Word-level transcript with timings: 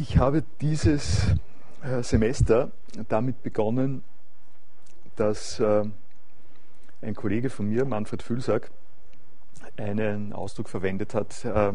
Ich 0.00 0.16
habe 0.16 0.44
dieses 0.60 1.26
äh, 1.82 2.04
Semester 2.04 2.70
damit 3.08 3.42
begonnen, 3.42 4.04
dass 5.16 5.58
äh, 5.58 5.86
ein 7.02 7.16
Kollege 7.16 7.50
von 7.50 7.68
mir, 7.68 7.84
Manfred 7.84 8.22
Fülsack, 8.22 8.70
einen 9.76 10.32
Ausdruck 10.32 10.68
verwendet 10.68 11.14
hat, 11.14 11.44
äh, 11.44 11.72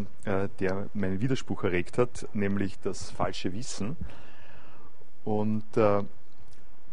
der 0.62 0.88
meinen 0.94 1.20
Widerspruch 1.20 1.66
erregt 1.66 1.98
hat, 1.98 2.26
nämlich 2.32 2.80
das 2.80 3.12
falsche 3.12 3.52
Wissen. 3.52 3.98
Und 5.26 5.66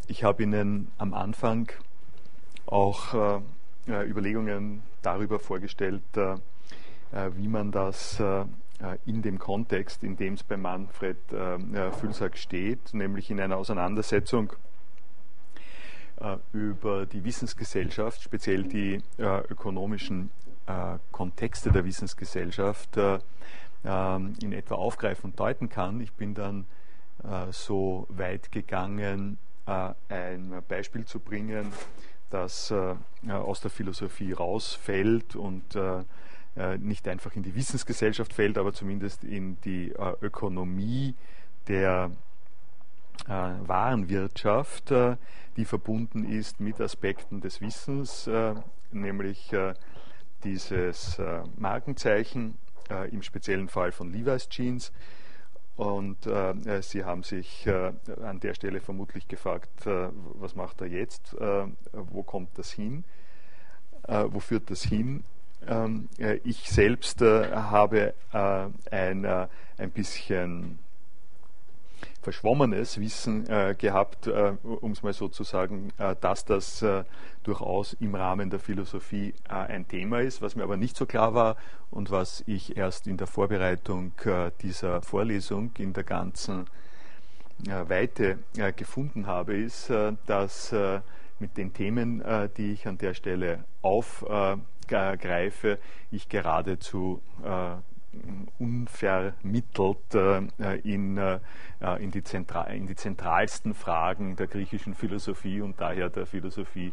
ich 0.08 0.24
habe 0.24 0.42
Ihnen 0.42 0.90
am 0.98 1.14
Anfang 1.14 1.70
auch 2.66 3.40
Überlegungen 3.86 4.82
darüber 5.02 5.38
vorgestellt, 5.38 6.02
wie 7.12 7.48
man 7.48 7.72
das 7.72 8.20
in 9.04 9.22
dem 9.22 9.38
Kontext, 9.38 10.02
in 10.02 10.16
dem 10.16 10.34
es 10.34 10.42
bei 10.42 10.56
Manfred 10.56 11.32
äh, 11.32 11.90
Fülsack 11.92 12.36
steht, 12.36 12.94
nämlich 12.94 13.30
in 13.30 13.40
einer 13.40 13.56
Auseinandersetzung 13.56 14.52
äh, 16.20 16.36
über 16.52 17.06
die 17.06 17.24
Wissensgesellschaft, 17.24 18.22
speziell 18.22 18.64
die 18.64 19.02
ökonomischen 19.18 20.30
Kontexte 21.10 21.72
der 21.72 21.84
Wissensgesellschaft, 21.84 22.96
ähm, 22.96 24.34
in 24.40 24.52
etwa 24.52 24.76
aufgreifen 24.76 25.30
und 25.30 25.40
deuten 25.40 25.68
kann. 25.68 26.00
Ich 26.00 26.12
bin 26.12 26.34
dann 26.34 26.66
so 27.50 28.06
weit 28.08 28.52
gegangen, 28.52 29.36
ein 29.66 30.62
Beispiel 30.68 31.04
zu 31.06 31.18
bringen, 31.18 31.72
das 32.30 32.72
aus 32.72 33.60
der 33.60 33.70
Philosophie 33.70 34.32
rausfällt 34.32 35.34
und 35.34 35.74
äh, 35.74 36.04
nicht 36.78 37.06
einfach 37.08 37.36
in 37.36 37.42
die 37.42 37.54
Wissensgesellschaft 37.54 38.32
fällt, 38.32 38.58
aber 38.58 38.72
zumindest 38.72 39.24
in 39.24 39.60
die 39.62 39.92
äh, 39.92 40.14
Ökonomie 40.20 41.14
der 41.68 42.10
äh, 43.26 43.30
Warenwirtschaft, 43.30 44.92
die 45.56 45.64
verbunden 45.64 46.24
ist 46.24 46.60
mit 46.60 46.80
Aspekten 46.80 47.40
des 47.40 47.60
Wissens, 47.60 48.28
nämlich 48.90 49.54
dieses 50.42 51.20
Markenzeichen, 51.56 52.56
im 53.10 53.22
speziellen 53.22 53.68
Fall 53.68 53.92
von 53.92 54.12
Levi's 54.12 54.48
Jeans. 54.48 54.92
Und 55.80 56.26
äh, 56.26 56.82
Sie 56.82 57.04
haben 57.04 57.22
sich 57.22 57.66
äh, 57.66 57.92
an 58.22 58.38
der 58.40 58.52
Stelle 58.52 58.82
vermutlich 58.82 59.28
gefragt, 59.28 59.86
äh, 59.86 60.08
was 60.34 60.54
macht 60.54 60.82
er 60.82 60.88
jetzt? 60.88 61.34
wo 61.92 62.22
kommt 62.22 62.58
das 62.58 62.70
hin? 62.70 63.04
wo 64.06 64.40
führt 64.40 64.70
das 64.70 64.82
hin? 64.82 65.24
Ähm, 65.66 66.08
äh, 66.18 66.40
ich 66.44 66.70
selbst 66.70 67.22
äh, 67.22 67.50
habe 67.52 68.14
äh, 68.32 68.66
ein, 68.90 69.24
ein 69.24 69.90
bisschen 69.92 70.78
verschwommenes 72.22 73.00
Wissen 73.00 73.48
äh, 73.48 73.74
gehabt, 73.76 74.26
äh, 74.26 74.52
um 74.62 74.92
es 74.92 75.02
mal 75.02 75.12
so 75.12 75.28
zu 75.28 75.42
sagen, 75.42 75.92
äh, 75.98 76.14
dass 76.20 76.44
das 76.44 76.84
durchaus 77.42 77.94
im 77.94 78.14
Rahmen 78.14 78.50
der 78.50 78.60
Philosophie 78.60 79.34
ein 79.48 79.88
Thema 79.88 80.20
ist, 80.20 80.42
was 80.42 80.56
mir 80.56 80.62
aber 80.62 80.76
nicht 80.76 80.96
so 80.96 81.06
klar 81.06 81.32
war 81.34 81.56
und 81.90 82.10
was 82.10 82.44
ich 82.46 82.76
erst 82.76 83.06
in 83.06 83.16
der 83.16 83.26
Vorbereitung 83.26 84.12
dieser 84.60 85.00
Vorlesung 85.00 85.70
in 85.78 85.94
der 85.94 86.04
ganzen 86.04 86.66
Weite 87.64 88.38
gefunden 88.76 89.26
habe, 89.26 89.56
ist, 89.56 89.90
dass 90.26 90.74
mit 91.38 91.56
den 91.56 91.72
Themen, 91.72 92.22
die 92.58 92.72
ich 92.72 92.86
an 92.86 92.98
der 92.98 93.14
Stelle 93.14 93.64
auf 93.80 94.22
greife, 94.90 95.78
ich 96.10 96.28
geradezu 96.28 97.22
äh, 97.44 97.76
unvermittelt 98.58 100.14
äh, 100.14 100.78
in, 100.82 101.16
äh, 101.16 101.38
in, 102.00 102.10
die 102.10 102.22
in, 102.74 102.86
die 102.88 102.96
zentralsten 102.96 103.72
Fragen 103.72 104.34
der 104.34 104.48
griechischen 104.48 104.94
Philosophie 104.94 105.60
und 105.60 105.80
daher 105.80 106.10
der 106.10 106.26
Philosophie, 106.26 106.92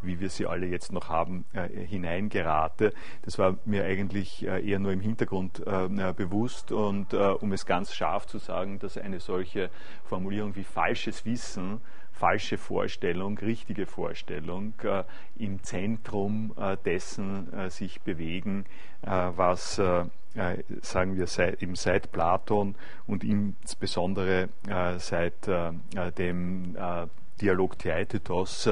wie 0.00 0.20
wir 0.20 0.30
sie 0.30 0.46
alle 0.46 0.64
jetzt 0.64 0.90
noch 0.90 1.10
haben, 1.10 1.44
hineingerate. 1.52 2.94
Das 3.22 3.38
war 3.38 3.58
mir 3.66 3.84
eigentlich 3.84 4.42
eher 4.42 4.78
nur 4.78 4.90
im 4.90 5.00
Hintergrund 5.00 5.62
bewusst 6.16 6.72
und 6.72 7.12
um 7.12 7.52
es 7.52 7.66
ganz 7.66 7.94
scharf 7.94 8.26
zu 8.26 8.38
sagen, 8.38 8.78
dass 8.78 8.96
eine 8.96 9.20
solche 9.20 9.68
Formulierung 10.04 10.56
wie 10.56 10.64
falsches 10.64 11.26
Wissen 11.26 11.82
falsche 12.14 12.58
Vorstellung, 12.58 13.38
richtige 13.38 13.86
Vorstellung 13.86 14.74
äh, 14.82 15.02
im 15.36 15.62
Zentrum 15.62 16.54
äh, 16.56 16.76
dessen 16.84 17.52
äh, 17.52 17.70
sich 17.70 18.00
bewegen, 18.02 18.66
äh, 19.02 19.10
was, 19.10 19.78
äh, 19.78 20.04
äh, 20.34 20.62
sagen 20.80 21.16
wir, 21.16 21.26
seit, 21.26 21.60
eben 21.60 21.74
seit 21.74 22.12
Platon 22.12 22.76
und 23.06 23.24
insbesondere 23.24 24.48
seit 24.98 25.46
dem 26.18 26.76
Dialog 27.40 27.78
Theaetetos 27.78 28.68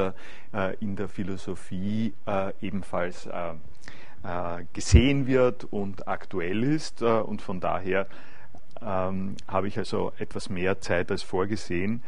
in 0.80 0.96
der 0.96 1.08
Philosophie 1.08 2.14
ebenfalls 2.60 3.28
gesehen 4.72 5.26
wird 5.28 5.64
und 5.70 6.08
aktuell 6.08 6.64
ist 6.64 7.02
und 7.02 7.42
von 7.42 7.60
daher 7.60 8.08
ähm, 8.84 9.36
habe 9.46 9.68
ich 9.68 9.78
also 9.78 10.12
etwas 10.18 10.48
mehr 10.48 10.80
Zeit 10.80 11.10
als 11.10 11.22
vorgesehen, 11.22 12.02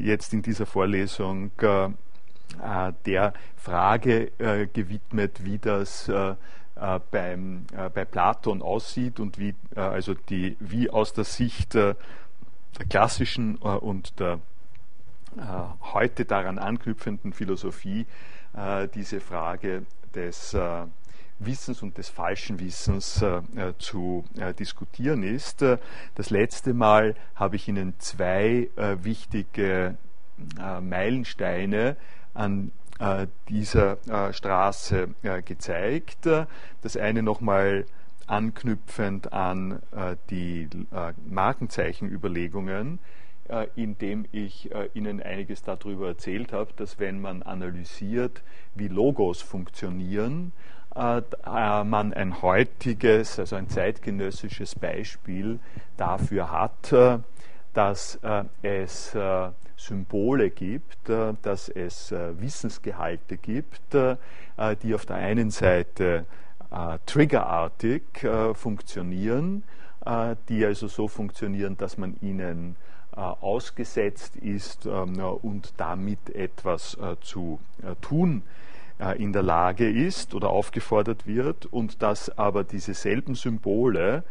jetzt 0.00 0.32
in 0.32 0.42
dieser 0.42 0.66
Vorlesung 0.66 1.50
äh, 1.60 1.86
äh 1.86 2.92
der 3.04 3.32
Frage 3.56 4.32
äh, 4.38 4.66
gewidmet, 4.66 5.44
wie 5.44 5.58
das 5.58 6.08
äh, 6.08 6.34
äh, 6.76 7.00
beim, 7.10 7.66
bei 7.94 8.04
Platon 8.04 8.62
aussieht 8.62 9.18
und 9.18 9.38
wie, 9.38 9.54
also 9.74 10.14
die, 10.14 10.56
wie 10.60 10.90
aus 10.90 11.12
der 11.12 11.24
Sicht 11.24 11.74
der 11.74 11.96
klassischen 12.90 13.56
und 13.56 14.20
der 14.20 14.40
heute 15.94 16.24
daran 16.26 16.58
anknüpfenden 16.58 17.32
Philosophie 17.32 18.06
diese 18.94 19.20
Frage 19.20 19.84
des 20.14 20.56
Wissens 21.38 21.82
und 21.82 21.98
des 21.98 22.08
falschen 22.08 22.60
Wissens 22.60 23.22
äh, 23.22 23.36
äh, 23.56 23.74
zu 23.78 24.24
äh, 24.38 24.54
diskutieren 24.54 25.22
ist. 25.22 25.62
Äh, 25.62 25.78
das 26.14 26.30
letzte 26.30 26.74
Mal 26.74 27.14
habe 27.34 27.56
ich 27.56 27.68
Ihnen 27.68 27.94
zwei 27.98 28.70
äh, 28.76 28.96
wichtige 29.02 29.96
äh, 30.58 30.80
Meilensteine 30.80 31.96
an 32.34 32.72
dieser 33.50 33.98
Straße 34.32 35.08
gezeigt. 35.44 36.26
Das 36.80 36.96
eine 36.96 37.22
nochmal 37.22 37.84
anknüpfend 38.26 39.34
an 39.34 39.80
die 40.30 40.66
Markenzeichenüberlegungen, 41.26 42.98
indem 43.74 44.24
ich 44.32 44.70
Ihnen 44.94 45.22
einiges 45.22 45.60
darüber 45.60 46.08
erzählt 46.08 46.54
habe, 46.54 46.72
dass 46.76 46.98
wenn 46.98 47.20
man 47.20 47.42
analysiert, 47.42 48.42
wie 48.74 48.88
Logos 48.88 49.42
funktionieren, 49.42 50.52
man 50.96 52.12
ein 52.14 52.42
heutiges, 52.42 53.38
also 53.38 53.56
ein 53.56 53.68
zeitgenössisches 53.68 54.74
Beispiel 54.74 55.58
dafür 55.96 56.50
hat, 56.50 56.92
äh, 56.92 57.18
dass 57.74 58.18
es 58.62 59.14
Symbole 59.76 60.48
gibt, 60.48 61.10
dass 61.42 61.68
es 61.68 62.10
Wissensgehalte 62.10 63.36
gibt, 63.36 63.82
die 63.92 64.94
auf 64.94 65.04
der 65.04 65.16
einen 65.16 65.50
Seite 65.50 66.24
triggerartig 67.04 68.02
funktionieren, 68.54 69.62
die 70.48 70.64
also 70.64 70.88
so 70.88 71.06
funktionieren, 71.06 71.76
dass 71.76 71.98
man 71.98 72.16
ihnen 72.22 72.76
ausgesetzt 73.12 74.36
ist 74.36 74.86
ähm, 74.86 75.18
und 75.20 75.74
damit 75.76 76.34
etwas 76.34 76.96
zu 77.20 77.60
tun. 78.00 78.42
äh, 78.42 78.65
in 79.18 79.32
der 79.32 79.42
Lage 79.42 79.88
ist 79.90 80.34
oder 80.34 80.48
aufgefordert 80.50 81.26
wird 81.26 81.66
und 81.66 82.02
dass 82.02 82.30
aber 82.38 82.64
diese 82.64 82.94
selben 82.94 83.34
Symbole, 83.34 84.24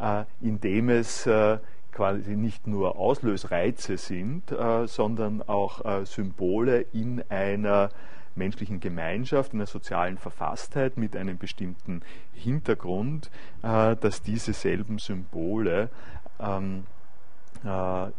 äh, 0.00 0.24
indem 0.40 0.88
es 0.88 1.26
äh, 1.26 1.58
quasi 1.92 2.34
nicht 2.36 2.66
nur 2.66 2.96
Auslösreize 2.96 3.96
sind, 3.96 4.54
sondern 4.86 5.42
auch 5.42 6.06
Symbole 6.06 6.86
in 6.92 7.22
einer 7.28 7.90
menschlichen 8.36 8.78
Gemeinschaft, 8.78 9.52
in 9.52 9.58
einer 9.58 9.66
sozialen 9.66 10.16
Verfasstheit 10.16 10.96
mit 10.96 11.16
einem 11.16 11.36
bestimmten 11.36 12.02
Hintergrund, 12.32 13.28
dass 13.60 14.22
diese 14.22 14.52
selben 14.52 14.98
Symbole 15.00 15.90
ähm, 16.38 16.84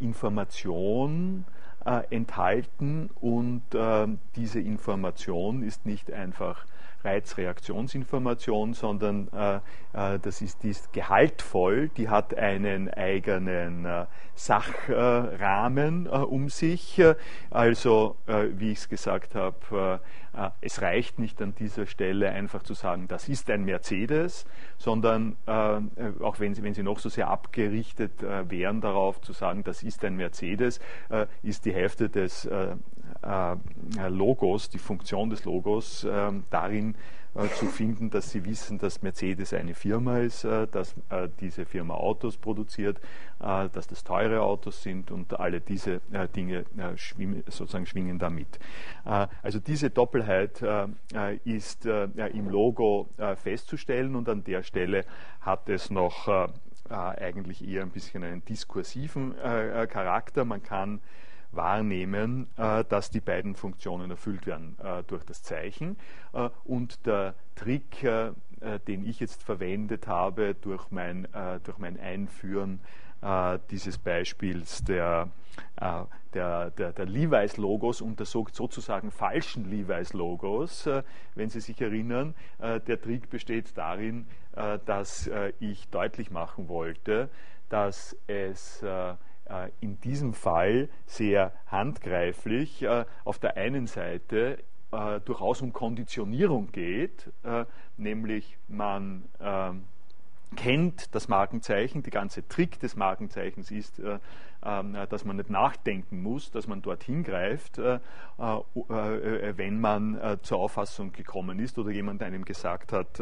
Information 0.00 1.46
äh, 1.48 1.61
enthalten 2.10 3.10
und 3.20 3.62
äh, 3.74 4.06
diese 4.36 4.60
Information 4.60 5.62
ist 5.62 5.86
nicht 5.86 6.12
einfach 6.12 6.66
Reizreaktionsinformation, 7.04 8.74
sondern 8.74 9.28
äh, 9.32 9.56
äh, 9.92 10.18
das 10.20 10.42
ist, 10.42 10.62
die 10.62 10.70
ist 10.70 10.92
gehaltvoll, 10.92 11.88
die 11.88 12.08
hat 12.08 12.34
einen 12.36 12.88
eigenen 12.88 13.84
äh, 13.84 14.06
Sachrahmen 14.34 16.06
um 16.06 16.48
sich. 16.48 17.00
Also, 17.50 18.16
wie 18.26 18.72
ich 18.72 18.78
es 18.78 18.88
gesagt 18.88 19.34
habe, 19.34 20.00
es 20.62 20.80
reicht 20.80 21.18
nicht 21.18 21.40
an 21.42 21.54
dieser 21.54 21.84
Stelle 21.84 22.30
einfach 22.30 22.62
zu 22.62 22.72
sagen, 22.72 23.08
das 23.08 23.28
ist 23.28 23.50
ein 23.50 23.64
Mercedes, 23.64 24.46
sondern 24.78 25.36
auch 25.46 26.40
wenn 26.40 26.54
sie, 26.54 26.62
wenn 26.62 26.72
sie 26.72 26.82
noch 26.82 26.98
so 26.98 27.10
sehr 27.10 27.28
abgerichtet 27.28 28.22
wären 28.48 28.80
darauf 28.80 29.20
zu 29.20 29.34
sagen, 29.34 29.64
das 29.64 29.82
ist 29.82 30.02
ein 30.02 30.16
Mercedes, 30.16 30.80
ist 31.42 31.66
die 31.66 31.74
Hälfte 31.74 32.08
des 32.08 32.48
Logos, 34.08 34.68
die 34.68 34.78
Funktion 34.78 35.30
des 35.30 35.44
Logos 35.44 36.06
ähm, 36.08 36.44
darin, 36.50 36.94
äh, 37.34 37.48
zu 37.48 37.64
finden, 37.64 38.10
dass 38.10 38.30
sie 38.30 38.44
wissen, 38.44 38.76
dass 38.76 39.00
Mercedes 39.00 39.54
eine 39.54 39.72
Firma 39.72 40.18
ist, 40.18 40.44
äh, 40.44 40.66
dass 40.66 40.94
äh, 41.08 41.30
diese 41.40 41.64
Firma 41.64 41.94
Autos 41.94 42.36
produziert, 42.36 43.00
dass 43.38 43.88
das 43.88 44.04
teure 44.04 44.42
Autos 44.42 44.82
sind 44.82 45.10
und 45.10 45.40
alle 45.40 45.60
diese 45.60 46.00
Dinge 46.36 46.64
sozusagen 47.48 47.86
schwingen 47.86 48.20
damit. 48.20 48.60
Also 49.04 49.58
diese 49.58 49.90
Doppelheit 49.90 50.62
ist 51.42 51.84
im 51.84 52.48
Logo 52.48 53.08
festzustellen 53.34 54.14
und 54.14 54.28
an 54.28 54.44
der 54.44 54.62
Stelle 54.62 55.04
hat 55.40 55.68
es 55.68 55.90
noch 55.90 56.28
eigentlich 56.88 57.66
eher 57.66 57.82
ein 57.82 57.90
bisschen 57.90 58.22
einen 58.22 58.44
diskursiven 58.44 59.34
Charakter. 59.34 60.44
Man 60.44 60.62
kann 60.62 61.00
wahrnehmen, 61.54 62.48
äh, 62.56 62.84
dass 62.84 63.10
die 63.10 63.20
beiden 63.20 63.54
Funktionen 63.54 64.10
erfüllt 64.10 64.46
werden 64.46 64.76
äh, 64.82 65.02
durch 65.04 65.24
das 65.24 65.42
Zeichen. 65.42 65.96
Äh, 66.32 66.48
und 66.64 67.06
der 67.06 67.34
Trick, 67.54 68.06
den 68.86 69.04
ich 69.04 69.20
jetzt 69.20 69.42
verwendet 69.42 70.06
habe 70.06 70.54
durch 70.54 70.90
mein, 70.90 71.28
durch 71.64 71.78
mein 71.78 71.98
Einführen 72.00 72.80
dieses 73.70 73.98
Beispiels 73.98 74.82
der, 74.84 75.28
der, 76.32 76.70
der, 76.70 76.92
der 76.92 77.06
Levi's-Logos 77.06 78.00
und 78.00 78.18
der 78.20 78.26
sozusagen 78.26 79.10
falschen 79.10 79.68
Levi's-Logos, 79.68 80.88
wenn 81.34 81.50
Sie 81.50 81.60
sich 81.60 81.80
erinnern. 81.80 82.34
Der 82.60 83.00
Trick 83.00 83.28
besteht 83.30 83.76
darin, 83.76 84.26
dass 84.86 85.30
ich 85.60 85.88
deutlich 85.88 86.30
machen 86.30 86.68
wollte, 86.68 87.28
dass 87.68 88.16
es 88.28 88.82
in 89.80 90.00
diesem 90.00 90.34
Fall 90.34 90.88
sehr 91.06 91.52
handgreiflich 91.66 92.82
äh, 92.82 93.04
auf 93.24 93.38
der 93.38 93.56
einen 93.56 93.86
Seite 93.86 94.58
äh, 94.92 95.20
durchaus 95.20 95.60
um 95.60 95.72
Konditionierung 95.72 96.72
geht, 96.72 97.30
nämlich 97.96 98.56
man 98.68 99.24
ähm, 99.40 99.84
kennt 100.56 101.14
das 101.14 101.28
Markenzeichen, 101.28 102.02
der 102.02 102.12
ganze 102.12 102.46
Trick 102.48 102.78
des 102.80 102.96
Markenzeichens 102.96 103.70
ist, 103.70 103.98
äh, 103.98 104.18
äh, 104.62 105.06
dass 105.08 105.24
man 105.24 105.36
nicht 105.36 105.50
nachdenken 105.50 106.22
muss, 106.22 106.50
dass 106.50 106.66
man 106.66 106.82
dorthin 106.82 107.24
greift, 107.24 107.78
äh, 107.78 107.98
wenn 108.38 109.80
man 109.80 110.38
zur 110.42 110.58
Auffassung 110.58 111.12
gekommen 111.12 111.58
ist 111.58 111.78
oder 111.78 111.90
jemand 111.90 112.22
einem 112.22 112.44
gesagt 112.44 112.92
hat, 112.92 113.20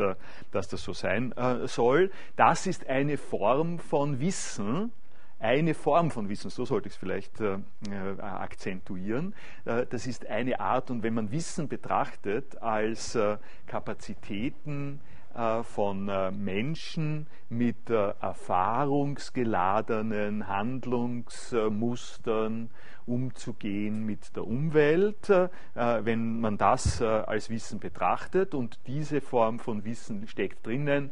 dass 0.50 0.68
das 0.68 0.82
so 0.82 0.92
sein 0.92 1.34
soll. 1.64 2.10
Das 2.36 2.66
ist 2.66 2.88
eine 2.88 3.16
Form 3.16 3.78
von 3.78 4.20
Wissen, 4.20 4.92
eine 5.40 5.74
Form 5.74 6.10
von 6.10 6.28
Wissen, 6.28 6.50
so 6.50 6.66
sollte 6.66 6.88
ich 6.88 6.94
es 6.94 6.98
vielleicht 6.98 7.40
äh, 7.40 7.58
äh, 7.90 8.20
akzentuieren. 8.20 9.34
Äh, 9.64 9.86
das 9.86 10.06
ist 10.06 10.26
eine 10.26 10.60
Art, 10.60 10.90
und 10.90 11.02
wenn 11.02 11.14
man 11.14 11.30
Wissen 11.32 11.66
betrachtet 11.66 12.60
als 12.62 13.14
äh, 13.14 13.38
Kapazitäten 13.66 15.00
äh, 15.34 15.62
von 15.62 16.08
äh, 16.08 16.30
Menschen 16.30 17.26
mit 17.48 17.88
erfahrungsgeladenen 17.88 20.46
Handlungsmustern 20.46 22.68
umzugehen 23.06 24.04
mit 24.06 24.36
der 24.36 24.46
Umwelt, 24.46 25.32
wenn 25.74 26.40
man 26.40 26.58
das 26.58 27.02
als 27.02 27.50
Wissen 27.50 27.80
betrachtet 27.80 28.54
und 28.54 28.78
diese 28.86 29.20
Form 29.20 29.58
von 29.58 29.84
Wissen 29.84 30.28
steckt 30.28 30.64
drinnen, 30.64 31.10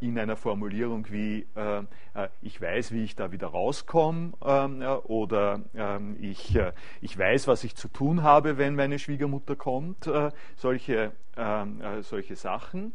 in 0.00 0.18
einer 0.18 0.36
Formulierung 0.36 1.06
wie 1.10 1.46
äh, 1.56 1.82
äh, 2.16 2.28
ich 2.40 2.60
weiß, 2.60 2.92
wie 2.92 3.04
ich 3.04 3.14
da 3.14 3.30
wieder 3.32 3.48
rauskomme 3.48 4.32
ähm, 4.44 4.82
oder 5.04 5.60
ähm, 5.74 6.16
ich, 6.20 6.58
ich 7.00 7.18
weiß, 7.18 7.46
was 7.46 7.64
ich 7.64 7.76
zu 7.76 7.88
tun 7.88 8.22
habe, 8.22 8.58
wenn 8.58 8.74
meine 8.74 8.98
Schwiegermutter 8.98 9.56
kommt, 9.56 10.10
solche, 10.56 11.12
ähm, 11.36 11.82
solche 12.02 12.36
Sachen. 12.36 12.94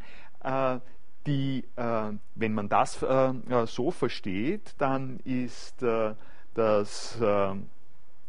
Die, 1.24 1.64
wenn 1.76 2.54
man 2.54 2.68
das 2.68 3.04
so 3.66 3.90
versteht, 3.92 4.74
dann 4.78 5.20
ist 5.20 5.84
das 6.54 7.16
dann, 7.20 7.68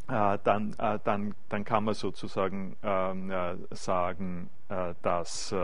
dann, 0.05 1.35
dann 1.49 1.65
kann 1.65 1.83
man 1.83 1.93
sozusagen 1.95 2.77
sagen, 3.71 4.49
dass 5.01 5.55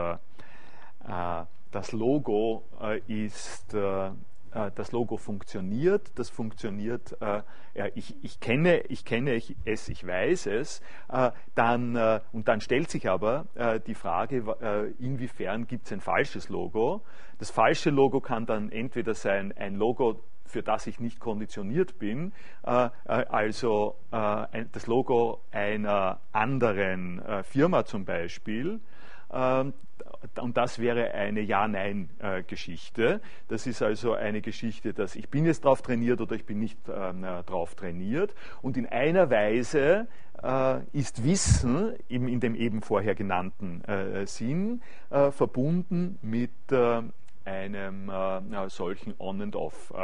das 1.72 1.92
Logo 1.92 2.64
äh, 2.82 3.00
ist, 3.08 3.74
äh, 3.74 4.12
äh, 4.52 4.72
das 4.76 4.92
Logo 4.92 5.18
funktioniert, 5.18 6.12
das 6.18 6.30
funktioniert, 6.30 7.16
äh, 7.22 7.42
ja, 7.76 7.86
ich, 7.94 8.16
ich, 8.24 8.40
kenne, 8.40 8.82
ich 8.88 9.06
kenne 9.06 9.40
es, 9.66 9.90
ich 9.90 10.06
weiß 10.06 10.48
es, 10.48 10.82
äh, 11.10 11.32
dann, 11.56 11.96
äh, 11.96 12.22
und 12.32 12.48
dann 12.48 12.62
stellt 12.62 12.90
sich 12.90 13.08
aber 13.10 13.46
die 13.88 13.96
Frage, 13.96 14.94
inwiefern 15.00 15.68
gibt 15.68 15.86
es 15.86 15.94
ein 15.94 16.02
falsches 16.02 16.50
Logo. 16.50 17.02
Das 17.38 17.52
falsche 17.52 17.90
Logo 17.90 18.22
kann 18.22 18.46
dann 18.46 18.72
entweder 18.72 19.14
sein 19.14 19.54
ein 19.56 19.76
Logo, 19.76 20.24
für 20.46 20.64
das 20.64 20.88
ich 20.88 21.00
nicht 21.00 21.20
konditioniert 21.20 22.00
bin, 22.00 22.34
also 22.64 23.96
das 24.10 24.88
Logo 24.88 25.42
einer 25.52 26.20
anderen 26.32 27.22
Firma 27.44 27.86
zum 27.86 28.06
Beispiel, 28.06 28.80
und 29.30 30.58
das 30.58 30.80
wäre 30.80 31.12
eine 31.12 31.42
Ja-Nein-Geschichte. 31.42 33.22
Das 33.48 33.68
ist 33.68 33.82
also 33.82 34.14
eine 34.14 34.42
Geschichte, 34.42 34.94
dass 34.94 35.16
ich 35.16 35.30
bin 35.30 35.46
jetzt 35.46 35.64
drauf 35.66 35.82
trainiert 35.82 36.20
oder 36.22 36.36
ich 36.36 36.46
bin 36.46 36.60
nicht 36.60 36.78
ähm, 36.90 37.24
äh, 37.24 37.44
drauf 37.44 37.76
trainiert. 37.76 38.34
Und 38.62 38.76
in 38.78 38.86
einer 38.88 39.30
Weise 39.30 40.08
äh, 40.42 40.80
ist 40.94 41.24
Wissen 41.24 41.94
im, 42.08 42.28
in 42.28 42.40
dem 42.40 42.56
eben 42.56 42.82
vorher 42.82 43.16
genannten 43.16 43.84
äh, 43.86 44.26
Sinn 44.26 44.82
äh, 45.10 45.32
verbunden 45.32 46.18
mit 46.22 46.52
äh, 46.72 47.02
einem 47.46 48.10
äh, 48.10 48.70
solchen 48.70 49.14
On- 49.20 49.42
and 49.42 49.56
Off-Effekt. 49.56 49.96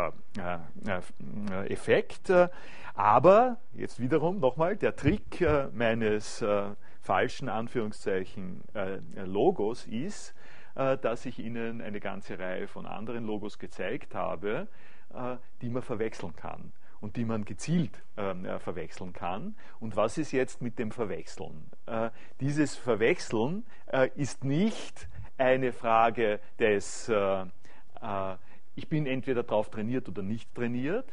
Aber 2.95 3.57
jetzt 3.73 3.99
wiederum 3.99 4.39
nochmal 4.39 4.77
der 4.77 4.95
Trick 4.95 5.45
meines 5.73 6.43
falschen 7.05 7.49
Anführungszeichen 7.49 8.63
äh, 8.73 8.97
Logos 9.25 9.85
ist, 9.85 10.33
äh, 10.73 10.97
dass 10.97 11.25
ich 11.27 11.37
Ihnen 11.37 11.79
eine 11.79 11.99
ganze 11.99 12.39
Reihe 12.39 12.67
von 12.67 12.87
anderen 12.87 13.25
Logos 13.25 13.59
gezeigt 13.59 14.15
habe, 14.15 14.67
äh, 15.13 15.37
die 15.61 15.69
man 15.69 15.83
verwechseln 15.83 16.35
kann 16.35 16.73
und 17.01 17.15
die 17.15 17.25
man 17.25 17.45
gezielt 17.45 18.01
ähm, 18.17 18.43
äh, 18.45 18.57
verwechseln 18.57 19.13
kann. 19.13 19.55
Und 19.79 19.95
was 19.95 20.17
ist 20.17 20.31
jetzt 20.31 20.63
mit 20.63 20.79
dem 20.79 20.89
Verwechseln? 20.91 21.69
Äh, 21.85 22.09
dieses 22.39 22.75
Verwechseln 22.75 23.65
äh, 23.85 24.09
ist 24.15 24.43
nicht 24.43 25.07
eine 25.37 25.73
Frage 25.73 26.39
des, 26.59 27.11
ich 28.75 28.87
bin 28.87 29.05
entweder 29.05 29.43
darauf 29.43 29.69
trainiert 29.69 30.07
oder 30.07 30.21
nicht 30.21 30.55
trainiert, 30.55 31.11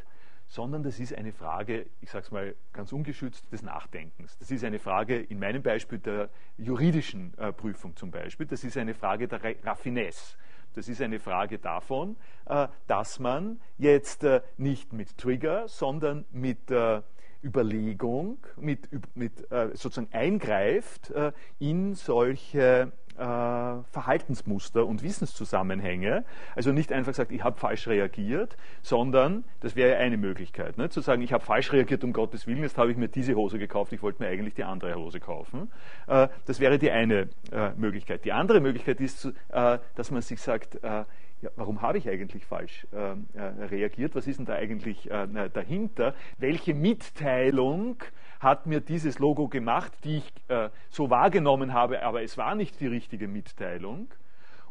sondern 0.52 0.82
das 0.82 1.00
ist 1.00 1.14
eine 1.14 1.32
Frage, 1.32 1.87
ich 2.02 2.11
sage 2.11 2.26
es 2.26 2.30
mal 2.30 2.54
ganz 2.75 2.92
ungeschützt, 2.92 3.50
des 3.50 3.62
Nachdenkens. 3.62 4.37
Das 4.37 4.50
ist 4.50 4.62
eine 4.64 4.78
Frage 4.78 5.18
in 5.18 5.38
meinem 5.38 5.62
Beispiel 5.62 5.99
der 5.99 6.28
juridischen 6.59 7.32
äh, 7.38 7.54
Prüfung 7.54 7.97
zum 7.97 8.11
Beispiel. 8.11 8.44
Das 8.44 8.62
ist 8.62 8.76
eine 8.76 8.92
Frage 8.92 9.28
der 9.28 9.40
Raffinesse. 9.64 10.37
Das 10.75 10.88
ist 10.88 11.00
eine 11.00 11.21
Frage 11.21 11.59
davon, 11.59 12.16
äh, 12.44 12.68
dass 12.87 13.18
man 13.18 13.62
jetzt 13.78 14.25
äh, 14.25 14.42
nicht 14.59 14.92
mit 14.92 15.16
Trigger, 15.16 15.68
sondern 15.68 16.26
mit 16.32 16.71
äh, 16.71 17.00
Überlegung, 17.42 18.37
mit, 18.56 18.90
mit 19.16 19.50
äh, 19.50 19.71
sozusagen 19.73 20.12
eingreift 20.12 21.11
äh, 21.12 21.32
in 21.61 21.94
solche 21.94 22.92
Verhaltensmuster 23.16 24.87
und 24.87 25.02
Wissenszusammenhänge. 25.02 26.25
Also 26.57 26.73
nicht 26.73 26.92
einfach 26.92 27.14
sagt, 27.14 27.33
ich 27.33 27.45
habe 27.45 27.59
falsch 27.59 27.87
reagiert, 27.87 28.57
sondern 28.83 29.45
das 29.61 29.76
wäre 29.76 29.97
eine 29.99 30.16
Möglichkeit, 30.16 30.78
ne? 30.78 30.88
zu 30.88 31.00
sagen, 31.00 31.23
ich 31.23 31.33
habe 31.33 31.45
falsch 31.45 31.73
reagiert 31.73 32.04
um 32.04 32.12
Gottes 32.12 32.47
Willen, 32.47 32.62
jetzt 32.62 32.78
habe 32.78 32.90
ich 32.90 32.97
mir 32.97 33.09
diese 33.09 33.35
Hose 33.35 33.59
gekauft, 33.59 33.92
ich 33.92 34.02
wollte 34.02 34.23
mir 34.23 34.28
eigentlich 34.28 34.54
die 34.54 34.64
andere 34.64 34.95
Hose 34.95 35.21
kaufen. 35.21 35.71
Äh, 36.07 36.28
das 36.47 36.61
wäre 36.61 36.78
die 36.78 36.90
eine 36.90 37.28
äh, 37.50 37.71
Möglichkeit. 37.76 38.25
Die 38.25 38.33
andere 38.33 38.61
Möglichkeit 38.61 39.00
ist, 39.00 39.26
äh, 39.50 39.78
dass 39.95 40.11
man 40.11 40.23
sich 40.23 40.40
sagt, 40.40 40.83
äh, 40.83 41.04
ja, 41.42 41.50
warum 41.57 41.83
habe 41.83 41.99
ich 41.99 42.09
eigentlich 42.09 42.47
falsch 42.47 42.87
äh, 42.92 43.42
reagiert? 43.64 44.14
Was 44.14 44.28
ist 44.28 44.38
denn 44.38 44.47
da 44.47 44.54
eigentlich 44.54 45.11
äh, 45.11 45.50
dahinter? 45.52 46.14
Welche 46.38 46.73
Mitteilung 46.73 47.97
hat 48.42 48.66
mir 48.66 48.80
dieses 48.80 49.18
Logo 49.18 49.49
gemacht, 49.49 49.92
die 50.04 50.18
ich 50.18 50.32
äh, 50.49 50.68
so 50.90 51.11
wahrgenommen 51.11 51.72
habe, 51.72 52.02
aber 52.02 52.22
es 52.22 52.37
war 52.37 52.54
nicht 52.54 52.80
die 52.80 52.88
richtige 52.88 53.28
Mitteilung? 53.28 54.08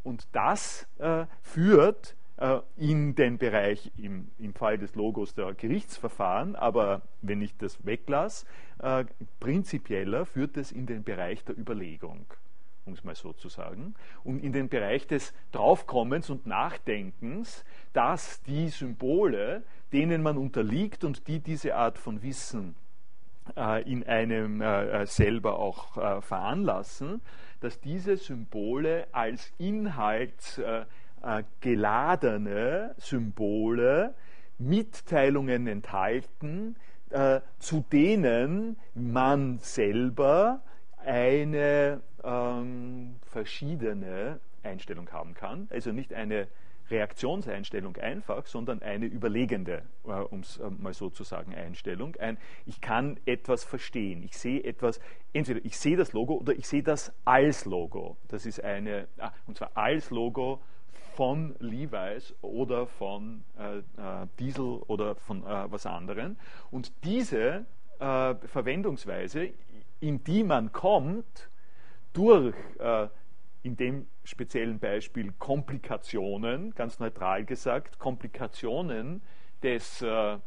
Und 0.04 0.28
das 0.34 0.88
äh, 1.00 1.26
führt 1.42 2.16
äh, 2.38 2.60
in 2.76 3.16
den 3.16 3.38
Bereich 3.38 3.92
im, 3.98 4.30
im 4.38 4.54
Fall 4.54 4.78
des 4.78 4.96
Logos 4.96 5.34
der 5.36 5.54
Gerichtsverfahren, 5.54 6.56
aber 6.56 7.02
wenn 7.22 7.42
ich 7.42 7.56
das 7.58 7.86
weglasse, 7.86 8.46
äh, 8.80 9.06
prinzipieller 9.40 10.26
führt 10.26 10.58
es 10.58 10.72
in 10.72 10.86
den 10.86 11.04
Bereich 11.04 11.44
der 11.46 11.58
Überlegung 11.58 12.26
um 12.84 12.94
es 12.94 13.04
mal 13.04 13.16
so 13.16 13.32
zu 13.32 13.48
sagen, 13.48 13.94
und 14.24 14.44
in 14.44 14.54
den 14.54 14.68
Bereich 14.68 15.06
des 15.06 15.36
Draufkommens 15.52 16.32
und 16.32 16.48
Nachdenkens, 16.48 17.64
dass 17.94 18.42
die 18.42 18.70
Symbole, 18.70 19.64
denen 19.94 20.24
man 20.24 20.36
unterliegt 20.36 21.04
und 21.04 21.28
die 21.28 21.40
diese 21.40 21.76
Art 21.76 22.00
von 22.00 22.24
Wissen 22.24 22.76
in 23.86 24.04
einem 24.06 24.62
äh, 24.62 25.02
äh 25.02 25.06
selber 25.06 25.60
auch 25.60 25.98
äh, 25.98 26.22
veranlassen, 26.22 27.22
dass 27.60 27.80
diese 27.80 28.18
Symbole 28.18 29.08
als 29.12 29.54
Inhalt 29.58 30.58
äh, 30.60 30.86
äh, 31.24 31.44
geladene 31.60 32.96
Symbole 32.98 34.16
Mitteilungen 34.58 35.68
enthalten, 35.68 36.76
äh, 37.10 37.42
zu 37.60 37.84
denen 37.92 38.78
man 38.94 39.60
selber 39.60 40.62
eine 41.04 42.02
ähm, 42.24 43.16
verschiedene 43.24 44.40
Einstellung 44.64 45.12
haben 45.12 45.34
kann. 45.34 45.68
Also 45.72 45.92
nicht 45.92 46.14
eine 46.14 46.48
Reaktionseinstellung 46.92 47.98
einfach, 47.98 48.46
sondern 48.46 48.82
eine 48.82 49.06
überlegende, 49.06 49.84
äh, 50.06 50.12
um 50.12 50.42
es 50.42 50.58
äh, 50.58 50.70
mal 50.70 50.94
so 50.94 51.10
zu 51.10 51.24
sagen, 51.24 51.56
Einstellung. 51.56 52.16
Ein, 52.18 52.38
ich 52.66 52.82
kann 52.82 53.20
etwas 53.26 53.64
verstehen. 53.64 54.24
Ich 54.24 54.38
sehe 54.38 54.64
etwas, 54.64 55.00
entweder 55.34 55.64
ich 55.64 55.78
sehe 55.78 55.98
das 55.98 56.14
Logo 56.14 56.36
oder 56.36 56.54
ich 56.54 56.68
sehe 56.68 56.84
das 56.84 57.14
als 57.26 57.66
Logo. 57.66 58.18
Das 58.28 58.46
ist 58.46 58.64
eine, 58.64 59.08
ah, 59.18 59.32
und 59.48 59.58
zwar 59.58 59.72
als 59.76 60.12
Logo 60.12 60.62
von 61.16 61.56
Levi's 61.60 62.34
oder 62.42 62.88
von 62.88 63.44
äh, 63.58 63.80
äh, 63.80 64.28
Diesel 64.40 64.82
oder 64.88 65.16
von 65.16 65.44
was 65.44 65.86
anderem. 65.86 66.38
Und 66.70 66.92
diese 67.04 67.66
Verwendungsweise, 68.00 69.50
in 70.00 70.24
die 70.24 70.44
man 70.44 70.72
kommt, 70.72 71.52
durch 72.14 72.56
äh, 72.80 73.08
in 73.64 73.78
dem 73.78 74.08
speziellen 74.24 74.80
Beispiel 74.80 75.34
Komplikationen, 75.38 76.74
ganz 76.76 77.00
neutral 77.00 77.46
gesagt, 77.46 78.00
Komplikationen 78.00 79.22
des 79.62 80.02
äh, 80.02 80.38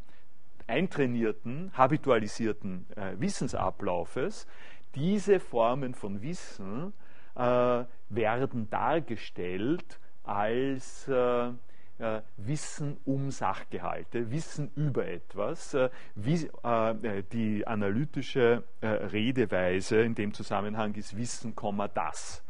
eintrainierten, 0.67 1.71
habitualisierten 1.77 2.87
Wissensablaufes, 3.19 4.47
diese 4.95 5.39
Formen 5.39 5.93
von 5.93 6.23
Wissen 6.23 6.93
werden 7.35 8.69
dargestellt 8.69 9.99
als 10.23 11.07
äh, 11.07 11.51
äh, 11.97 12.21
Wissen 12.37 12.97
um 13.05 13.31
Sachgehalte, 13.31 14.31
Wissen 14.31 14.71
über 14.75 15.07
etwas. 15.07 15.73
Äh, 15.73 15.89
wie, 16.15 16.49
äh, 16.63 17.23
die 17.31 17.65
analytische 17.65 18.63
äh, 18.81 18.87
Redeweise 18.87 20.01
in 20.01 20.15
dem 20.15 20.33
Zusammenhang 20.33 20.95
ist 20.95 21.15
Wissen, 21.17 21.53
das. 21.93 22.43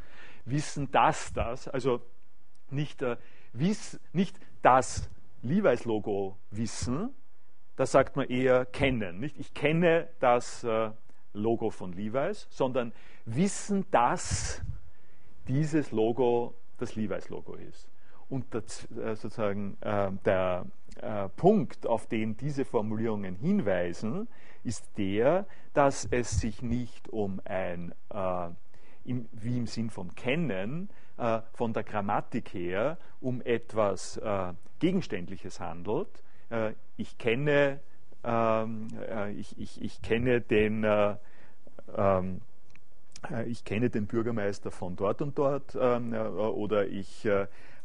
Wissen, 0.45 0.91
dass 0.91 1.33
das, 1.33 1.67
also 1.67 2.01
nicht, 2.69 3.01
äh, 3.01 3.17
wiss, 3.53 3.99
nicht 4.13 4.39
das 4.61 5.09
Levi's-Logo 5.41 6.37
wissen, 6.51 7.09
da 7.75 7.85
sagt 7.85 8.15
man 8.15 8.27
eher 8.29 8.65
kennen. 8.65 9.19
Nicht? 9.19 9.37
Ich 9.37 9.53
kenne 9.53 10.07
das 10.19 10.65
Logo 11.35 11.69
von 11.69 11.93
Levi's, 11.93 12.47
sondern 12.49 12.93
wissen, 13.25 13.85
dass 13.91 14.61
dieses 15.47 15.91
Logo 15.91 16.55
das 16.77 16.95
Levi's-Logo 16.95 17.55
ist. 17.55 17.89
Und 18.29 18.53
das, 18.53 18.89
äh, 18.91 19.15
sozusagen 19.15 19.77
äh, 19.81 20.11
der 20.25 20.65
äh, 20.95 21.29
Punkt, 21.29 21.85
auf 21.85 22.07
den 22.07 22.37
diese 22.37 22.65
Formulierungen 22.65 23.35
hinweisen, 23.35 24.27
ist 24.63 24.97
der, 24.97 25.45
dass 25.73 26.05
es 26.09 26.39
sich 26.39 26.63
nicht 26.63 27.09
um 27.09 27.39
ein, 27.45 27.93
äh, 28.09 28.49
im, 29.05 29.27
wie 29.31 29.57
im 29.57 29.67
Sinn 29.67 29.89
von 29.89 30.13
Kennen, 30.15 30.89
äh, 31.17 31.41
von 31.53 31.73
der 31.73 31.83
Grammatik 31.83 32.53
her, 32.53 32.97
um 33.21 33.41
etwas 33.41 34.17
äh, 34.17 34.53
Gegenständliches 34.79 35.59
handelt. 35.59 36.09
ich 36.97 37.17
kenne, 37.17 37.79
ähm, 38.23 38.89
ich, 39.35 39.57
ich, 39.57 39.81
ich, 39.81 40.01
kenne 40.01 40.41
den 40.41 40.85
ähm, 41.95 42.41
äh, 43.29 43.43
ich 43.45 43.63
kenne 43.63 43.89
den 43.89 44.07
Bürgermeister 44.07 44.71
von 44.71 44.95
dort 44.95 45.21
und 45.21 45.37
dort 45.37 45.77
ähm, 45.79 46.13
äh, 46.13 46.19
oder 46.19 46.87
ich 46.87 47.27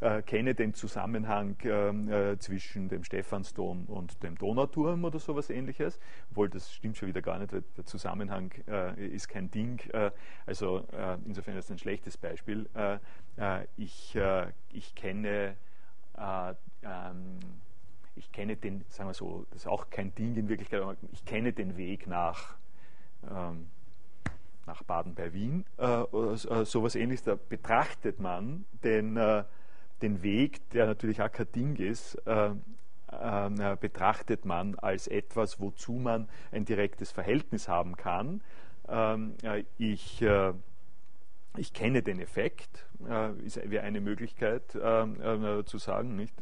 äh, 0.01 0.23
kenne 0.23 0.55
den 0.55 0.75
Zusammenhang 0.75 1.57
ähm, 1.65 2.37
zwischen 2.39 2.89
dem 2.89 3.05
Stephansdom 3.05 3.87
und 3.87 4.23
dem 4.23 4.37
Donauturm 4.37 5.05
oder 5.05 5.19
sowas 5.19 5.51
ähnliches, 5.51 5.99
obwohl 6.31 6.49
das 6.49 6.73
stimmt 6.73 6.97
schon 6.97 7.09
wieder 7.09 7.23
gar 7.23 7.39
nicht, 7.39 7.53
der 7.53 7.85
Zusammenhang 7.85 8.53
ist 8.97 9.29
kein 9.29 9.51
Ding, 9.51 9.81
also 10.47 10.87
insofern 11.25 11.57
ist 11.57 11.67
es 11.67 11.71
ein 11.71 11.79
schlechtes 11.79 12.17
Beispiel. 12.17 12.69
ich, 13.77 14.19
ich 14.73 14.95
kenne 14.95 15.57
ähm, 16.83 17.39
ich 18.17 18.33
kenne 18.33 18.57
den, 18.57 18.85
sagen 18.89 19.09
wir 19.09 19.15
so, 19.15 19.47
das 19.51 19.63
ist 19.63 19.67
auch 19.67 19.91
kein 19.91 20.15
Ding 20.15 20.37
in 20.37 20.49
Wirklichkeit, 20.49 20.83
aber 20.83 20.97
ich 21.13 21.25
kenne 21.25 21.53
den 21.53 21.77
Weg 21.77 22.07
nach 22.07 22.57
nach 24.71 24.83
Baden 24.85 25.15
bei 25.15 25.33
Wien 25.33 25.65
äh, 25.79 25.87
oder 25.87 26.33
äh, 26.33 26.65
sowas 26.65 26.95
ähnliches, 26.95 27.25
da 27.25 27.37
betrachtet 27.37 28.21
man 28.21 28.65
den, 28.85 29.17
äh, 29.17 29.45
den 30.03 30.23
Weg, 30.23 30.69
der 30.71 30.87
natürlich 30.87 31.23
auch 31.23 31.31
kein 31.31 31.51
Ding 31.53 31.77
ist, 31.77 32.15
äh, 32.27 32.51
äh, 33.13 33.77
betrachtet 33.81 34.45
man 34.45 34.77
als 34.77 35.07
etwas, 35.09 35.61
wozu 35.61 35.93
man 35.93 36.29
ein 36.53 36.65
direktes 36.65 37.11
Verhältnis 37.11 37.69
haben 37.69 37.97
kann. 37.97 38.43
Ähm, 38.89 39.35
äh, 39.43 39.65
ich, 39.79 40.25
ich 41.57 41.73
kenne 41.73 42.03
den 42.03 42.21
Effekt, 42.21 42.87
wäre 42.99 43.83
eine 43.83 44.01
Möglichkeit 44.01 44.71
zu 44.71 45.79
sagen, 45.79 46.15
nicht? 46.15 46.35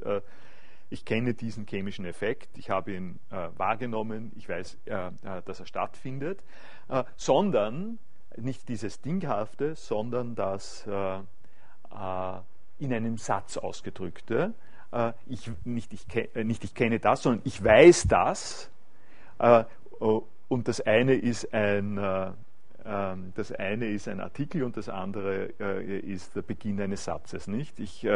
ich 0.90 1.04
kenne 1.04 1.34
diesen 1.34 1.66
chemischen 1.66 2.04
Effekt, 2.04 2.56
ich 2.56 2.70
habe 2.70 2.94
ihn 2.94 3.18
äh, 3.30 3.48
wahrgenommen, 3.56 4.32
ich 4.36 4.48
weiß, 4.48 4.78
äh, 4.86 5.10
dass 5.44 5.60
er 5.60 5.66
stattfindet, 5.66 6.42
äh, 6.88 7.04
sondern 7.16 7.98
nicht 8.36 8.68
dieses 8.68 9.00
Dinghafte, 9.00 9.74
sondern 9.74 10.34
das 10.34 10.86
äh, 10.86 11.18
äh, 11.18 12.40
in 12.78 12.92
einem 12.92 13.18
Satz 13.18 13.56
ausgedrückte. 13.56 14.54
Äh, 14.92 15.12
ich, 15.26 15.50
nicht, 15.64 15.92
ich, 15.92 16.06
äh, 16.34 16.44
nicht 16.44 16.64
ich 16.64 16.74
kenne 16.74 16.98
das, 16.98 17.22
sondern 17.22 17.42
ich 17.44 17.62
weiß 17.62 18.06
das. 18.08 18.70
Äh, 19.38 19.64
und 20.00 20.68
das 20.68 20.80
eine 20.80 21.14
ist 21.14 21.52
ein 21.52 21.98
ähm, 22.86 23.32
das 23.34 23.52
eine 23.52 23.86
ist 23.86 24.08
ein 24.08 24.20
Artikel 24.20 24.62
und 24.62 24.76
das 24.76 24.88
andere 24.88 25.46
ist 25.46 26.34
der 26.36 26.42
Beginn 26.42 26.80
eines 26.80 27.04
Satzes. 27.04 27.48
Nicht? 27.48 27.78
Ich, 27.80 28.06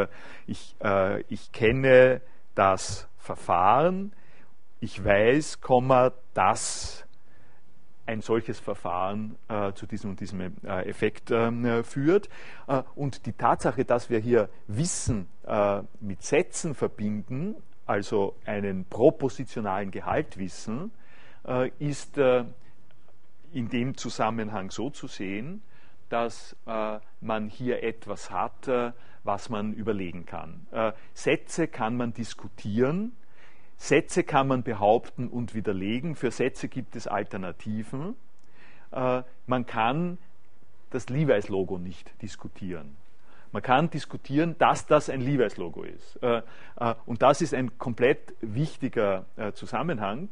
ich, 0.47 0.76
ich 1.28 1.52
kenne 1.52 2.23
das 2.54 3.09
Verfahren, 3.19 4.12
ich 4.81 5.04
weiß, 5.04 5.59
dass 6.33 7.04
ein 8.07 8.21
solches 8.21 8.59
Verfahren 8.59 9.37
äh, 9.49 9.73
zu 9.73 9.87
diesem 9.87 10.11
und 10.11 10.21
diesem 10.21 10.41
äh, 10.41 10.89
Effekt 10.89 11.31
ähm, 11.31 11.65
äh, 11.65 11.83
führt. 11.83 12.29
und 12.95 13.27
die 13.27 13.33
Tatsache, 13.33 13.85
dass 13.85 14.11
wir 14.11 14.19
hier 14.19 14.49
Wissen 14.67 15.29
äh, 15.45 15.83
mit 16.01 16.23
Sätzen 16.23 16.75
verbinden, 16.75 17.57
also 17.85 18.37
einen 18.47 18.85
propositionalen 18.85 19.91
Gehalt 19.91 20.39
wissen, 20.39 20.93
äh, 21.45 21.71
ist 21.79 22.17
äh, 22.17 22.45
in 23.53 23.69
dem 23.69 23.97
Zusammenhang 23.97 24.71
so 24.71 24.89
zu 24.89 25.09
sehen, 25.09 25.63
dass 26.09 26.57
man 27.23 27.49
hier 27.49 27.83
etwas 27.83 28.31
hat, 28.31 28.69
was 29.25 29.49
man 29.49 29.73
überlegen 29.73 30.27
kann. 30.27 30.67
Sätze 31.15 31.69
kann 31.69 31.97
man 31.97 32.13
diskutieren, 32.13 33.13
Sätze 33.83 34.23
kann 34.23 34.47
man 34.47 34.62
behaupten 34.62 35.27
und 35.27 35.57
widerlegen. 35.57 36.15
Für 36.15 36.31
Sätze 36.31 36.69
gibt 36.69 36.95
es 36.95 37.09
Alternativen. 37.09 38.15
Äh, 38.93 39.25
man 39.49 39.67
kann 39.67 40.19
das 40.91 41.09
Levi's-Logo 41.09 41.79
nicht 41.79 42.12
diskutieren. 42.23 42.97
Man 43.53 43.63
kann 43.63 43.91
diskutieren, 43.91 44.57
dass 44.59 44.87
das 44.87 45.11
ein 45.11 45.21
Levi's-Logo 45.21 45.83
ist. 45.83 46.17
Äh, 46.23 46.43
äh, 46.81 46.95
und 47.05 47.21
das 47.21 47.43
ist 47.43 47.53
ein 47.53 47.77
komplett 47.79 48.35
wichtiger 48.41 49.27
äh, 49.37 49.53
Zusammenhang 49.53 50.31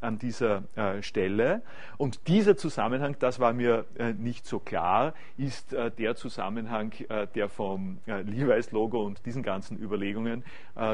an 0.00 0.18
dieser 0.18 0.62
Stelle. 1.00 1.62
Und 1.96 2.28
dieser 2.28 2.56
Zusammenhang, 2.56 3.16
das 3.18 3.40
war 3.40 3.52
mir 3.52 3.84
nicht 4.18 4.46
so 4.46 4.58
klar, 4.58 5.14
ist 5.36 5.72
der 5.72 6.14
Zusammenhang, 6.14 6.92
der 7.34 7.48
vom 7.48 7.98
Levi's-Logo 8.06 9.02
und 9.02 9.24
diesen 9.26 9.42
ganzen 9.42 9.78
Überlegungen 9.78 10.44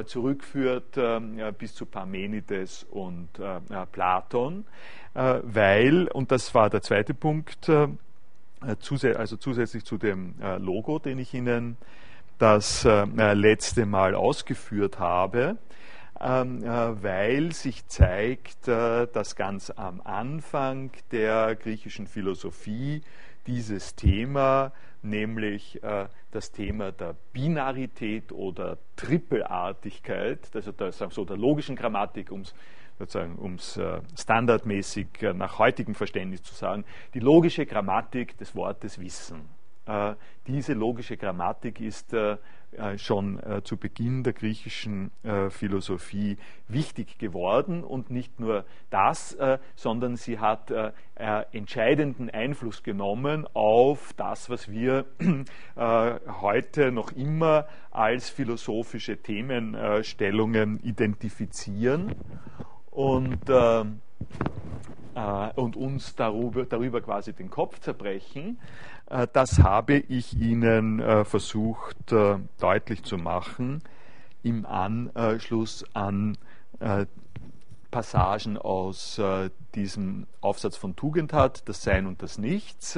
zurückführt 0.06 0.98
bis 1.58 1.74
zu 1.74 1.86
Parmenides 1.86 2.84
und 2.84 3.28
Platon, 3.92 4.64
weil, 5.14 6.08
und 6.08 6.30
das 6.32 6.54
war 6.54 6.70
der 6.70 6.82
zweite 6.82 7.14
Punkt, 7.14 7.70
also 8.60 9.36
zusätzlich 9.36 9.84
zu 9.84 9.98
dem 9.98 10.34
Logo, 10.58 10.98
den 10.98 11.18
ich 11.18 11.34
Ihnen 11.34 11.76
das 12.38 12.84
äh, 12.84 13.04
letzte 13.34 13.86
Mal 13.86 14.14
ausgeführt 14.14 14.98
habe, 14.98 15.56
ähm, 16.20 16.62
äh, 16.62 17.02
weil 17.02 17.52
sich 17.52 17.86
zeigt, 17.86 18.68
äh, 18.68 19.06
dass 19.06 19.36
ganz 19.36 19.70
am 19.70 20.00
Anfang 20.02 20.90
der 21.12 21.56
griechischen 21.56 22.06
Philosophie 22.06 23.02
dieses 23.46 23.94
Thema, 23.94 24.72
nämlich 25.02 25.80
das 26.32 26.50
Thema 26.50 26.90
der 26.90 27.14
Binarität 27.32 28.32
oder 28.32 28.76
Tripelartigkeit, 28.96 30.50
also 30.52 30.72
der, 30.72 30.90
so 30.90 31.24
der 31.24 31.36
logischen 31.36 31.76
Grammatik, 31.76 32.32
um 32.32 32.40
es 32.40 32.52
standardmäßig 34.16 35.08
nach 35.34 35.58
heutigem 35.58 35.94
Verständnis 35.94 36.42
zu 36.42 36.54
sagen, 36.54 36.84
die 37.14 37.20
logische 37.20 37.66
Grammatik 37.66 38.36
des 38.38 38.54
Wortes 38.54 38.98
Wissen. 38.98 39.56
Äh, 39.86 40.14
diese 40.48 40.74
logische 40.74 41.16
Grammatik 41.16 41.80
ist 41.80 42.12
äh, 42.12 42.36
äh, 42.72 42.98
schon 42.98 43.40
zu 43.62 43.76
Beginn 43.76 44.22
der 44.22 44.32
griechischen 44.32 45.10
Philosophie 45.50 46.36
wichtig 46.68 47.18
geworden 47.18 47.84
und 47.84 48.10
nicht 48.10 48.38
nur 48.38 48.64
das, 48.90 49.36
sondern 49.76 50.16
sie 50.16 50.38
hat 50.38 50.72
entscheidenden 51.52 52.28
Einfluss 52.28 52.82
genommen 52.82 53.46
auf 53.54 54.12
das, 54.14 54.50
was 54.50 54.70
wir 54.70 55.06
heute 55.76 56.92
noch 56.92 57.12
immer 57.12 57.66
als 57.90 58.28
philosophische 58.28 59.16
Themenstellungen 59.16 60.80
identifizieren 60.80 62.14
und, 62.96 63.50
und 65.54 65.76
uns 65.76 66.14
darüber, 66.16 66.64
darüber 66.64 67.00
quasi 67.00 67.32
den 67.32 67.50
Kopf 67.50 67.78
zerbrechen. 67.80 68.58
Äh, 69.10 69.26
das 69.32 69.60
habe 69.60 69.94
ich 69.96 70.38
Ihnen 70.38 71.00
äh, 71.00 71.24
versucht 71.24 72.12
äh, 72.12 72.38
deutlich 72.60 73.04
zu 73.04 73.16
machen 73.16 73.82
im 74.42 74.64
Anschluss 74.64 75.84
an 75.92 76.38
Passagen 77.90 78.58
aus 78.58 79.20
diesem 79.74 80.28
Aufsatz 80.40 80.76
von 80.76 80.94
Tugendhat, 80.94 81.68
das 81.68 81.82
Sein 81.82 82.06
und 82.06 82.22
das 82.22 82.38
Nichts, 82.38 82.96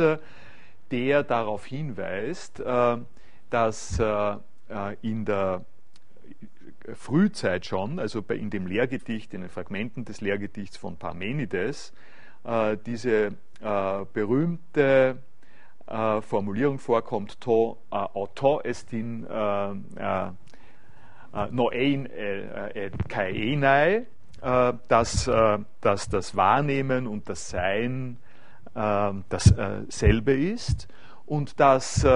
der 0.90 1.23
darauf 1.23 1.64
hinweist, 1.64 2.62
dass 3.49 3.99
in 5.00 5.25
der 5.25 5.64
Frühzeit 6.95 7.66
schon, 7.66 7.99
also 7.99 8.21
in 8.28 8.50
dem 8.50 8.66
Lehrgedicht, 8.66 9.35
in 9.35 9.42
den 9.42 9.50
Fragmenten 9.50 10.04
des 10.04 10.21
Lehrgedichts 10.21 10.76
von 10.76 10.97
Parmenides, 10.97 11.92
diese 12.87 13.33
berühmte 14.12 15.18
äh, 15.88 16.21
Formulierung 16.21 16.78
vorkommt, 16.78 17.40
to 17.40 17.78
äh, 17.90 17.97
auto 17.97 18.61
estin 18.61 19.26
äh, 19.26 19.71
äh, 19.71 20.30
noein 21.50 22.07
et 22.07 23.09
kaenai, 23.09 24.07
dass, 24.40 25.30
dass 25.80 26.09
das 26.09 26.37
Wahrnehmen 26.37 27.07
und 27.07 27.28
das 27.28 27.50
Sein 27.50 28.16
dasselbe 28.75 30.33
ist 30.33 30.88
und 31.26 31.61
dass 31.61 32.07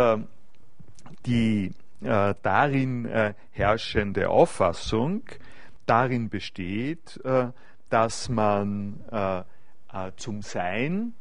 die 1.27 1.73
darin 2.03 3.35
herrschende 3.51 4.29
Auffassung 4.29 5.23
darin 5.87 6.29
besteht, 6.29 7.21
dass 7.89 8.29
man 8.29 9.01
zum 10.17 10.43
Sein 10.43 11.15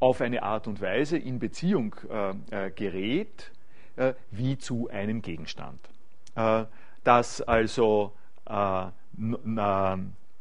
auf 0.00 0.20
eine 0.22 0.42
Art 0.42 0.66
und 0.66 0.80
Weise 0.80 1.18
in 1.18 1.38
Beziehung 1.38 1.94
äh, 2.10 2.66
äh, 2.66 2.70
gerät 2.70 3.52
äh, 3.96 4.14
wie 4.30 4.58
zu 4.58 4.88
einem 4.88 5.22
Gegenstand. 5.22 5.78
Äh, 6.34 6.64
dass 7.04 7.42
also 7.42 8.12
äh, 8.46 8.86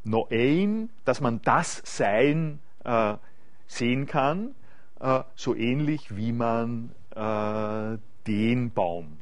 Noein, 0.03 0.89
dass 1.05 1.21
man 1.21 1.41
das 1.43 1.81
Sein 1.85 2.59
äh, 2.83 3.15
sehen 3.67 4.05
kann, 4.07 4.55
so 5.35 5.55
ähnlich 5.55 6.17
wie 6.17 6.33
man 6.33 6.91
den 8.29 8.71
Baum 8.71 9.17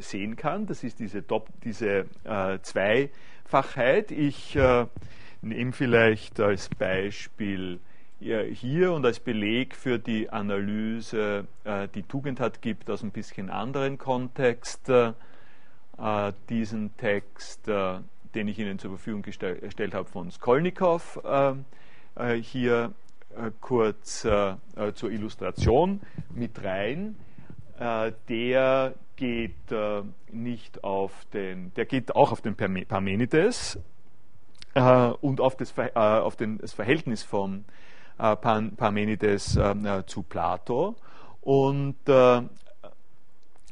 sehen 0.00 0.36
kann. 0.36 0.66
Das 0.66 0.82
ist 0.82 0.98
diese, 0.98 1.22
diese 1.62 2.06
Zweifachheit. 2.62 4.10
Ich 4.10 4.58
nehme 5.42 5.72
vielleicht 5.72 6.40
als 6.40 6.68
Beispiel 6.70 7.80
hier 8.20 8.92
und 8.92 9.06
als 9.06 9.18
Beleg 9.18 9.74
für 9.74 9.98
die 9.98 10.28
Analyse 10.28 11.46
äh, 11.64 11.88
die 11.94 12.02
Tugendhat 12.02 12.60
gibt 12.60 12.90
aus 12.90 13.02
ein 13.02 13.12
bisschen 13.12 13.48
anderen 13.48 13.96
Kontext 13.96 14.90
äh, 14.90 15.12
diesen 16.50 16.94
Text, 16.98 17.66
äh, 17.68 18.00
den 18.34 18.48
ich 18.48 18.58
Ihnen 18.58 18.78
zur 18.78 18.90
Verfügung 18.90 19.22
gestellt 19.22 19.94
habe 19.94 20.08
von 20.08 20.30
Skolnikow, 20.30 21.18
hier 22.42 22.92
kurz 23.60 24.20
zur 24.20 25.10
Illustration 25.10 26.00
mit 26.32 26.62
rein. 26.62 27.16
Der 27.80 28.94
geht 29.16 29.52
nicht 30.30 30.84
auf 30.84 31.12
den, 31.32 31.72
der 31.74 31.86
geht 31.86 32.14
auch 32.14 32.30
auf 32.30 32.42
den 32.42 32.54
Parmenides 32.54 33.78
und 34.74 35.40
auf 35.40 35.56
das, 35.56 35.74
auf 35.94 36.36
den, 36.36 36.58
das 36.58 36.74
Verhältnis 36.74 37.22
von 37.22 37.64
äh, 38.20 38.36
Parmenides 38.36 39.56
äh, 39.56 40.04
zu 40.06 40.22
Plato. 40.22 40.94
Und 41.40 41.96
äh, 42.06 42.42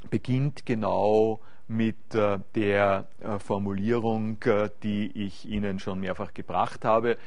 beginnt 0.08 0.64
genau 0.64 1.40
mit 1.68 2.14
der 2.14 3.06
Formulierung, 3.38 4.38
die 4.82 5.26
ich 5.26 5.46
Ihnen 5.46 5.78
schon 5.78 6.00
mehrfach 6.00 6.32
gebracht 6.32 6.84
habe, 6.84 7.18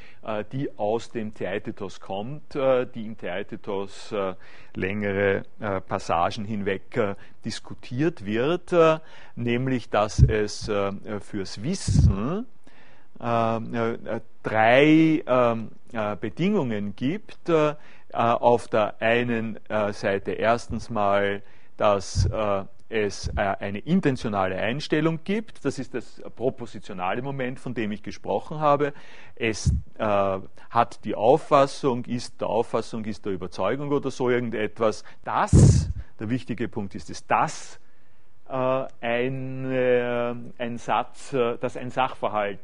die 0.51 0.69
aus 0.77 1.11
dem 1.11 1.33
Theaetetos 1.33 1.99
kommt, 1.99 2.55
die 2.55 3.05
im 3.05 3.17
Theaetetos 3.17 4.13
längere 4.73 5.43
Passagen 5.87 6.45
hinweg 6.45 7.15
diskutiert 7.45 8.25
wird, 8.25 8.73
nämlich 9.35 9.91
dass 9.91 10.23
es 10.23 10.71
fürs 11.19 11.61
Wissen 11.61 12.47
drei 14.43 15.23
ähm, 15.25 15.69
äh, 15.93 16.15
Bedingungen 16.15 16.95
gibt. 16.95 17.49
Äh, 17.49 17.75
auf 18.13 18.67
der 18.67 19.01
einen 19.01 19.57
äh, 19.69 19.93
Seite 19.93 20.31
erstens 20.33 20.89
mal, 20.89 21.41
dass 21.77 22.29
es 22.91 23.29
eine 23.37 23.79
intentionale 23.79 24.57
Einstellung 24.57 25.19
gibt. 25.23 25.63
Das 25.63 25.79
ist 25.79 25.93
das 25.93 26.21
propositionale 26.35 27.21
Moment, 27.21 27.59
von 27.59 27.73
dem 27.73 27.91
ich 27.91 28.03
gesprochen 28.03 28.59
habe. 28.59 28.93
Es 29.35 29.73
äh, 29.97 30.39
hat 30.69 31.05
die 31.05 31.15
Auffassung, 31.15 32.05
ist 32.05 32.41
der 32.41 32.49
Auffassung, 32.49 33.05
ist 33.05 33.25
der 33.25 33.33
Überzeugung 33.33 33.91
oder 33.91 34.11
so 34.11 34.29
irgendetwas, 34.29 35.03
dass, 35.23 35.89
der 36.19 36.29
wichtige 36.29 36.67
Punkt 36.67 36.93
ist 36.95 37.09
es, 37.09 37.25
dass 37.25 37.79
äh, 38.49 38.85
ein, 39.01 39.71
äh, 39.71 40.35
ein 40.57 40.77
Satz, 40.77 41.31
dass 41.31 41.77
ein 41.77 41.89
Sachverhalt 41.89 42.59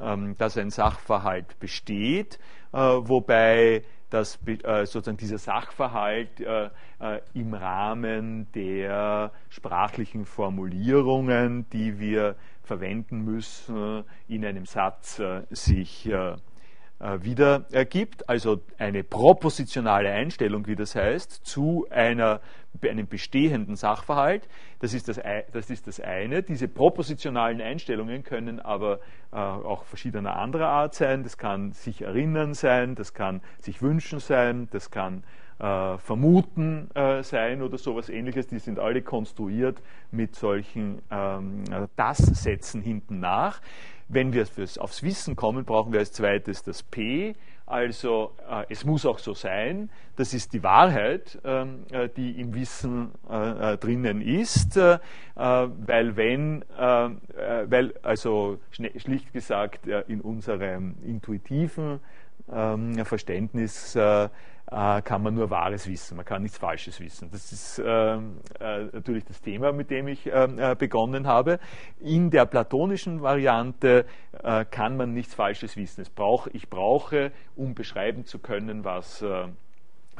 ähm, 0.00 0.36
dass 0.38 0.56
ein 0.56 0.70
Sachverhalt 0.70 1.58
besteht, 1.58 2.38
äh, 2.72 2.78
wobei 2.78 3.82
dass 4.10 4.38
äh, 4.46 4.86
sozusagen 4.86 5.16
dieser 5.16 5.38
Sachverhalt 5.38 6.40
äh, 6.40 6.70
im 7.34 7.54
Rahmen 7.54 8.50
der 8.52 9.32
sprachlichen 9.48 10.24
Formulierungen, 10.24 11.68
die 11.70 11.98
wir 11.98 12.36
verwenden 12.62 13.24
müssen, 13.24 14.04
in 14.28 14.44
einem 14.44 14.66
Satz 14.66 15.20
sich 15.50 16.06
äh, 16.06 16.36
wieder 17.00 17.66
ergibt, 17.70 18.28
also 18.28 18.60
eine 18.76 19.04
propositionale 19.04 20.10
Einstellung, 20.10 20.66
wie 20.66 20.74
das 20.74 20.96
heißt, 20.96 21.46
zu 21.46 21.86
einer, 21.90 22.40
einem 22.82 23.06
bestehenden 23.06 23.76
Sachverhalt. 23.76 24.48
Das 24.80 24.94
ist 24.94 25.08
das, 25.08 25.20
das 25.52 25.70
ist 25.70 25.86
das 25.86 26.00
eine. 26.00 26.42
Diese 26.42 26.66
propositionalen 26.66 27.60
Einstellungen 27.60 28.24
können 28.24 28.58
aber 28.58 28.98
äh, 29.32 29.36
auch 29.36 29.84
verschiedener 29.84 30.36
anderer 30.36 30.68
Art 30.68 30.94
sein. 30.94 31.22
Das 31.22 31.38
kann 31.38 31.72
sich 31.72 32.02
erinnern 32.02 32.54
sein, 32.54 32.94
das 32.94 33.14
kann 33.14 33.42
sich 33.60 33.80
wünschen 33.80 34.18
sein, 34.18 34.68
das 34.70 34.90
kann 34.90 35.22
äh, 35.58 35.98
Vermuten 35.98 36.88
äh, 36.94 37.22
sein 37.22 37.62
oder 37.62 37.78
sowas 37.78 38.08
ähnliches. 38.08 38.46
Die 38.46 38.58
sind 38.58 38.78
alle 38.78 39.02
konstruiert 39.02 39.82
mit 40.10 40.36
solchen 40.36 41.02
ähm, 41.10 41.64
Das-Sätzen 41.96 42.80
hinten 42.80 43.18
nach. 43.20 43.60
Wenn 44.08 44.32
wir 44.32 44.46
aufs 44.78 45.02
Wissen 45.02 45.36
kommen, 45.36 45.64
brauchen 45.64 45.92
wir 45.92 46.00
als 46.00 46.12
zweites 46.12 46.62
das 46.62 46.82
P, 46.82 47.34
also 47.68 48.32
äh, 48.50 48.64
es 48.70 48.86
muss 48.86 49.04
auch 49.04 49.18
so 49.18 49.34
sein, 49.34 49.90
das 50.16 50.32
ist 50.32 50.54
die 50.54 50.62
Wahrheit, 50.62 51.38
ähm, 51.44 51.84
äh, 51.90 52.08
die 52.08 52.40
im 52.40 52.54
Wissen 52.54 53.12
äh, 53.30 53.74
äh 53.74 53.76
drinnen 53.76 54.22
ist, 54.22 54.78
äh, 54.78 54.94
äh, 54.94 54.98
weil 55.36 56.16
wenn, 56.16 56.64
weil 56.76 57.94
also 58.02 58.58
schlicht 58.70 59.32
gesagt 59.32 59.86
in 59.86 60.20
unserem 60.20 60.96
intuitiven 61.04 62.00
ähm, 62.50 63.04
Verständnis 63.04 63.94
äh, 63.94 64.28
kann 64.70 65.22
man 65.22 65.34
nur 65.34 65.50
Wahres 65.50 65.86
wissen, 65.88 66.16
man 66.16 66.26
kann 66.26 66.42
nichts 66.42 66.58
Falsches 66.58 67.00
wissen. 67.00 67.30
Das 67.30 67.52
ist 67.52 67.82
ähm, 67.84 68.38
äh, 68.60 68.84
natürlich 68.92 69.24
das 69.24 69.40
Thema, 69.40 69.72
mit 69.72 69.90
dem 69.90 70.08
ich 70.08 70.26
ähm, 70.26 70.58
äh, 70.58 70.74
begonnen 70.74 71.26
habe. 71.26 71.58
In 72.00 72.30
der 72.30 72.44
platonischen 72.44 73.22
Variante 73.22 74.04
äh, 74.42 74.64
kann 74.66 74.96
man 74.96 75.14
nichts 75.14 75.34
Falsches 75.34 75.76
wissen. 75.76 76.04
Brauch, 76.14 76.48
ich 76.52 76.68
brauche, 76.68 77.32
um 77.56 77.74
beschreiben 77.74 78.24
zu 78.26 78.38
können, 78.38 78.84
was 78.84 79.22
äh, 79.22 79.48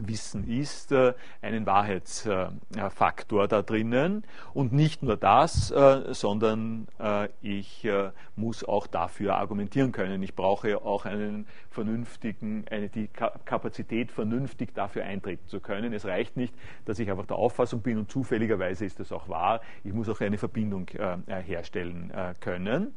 Wissen 0.00 0.48
ist, 0.48 0.92
äh, 0.92 1.14
einen 1.42 1.66
Wahrheitsfaktor 1.66 3.48
da 3.48 3.62
drinnen. 3.62 4.24
Und 4.54 4.72
nicht 4.72 5.02
nur 5.02 5.16
das, 5.16 5.70
äh, 5.70 6.14
sondern 6.14 6.88
äh, 6.98 7.28
ich 7.42 7.88
muss 8.36 8.64
auch 8.64 8.86
dafür 8.86 9.36
argumentieren 9.36 9.92
können. 9.92 10.22
Ich 10.22 10.34
brauche 10.34 10.78
auch 10.78 11.04
einen 11.04 11.46
vernünftigen, 11.70 12.64
eine, 12.70 12.88
die 12.88 13.08
Kapazität, 13.08 14.10
vernünftig 14.12 14.74
dafür 14.74 15.04
eintreten 15.04 15.46
zu 15.48 15.60
können. 15.60 15.92
Es 15.92 16.04
reicht 16.04 16.36
nicht, 16.36 16.54
dass 16.84 16.98
ich 16.98 17.10
einfach 17.10 17.26
der 17.26 17.36
Auffassung 17.36 17.80
bin 17.80 17.98
und 17.98 18.10
zufälligerweise 18.10 18.84
ist 18.84 19.00
das 19.00 19.12
auch 19.12 19.28
wahr. 19.28 19.60
Ich 19.84 19.92
muss 19.92 20.08
auch 20.08 20.20
eine 20.20 20.38
Verbindung 20.38 20.88
herstellen 21.26 22.12
können. 22.40 22.94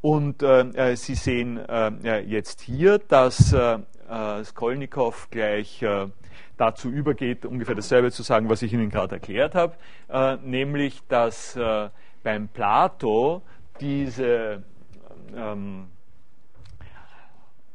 Und 0.00 0.44
Sie 0.94 1.14
sehen 1.14 1.60
jetzt 2.02 2.60
hier, 2.60 2.98
dass 2.98 3.54
äh, 4.08 4.44
Skolnikow 4.44 5.28
gleich 5.30 5.82
äh, 5.82 6.08
dazu 6.56 6.90
übergeht, 6.90 7.46
ungefähr 7.46 7.74
dasselbe 7.74 8.10
zu 8.10 8.22
sagen, 8.22 8.48
was 8.48 8.62
ich 8.62 8.72
Ihnen 8.72 8.90
gerade 8.90 9.16
erklärt 9.16 9.54
habe, 9.54 9.76
äh, 10.08 10.36
nämlich, 10.36 11.02
dass 11.08 11.56
äh, 11.56 11.88
beim 12.22 12.48
Plato 12.48 13.42
diese 13.80 14.62
ähm, 15.34 15.88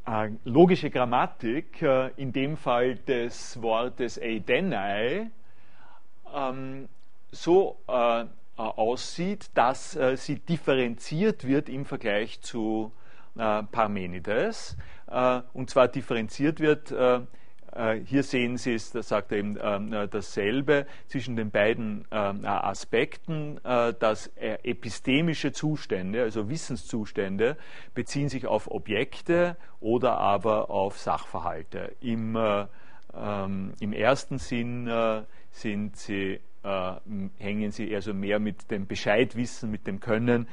äh, 0.05 0.29
logische 0.43 0.89
Grammatik, 0.89 1.81
äh, 1.81 2.11
in 2.17 2.33
dem 2.33 2.57
Fall 2.57 2.95
des 2.95 3.61
Wortes 3.61 4.21
eidenai, 4.21 5.31
ähm, 6.33 6.89
so 7.31 7.77
aussieht, 8.55 9.49
dass 9.55 9.97
sie 10.15 10.39
differenziert 10.39 11.47
wird 11.47 11.67
im 11.67 11.83
Vergleich 11.83 12.41
zu 12.41 12.91
Parmenides. 13.33 14.77
Äh, 15.13 15.41
und 15.53 15.69
zwar 15.69 15.87
differenziert 15.87 16.59
wird. 16.59 16.91
Äh, 16.91 17.19
äh, 17.71 17.99
hier 18.05 18.23
sehen 18.23 18.57
Sie 18.57 18.73
es, 18.73 18.91
da 18.91 19.03
sagt 19.03 19.31
er 19.31 19.37
eben 19.39 19.91
dasselbe 20.09 20.85
zwischen 21.07 21.35
den 21.35 21.51
beiden 21.51 22.05
Aspekten, 22.11 23.59
dass 23.63 24.27
epistemische 24.37 25.51
Zustände, 25.51 26.21
also 26.21 26.49
Wissenszustände, 26.49 27.57
beziehen 27.95 28.29
sich 28.29 28.45
auf 28.45 28.69
Objekte 28.69 29.57
oder 29.79 30.17
aber 30.17 30.69
auf 30.69 30.99
Sachverhalte. 30.99 31.95
Im, 31.99 32.37
ähm, 33.15 33.73
im 33.79 33.93
ersten 33.93 34.37
Sinn 34.37 34.87
sind 35.49 35.97
sie 35.97 36.39
hängen 37.39 37.71
sie 37.71 37.93
also 37.93 38.13
mehr 38.13 38.39
mit 38.39 38.71
dem 38.71 38.87
Bescheidwissen, 38.87 39.69
mit 39.69 39.85
dem 39.85 39.99
Können 39.99 40.47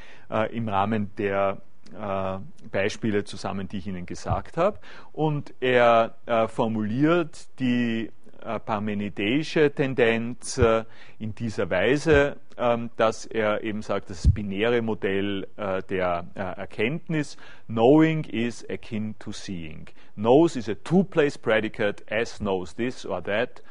im 0.51 0.69
Rahmen 0.69 1.15
der 1.17 1.61
äh, 1.95 2.39
Beispiele 2.71 3.25
zusammen, 3.25 3.69
die 3.69 3.79
ich 3.79 3.87
Ihnen 3.87 4.07
gesagt 4.07 4.57
habe. 4.57 4.79
Und 5.13 5.55
er 5.61 6.17
äh, 6.27 6.49
formuliert 6.49 7.49
die 7.59 8.11
äh, 8.43 8.59
parmenideische 8.59 9.71
Tendenz 9.71 10.57
äh, 10.57 10.85
in 11.19 11.35
dieser 11.35 11.69
Weise, 11.69 12.37
ähm, 12.57 12.91
dass 12.97 13.27
er 13.27 13.63
eben 13.63 13.83
sagt, 13.83 14.09
das 14.09 14.33
binäre 14.33 14.81
Modell 14.81 15.47
äh, 15.57 15.83
der 15.83 16.27
äh, 16.35 16.41
Erkenntnis, 16.41 17.37
knowing 17.67 18.25
is 18.25 18.65
akin 18.71 19.15
to 19.19 19.33
seeing. 19.33 19.89
Knows 20.17 20.57
is 20.57 20.69
a 20.69 20.75
two-place 20.75 21.37
predicate, 21.37 22.03
as 22.11 22.39
knows 22.39 22.75
this 22.75 23.05
or 23.05 23.23
that. 23.23 23.63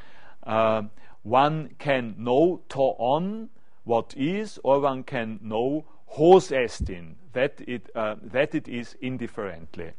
one 1.24 1.70
can 1.80 2.16
know 2.18 2.62
to 2.70 2.96
on 2.98 3.50
what 3.84 4.16
is, 4.16 4.60
or 4.64 4.80
one 4.80 5.04
can 5.04 5.40
know 5.42 5.84
hos 6.18 6.52
estin, 6.52 7.16
that 7.34 7.62
it, 7.68 7.90
uh, 7.96 8.16
that 8.32 8.56
it 8.56 8.68
is 8.68 8.96
indifferently. 9.02 9.94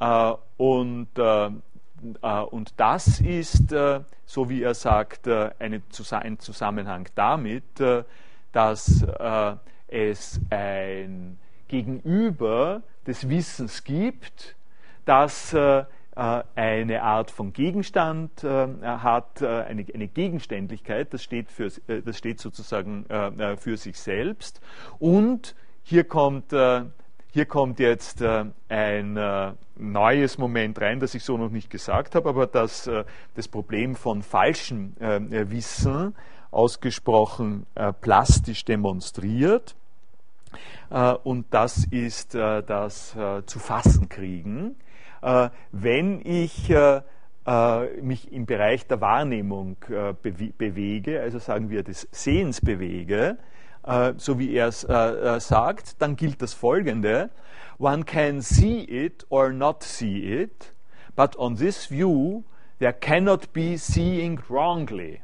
Uh, 0.00 0.36
und, 0.56 1.18
uh, 1.18 1.50
und 2.50 2.72
das 2.76 3.20
ist, 3.20 3.70
so 4.24 4.48
wie 4.48 4.62
er 4.62 4.74
sagt, 4.74 5.26
eine, 5.26 5.82
ein 6.12 6.38
Zusammenhang 6.38 7.08
damit, 7.16 7.64
dass 8.52 9.04
es 9.88 10.40
ein 10.50 11.38
Gegenüber 11.66 12.82
des 13.04 13.28
Wissens 13.28 13.82
gibt, 13.82 14.54
das 15.04 15.52
eine 16.18 17.02
Art 17.02 17.30
von 17.30 17.52
Gegenstand 17.52 18.42
hat, 18.42 19.40
eine, 19.42 19.86
eine 19.94 20.08
Gegenständlichkeit, 20.08 21.14
das 21.14 21.22
steht, 21.22 21.50
für, 21.50 21.70
das 21.86 22.18
steht 22.18 22.40
sozusagen 22.40 23.06
für 23.58 23.76
sich 23.76 24.00
selbst 24.00 24.60
und 24.98 25.54
hier 25.88 26.04
kommt, 26.04 26.52
äh, 26.52 26.82
hier 27.32 27.46
kommt 27.46 27.80
jetzt 27.80 28.20
äh, 28.20 28.44
ein 28.68 29.16
äh, 29.16 29.52
neues 29.76 30.36
Moment 30.36 30.78
rein, 30.82 31.00
das 31.00 31.14
ich 31.14 31.24
so 31.24 31.38
noch 31.38 31.48
nicht 31.48 31.70
gesagt 31.70 32.14
habe, 32.14 32.28
aber 32.28 32.46
das 32.46 32.90
das 33.34 33.48
Problem 33.48 33.94
von 33.94 34.22
falschem 34.22 34.94
Wissen 34.98 36.16
ausgesprochen 36.50 37.64
plastisch 38.00 38.64
demonstriert. 38.64 39.76
Und 41.22 41.46
das 41.50 41.84
ist 41.92 42.34
das 42.34 43.16
zu 43.46 43.58
fassen 43.60 44.08
kriegen. 44.08 44.74
Wenn 45.20 46.20
ich 46.24 46.72
mich 48.02 48.32
im 48.32 48.46
Bereich 48.46 48.86
der 48.86 49.00
Wahrnehmung 49.00 49.76
bewege, 50.22 51.20
also 51.20 51.38
sagen 51.38 51.70
wir 51.70 51.82
des 51.82 52.08
Sehens 52.12 52.60
bewege, 52.60 53.38
äh, 53.88 54.14
so 54.18 54.38
wie 54.38 54.54
er 54.54 54.68
es 54.68 54.84
äh, 54.84 54.92
äh, 54.92 55.40
sagt, 55.40 56.00
dann 56.02 56.14
gilt 56.16 56.42
das 56.42 56.52
folgende. 56.52 57.30
One 57.78 58.04
can 58.04 58.42
see 58.42 58.80
it 58.82 59.24
or 59.30 59.50
not 59.50 59.82
see 59.82 60.42
it, 60.42 60.74
but 61.16 61.36
on 61.38 61.56
this 61.56 61.86
view 61.90 62.44
there 62.80 62.92
cannot 62.92 63.52
be 63.52 63.78
seeing 63.78 64.40
wrongly. 64.48 65.22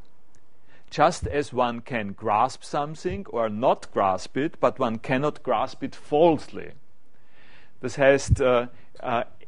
Just 0.91 1.27
as 1.27 1.53
one 1.53 1.83
can 1.83 2.15
grasp 2.15 2.63
something 2.63 3.27
or 3.27 3.51
not 3.51 3.93
grasp 3.93 4.37
it, 4.37 4.61
but 4.61 4.79
one 4.79 4.99
cannot 5.03 5.43
grasp 5.43 5.83
it 5.83 5.95
falsely. 5.95 6.73
Das 7.81 7.99
heißt, 7.99 8.41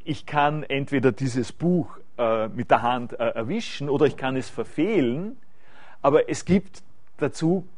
ich 0.07 0.27
kann 0.27 0.62
entweder 0.62 1.12
dieses 1.12 1.53
Buch 1.53 1.99
mit 2.55 2.71
der 2.71 2.81
Hand 2.81 3.12
erwischen 3.12 3.90
oder 3.90 4.07
ich 4.07 4.16
kann 4.16 4.37
es 4.37 4.49
verfehlen, 4.49 5.37
aber 6.01 6.31
es 6.31 6.47
gibt 6.47 6.83
dazu 7.19 7.69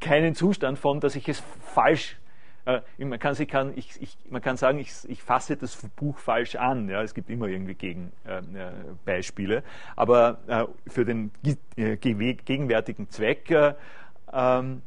keinen 0.00 0.34
Zustand 0.34 0.78
von, 0.78 1.00
dass 1.00 1.14
ich 1.14 1.28
es 1.28 1.42
falsch 1.60 2.16
äh, 2.66 2.80
man, 3.04 3.18
kann, 3.18 3.34
kann, 3.46 3.72
ich, 3.76 4.00
ich, 4.00 4.16
man 4.28 4.42
kann 4.42 4.56
sagen, 4.56 4.78
ich, 4.78 4.92
ich, 5.08 5.22
fasse 5.22 5.56
das 5.56 5.76
Buch 5.96 6.18
falsch 6.18 6.56
an. 6.56 6.88
Ja, 6.88 7.02
es 7.02 7.14
gibt 7.14 7.30
immer 7.30 7.46
irgendwie 7.46 7.74
Gegenbeispiele. 7.74 9.56
Äh, 9.56 9.62
aber 9.96 10.38
äh, 10.46 10.64
für 10.90 11.04
den 11.04 11.30
äh, 11.76 11.96
gegenwärtigen 11.96 13.08
Zweck 13.08 13.50
äh, 13.50 13.74
ähm, 14.32 14.82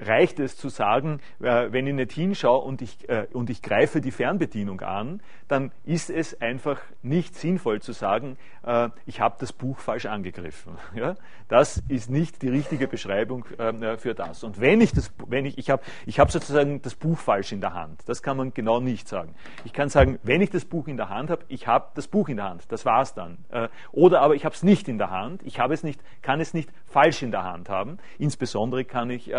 reicht 0.00 0.40
es 0.40 0.56
zu 0.56 0.68
sagen, 0.68 1.20
äh, 1.40 1.68
wenn 1.70 1.86
ich 1.86 1.94
nicht 1.94 2.12
hinschaue 2.12 2.64
und 2.64 2.82
ich, 2.82 3.08
äh, 3.08 3.26
und 3.32 3.50
ich 3.50 3.62
greife 3.62 4.00
die 4.00 4.10
Fernbedienung 4.10 4.80
an, 4.80 5.20
dann 5.48 5.72
ist 5.84 6.10
es 6.10 6.40
einfach 6.40 6.80
nicht 7.02 7.36
sinnvoll 7.36 7.80
zu 7.80 7.92
sagen, 7.92 8.36
äh, 8.64 8.88
ich 9.06 9.20
habe 9.20 9.36
das 9.38 9.52
Buch 9.52 9.78
falsch 9.78 10.06
angegriffen. 10.06 10.78
Ja? 10.94 11.16
Das 11.48 11.82
ist 11.88 12.08
nicht 12.08 12.40
die 12.42 12.48
richtige 12.48 12.86
Beschreibung 12.86 13.44
ähm, 13.58 13.98
für 13.98 14.14
das. 14.14 14.44
Und 14.44 14.60
wenn 14.60 14.80
ich 14.80 14.92
das, 14.92 15.12
wenn 15.26 15.44
ich, 15.44 15.58
ich 15.58 15.68
habe 15.68 15.82
ich 16.06 16.20
hab 16.20 16.30
sozusagen 16.30 16.80
das 16.82 16.94
Buch 16.94 17.18
falsch 17.18 17.52
in 17.52 17.60
der 17.60 17.74
Hand, 17.74 18.00
das 18.06 18.22
kann 18.22 18.36
man 18.36 18.54
genau 18.54 18.80
nicht 18.80 19.08
sagen. 19.08 19.34
Ich 19.64 19.72
kann 19.72 19.88
sagen, 19.88 20.18
wenn 20.22 20.40
ich 20.40 20.50
das 20.50 20.64
Buch 20.64 20.86
in 20.86 20.96
der 20.96 21.08
Hand 21.08 21.30
habe, 21.30 21.44
ich 21.48 21.66
habe 21.66 21.88
das 21.94 22.06
Buch 22.06 22.28
in 22.28 22.36
der 22.36 22.48
Hand, 22.48 22.64
das 22.68 22.86
war 22.86 23.02
es 23.02 23.12
dann. 23.12 23.38
Oder 23.92 24.22
aber 24.22 24.36
ich 24.36 24.44
habe 24.44 24.54
es 24.54 24.62
nicht 24.62 24.88
in 24.88 24.98
der 24.98 25.10
Hand, 25.10 25.42
ich 25.44 25.58
habe 25.58 25.74
es 25.74 25.82
nicht, 25.82 26.00
kann 26.22 26.40
es 26.40 26.54
nicht 26.54 26.70
falsch 26.86 27.22
in 27.22 27.30
der 27.30 27.44
Hand 27.44 27.68
haben. 27.68 27.98
Insbesondere 28.18 28.84
kann 28.84 29.10
ich 29.10 29.30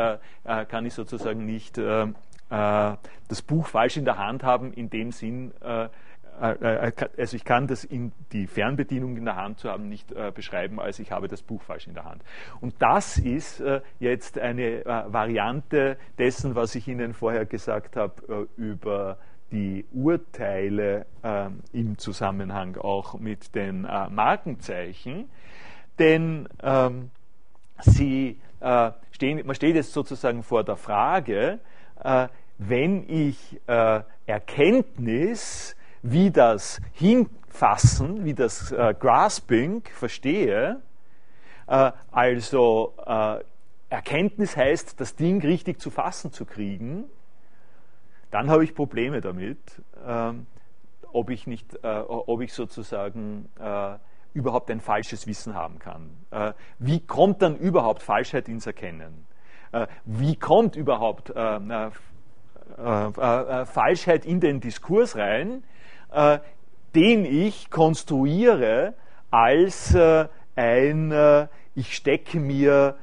äh, 0.45 0.65
kann 0.65 0.85
ich 0.85 0.93
sozusagen 0.93 1.45
nicht 1.45 1.77
äh, 1.77 2.03
äh, 2.03 2.07
das 2.49 3.41
Buch 3.45 3.67
falsch 3.67 3.97
in 3.97 4.05
der 4.05 4.17
Hand 4.17 4.43
haben, 4.43 4.73
in 4.73 4.89
dem 4.89 5.11
Sinn, 5.11 5.53
äh, 5.61 5.89
also 6.37 7.37
ich 7.37 7.45
kann 7.45 7.67
das 7.67 7.85
in 7.85 8.11
die 8.33 8.47
Fernbedienung 8.47 9.15
in 9.15 9.23
der 9.23 9.37
Hand 9.37 9.59
zu 9.59 9.69
haben 9.69 9.87
nicht 9.87 10.11
äh, 10.11 10.31
beschreiben, 10.35 10.81
als 10.81 10.99
ich 10.99 11.11
habe 11.11 11.29
das 11.29 11.41
Buch 11.41 11.61
falsch 11.61 11.87
in 11.87 11.93
der 11.93 12.03
Hand. 12.03 12.23
Und 12.59 12.75
das 12.79 13.17
ist 13.17 13.61
äh, 13.61 13.79
jetzt 13.99 14.37
eine 14.37 14.85
äh, 14.85 15.03
Variante 15.13 15.97
dessen, 16.17 16.55
was 16.55 16.75
ich 16.75 16.89
Ihnen 16.89 17.13
vorher 17.13 17.45
gesagt 17.45 17.95
habe 17.95 18.47
äh, 18.57 18.61
über 18.61 19.17
die 19.51 19.85
Urteile 19.93 21.05
ähm, 21.23 21.61
im 21.71 21.97
Zusammenhang 21.97 22.75
auch 22.77 23.17
mit 23.19 23.55
den 23.55 23.85
äh, 23.85 24.09
Markenzeichen, 24.09 25.29
denn 25.99 26.49
ähm, 26.61 27.11
sie 27.79 28.41
stehen, 29.11 29.45
man 29.45 29.55
steht 29.55 29.75
jetzt 29.75 29.93
sozusagen 29.93 30.41
vor 30.41 30.63
der 30.63 30.75
Frage, 30.75 31.59
wenn 32.57 33.09
ich 33.09 33.61
Erkenntnis 34.25 35.75
wie 36.01 36.29
das 36.29 36.79
Hinfassen, 36.93 38.25
wie 38.25 38.35
das 38.35 38.71
äh, 38.71 38.93
Grasping 38.99 39.83
verstehe, 39.91 40.81
äh, 41.67 41.91
also 42.11 42.93
äh, 43.05 43.39
Erkenntnis 43.89 44.55
heißt, 44.55 44.99
das 44.99 45.15
Ding 45.15 45.41
richtig 45.41 45.79
zu 45.79 45.89
fassen 45.89 46.31
zu 46.31 46.45
kriegen, 46.45 47.05
dann 48.29 48.49
habe 48.49 48.63
ich 48.63 48.75
Probleme 48.75 49.21
damit, 49.21 49.57
ähm, 50.05 50.45
ob, 51.11 51.29
ich 51.29 51.47
nicht, 51.47 51.73
äh, 51.83 51.87
ob 51.87 52.41
ich 52.41 52.53
sozusagen 52.53 53.49
äh, 53.59 53.95
überhaupt 54.35 54.69
ein 54.69 54.81
falsches 54.81 55.25
Wissen 55.25 55.55
haben 55.55 55.79
kann. 55.79 56.11
Äh, 56.29 56.53
wie 56.77 56.99
kommt 56.99 57.41
dann 57.41 57.55
überhaupt 57.57 58.03
Falschheit 58.03 58.47
ins 58.47 58.67
Erkennen? 58.67 59.25
wie 60.05 60.37
kommt 60.37 60.77
überhaupt 60.77 61.33
Falschheit 61.33 62.05
in 64.25 64.39
den 64.39 64.61
Diskurs 64.61 65.17
rein? 65.17 65.63
äh, 66.15 66.39
den 66.95 67.25
ich 67.25 67.69
konstruiere 67.69 68.93
als 69.29 69.93
äh, 69.93 70.27
ein, 70.55 71.11
äh, 71.11 71.47
ich 71.75 71.95
stecke 71.95 72.39
mir 72.39 72.95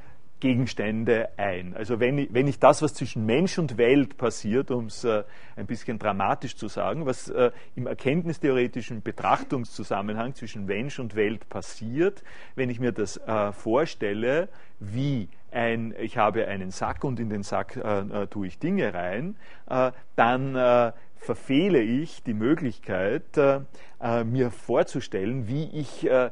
Gegenstände 0.43 1.29
ein. 1.37 1.73
Also 1.73 2.01
wenn 2.01 2.17
ich, 2.17 2.33
wenn 2.33 2.47
ich 2.49 2.59
das, 2.59 2.81
was 2.81 2.93
zwischen 2.93 3.25
Mensch 3.25 3.57
und 3.57 3.77
Welt 3.77 4.17
passiert, 4.17 4.71
um 4.71 4.87
es 4.87 5.05
äh, 5.05 5.23
ein 5.55 5.67
bisschen 5.67 5.99
dramatisch 5.99 6.57
zu 6.57 6.67
sagen, 6.67 7.05
was 7.05 7.29
äh, 7.29 7.51
im 7.77 7.87
erkenntnistheoretischen 7.87 9.01
Betrachtungszusammenhang 9.01 10.35
zwischen 10.35 10.65
Mensch 10.65 10.99
und 10.99 11.15
Welt 11.15 11.47
passiert, 11.47 12.25
wenn 12.55 12.69
ich 12.69 12.81
mir 12.81 12.91
das 12.91 13.15
äh, 13.15 13.53
vorstelle, 13.53 14.49
wie 14.81 15.29
ein, 15.49 15.95
ich 15.97 16.17
habe 16.17 16.45
einen 16.45 16.71
Sack 16.71 17.05
und 17.05 17.21
in 17.21 17.29
den 17.29 17.43
Sack 17.43 17.77
äh, 17.77 18.27
tue 18.27 18.47
ich 18.47 18.59
Dinge 18.59 18.93
rein, 18.93 19.37
äh, 19.69 19.93
dann 20.17 20.93
verfehle 21.15 21.79
ich 21.79 22.21
die 22.23 22.33
Möglichkeit, 22.33 23.37
äh, 23.37 23.61
äh, 24.01 24.25
mir 24.25 24.51
vorzustellen, 24.51 25.47
wie 25.47 25.69
ich 25.71 26.05
äh, 26.05 26.25
äh, 26.25 26.31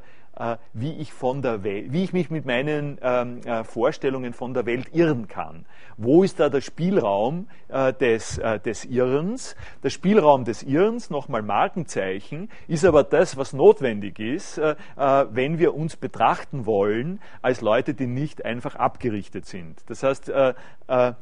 wie 0.74 0.94
ich 0.94 1.14
von 1.14 1.42
der 1.42 1.64
Welt, 1.64 1.92
wie 1.92 2.04
ich 2.04 2.14
mich 2.14 2.30
mit 2.30 2.46
meinen 2.46 2.98
ähm, 3.02 3.42
äh, 3.46 3.64
Vorstellungen 3.64 4.34
von 4.34 4.54
der 4.54 4.66
Welt 4.66 4.90
irren 4.94 5.28
kann. 5.28 5.66
Wo 5.98 6.24
ist 6.24 6.40
da 6.40 6.50
der 6.50 6.62
Spielraum 6.62 7.48
äh, 7.68 7.94
des, 7.94 8.38
äh, 8.38 8.60
des 8.60 8.86
Irrens? 8.86 9.56
Der 9.84 9.90
Spielraum 9.90 10.46
des 10.46 10.64
Irrens, 10.64 11.10
nochmal 11.10 11.44
Markenzeichen, 11.44 12.50
ist 12.68 12.86
aber 12.86 13.04
das, 13.04 13.38
was 13.38 13.54
notwendig 13.54 14.20
ist, 14.20 14.58
äh, 14.58 14.76
äh, 14.98 15.26
wenn 15.32 15.60
wir 15.60 15.76
uns 15.76 15.96
betrachten 15.96 16.66
wollen 16.66 17.20
als 17.42 17.62
Leute, 17.62 17.94
die 17.94 18.08
nicht 18.08 18.46
einfach 18.46 18.76
abgerichtet 18.76 19.46
sind. 19.46 19.84
Das 19.88 20.04
heißt, 20.04 20.32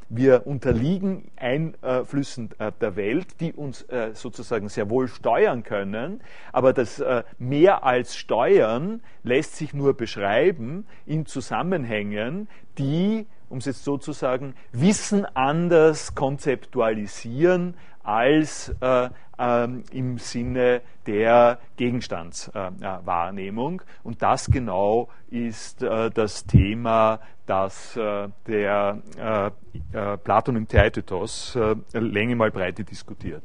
wir 0.10 0.48
unterliegen 0.48 1.32
Einflüssen 1.36 2.50
der 2.82 2.96
Welt, 2.96 3.40
die 3.40 3.54
uns 3.54 3.86
sozusagen 4.14 4.70
sehr 4.70 4.90
wohl 4.90 5.08
steuern 5.08 5.64
können, 5.64 6.22
aber 6.52 6.74
das 6.74 7.04
mehr 7.38 7.84
als 7.84 8.16
steuern 8.16 9.02
lässt 9.24 9.56
sich 9.56 9.74
nur 9.74 9.96
beschreiben 9.96 10.86
in 11.06 11.26
Zusammenhängen, 11.26 12.48
die, 12.78 13.28
um 13.50 13.60
es 13.60 13.66
jetzt 13.66 13.84
so 13.84 13.98
zu 13.98 14.12
sagen, 14.12 14.56
Wissen 14.72 15.26
anders 15.36 16.16
konzeptualisieren 16.16 17.76
als 18.04 18.74
äh, 18.82 19.10
ähm, 19.38 19.84
im 19.92 20.18
Sinne 20.18 20.82
der 21.06 21.60
Gegenstandswahrnehmung. 21.78 23.82
Äh, 23.82 23.84
Und 24.04 24.22
das 24.22 24.48
genau 24.48 25.10
ist 25.30 25.82
äh, 25.82 26.10
das 26.12 26.46
Thema, 26.46 27.20
das 27.46 27.96
äh, 27.96 28.30
der 28.48 29.02
äh, 29.18 29.98
äh, 29.98 30.18
Platon 30.18 30.56
im 30.56 30.68
Theaetetos 30.68 31.58
Länge 31.94 32.36
mal 32.36 32.52
Breite 32.52 32.84
diskutiert. 32.84 33.44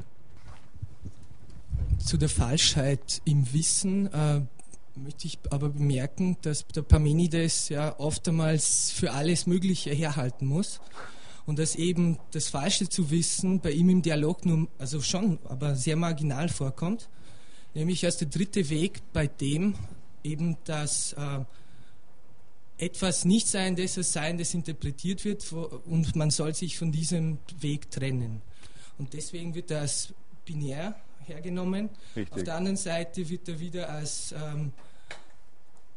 Zu 1.98 2.18
der 2.18 2.29
Falschheit 2.29 3.22
im 3.24 3.53
Wissen 3.53 4.11
möchte 4.96 5.26
ich 5.26 5.38
aber 5.50 5.70
bemerken, 5.70 6.37
dass 6.42 6.66
der 6.68 6.83
Parmenides 6.83 7.68
ja 7.68 7.98
oftmals 7.98 8.90
für 8.92 9.12
alles 9.12 9.46
Mögliche 9.46 9.90
herhalten 9.90 10.46
muss 10.46 10.80
und 11.46 11.59
dass 11.59 11.74
eben 11.74 12.18
das 12.30 12.48
Falsche 12.48 12.88
zu 12.88 13.11
wissen 13.11 13.61
bei 13.61 13.72
ihm 13.72 13.88
im 13.88 14.02
Dialog 14.02 14.46
nur, 14.46 14.68
also 14.78 15.00
schon, 15.00 15.38
aber 15.44 15.74
sehr 15.74 15.96
marginal 15.96 16.48
vorkommt, 16.48 17.09
nämlich 17.74 18.04
als 18.04 18.18
der 18.18 18.28
dritte 18.28 18.68
Weg, 18.70 19.00
bei 19.12 19.26
dem 19.26 19.74
eben 20.22 20.57
das 20.64 21.12
äh, 21.14 21.40
etwas 22.78 23.24
Nichtseiendes 23.24 23.98
als 23.98 24.12
Seiendes 24.12 24.54
interpretiert 24.54 25.24
wird 25.24 25.52
und 25.52 26.16
man 26.16 26.30
soll 26.30 26.54
sich 26.54 26.78
von 26.78 26.92
diesem 26.92 27.38
Weg 27.61 27.90
trennen. 27.90 28.42
Und 28.98 29.12
deswegen 29.12 29.54
wird 29.54 29.70
das 29.70 30.14
binär 30.44 30.96
hergenommen. 31.26 31.90
Richtig. 32.16 32.34
Auf 32.34 32.42
der 32.42 32.54
anderen 32.56 32.76
Seite 32.76 33.28
wird 33.28 33.48
er 33.48 33.60
wieder 33.60 33.88
als, 33.90 34.32
ähm, 34.32 34.72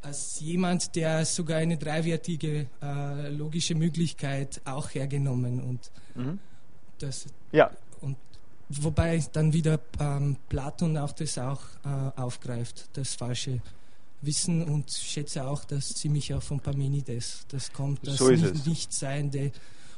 als 0.01 0.39
jemand, 0.39 0.95
der 0.95 1.25
sogar 1.25 1.57
eine 1.57 1.77
dreiwertige 1.77 2.67
äh, 2.81 3.29
logische 3.29 3.75
Möglichkeit 3.75 4.61
auch 4.65 4.93
hergenommen. 4.93 5.61
Und 5.61 5.91
mhm. 6.15 6.39
das, 6.99 7.25
ja. 7.51 7.71
und 8.01 8.17
wobei 8.69 9.23
dann 9.33 9.53
wieder 9.53 9.79
ähm, 9.99 10.37
Platon 10.49 10.97
auch 10.97 11.11
das 11.11 11.37
auch 11.37 11.61
äh, 11.85 12.19
aufgreift, 12.19 12.89
das 12.93 13.15
falsche 13.15 13.61
Wissen 14.21 14.63
und 14.63 14.91
schätze 14.91 15.45
auch, 15.45 15.63
dass 15.63 15.89
ziemlich 15.89 16.33
auch 16.33 16.41
von 16.41 16.59
Parmenides 16.59 17.45
das 17.49 17.71
kommt, 17.71 18.05
das 18.07 18.17
so 18.17 18.29
nicht, 18.29 18.65
Nichtseiende 18.65 19.51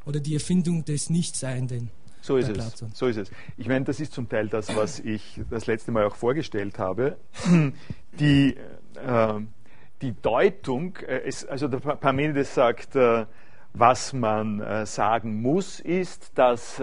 oder 0.05 0.19
die 0.19 0.33
Erfindung 0.33 0.83
des 0.83 1.09
Nichtseienden. 1.09 1.89
So 2.21 2.38
ist 2.38 2.49
es. 2.49 2.84
So 2.93 3.08
ist 3.08 3.17
es. 3.17 3.32
Ich 3.58 3.67
meine, 3.67 3.86
das 3.86 3.99
ist 3.99 4.13
zum 4.13 4.27
Teil 4.27 4.47
das, 4.47 4.75
was 4.75 4.99
ich 4.99 5.41
das 5.49 5.67
letzte 5.67 5.91
Mal 5.91 6.05
auch 6.05 6.15
vorgestellt 6.15 6.79
habe. 6.79 7.17
Die, 8.19 8.58
äh, 8.95 9.34
die 10.01 10.13
Deutung, 10.21 10.97
äh, 11.08 11.27
ist, 11.27 11.47
also 11.47 11.67
der 11.67 11.79
Parmenides 11.79 12.53
sagt, 12.53 12.95
äh, 12.95 13.25
was 13.73 14.13
man 14.13 14.60
äh, 14.60 14.86
sagen 14.86 15.41
muss, 15.41 15.79
ist, 15.79 16.38
dass 16.38 16.82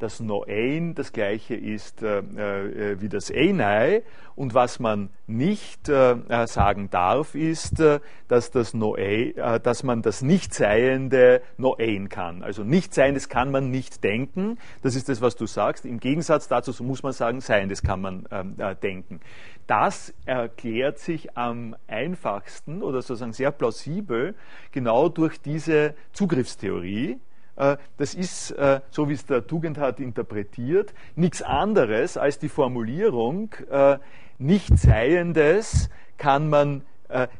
äh, 0.00 0.10
das 0.10 0.20
Noein 0.20 0.94
das 0.94 1.12
gleiche 1.12 1.54
ist 1.54 2.02
äh, 2.02 2.18
äh, 2.18 3.00
wie 3.00 3.08
das 3.08 3.30
Einai. 3.30 4.02
Und 4.34 4.54
was 4.54 4.80
man 4.80 5.10
nicht 5.26 5.88
äh, 5.88 6.12
äh 6.12 6.46
sagen 6.46 6.88
darf, 6.90 7.34
ist, 7.34 7.80
äh, 7.80 8.00
dass, 8.28 8.50
das 8.50 8.72
Noe, 8.72 8.98
äh, 8.98 9.60
dass 9.60 9.82
man 9.82 10.02
das 10.02 10.22
Nichtseiende 10.22 11.42
Noein 11.58 12.08
kann. 12.08 12.42
Also 12.42 12.64
Nichtseiendes 12.64 13.28
kann 13.28 13.50
man 13.50 13.70
nicht 13.70 14.02
denken. 14.02 14.58
Das 14.82 14.94
ist 14.94 15.08
das, 15.08 15.20
was 15.20 15.36
du 15.36 15.46
sagst. 15.46 15.84
Im 15.84 16.00
Gegensatz 16.00 16.48
dazu 16.48 16.72
muss 16.82 17.02
man 17.02 17.12
sagen, 17.12 17.40
Seiendes 17.40 17.82
kann 17.82 18.00
man 18.00 18.26
ähm, 18.30 18.56
denken. 18.82 19.20
Das 19.66 20.12
erklärt 20.24 20.98
sich 20.98 21.36
am 21.36 21.76
einfachsten 21.86 22.82
oder 22.82 23.02
sozusagen 23.02 23.32
sehr 23.32 23.52
plausibel 23.52 24.34
genau 24.72 25.08
durch 25.08 25.40
diese 25.40 25.94
Zugriffstheorie 26.12 27.20
das 27.56 28.14
ist, 28.14 28.52
äh, 28.52 28.80
so 28.90 29.08
wie 29.08 29.14
es 29.14 29.26
der 29.26 29.46
Tugendhat 29.46 30.00
interpretiert, 30.00 30.94
nichts 31.14 31.42
anderes 31.42 32.16
als 32.16 32.38
die 32.38 32.48
Formulierung, 32.48 33.54
äh, 33.70 33.98
Nichtseiendes 34.38 35.90
kann 36.16 36.48
man 36.48 36.82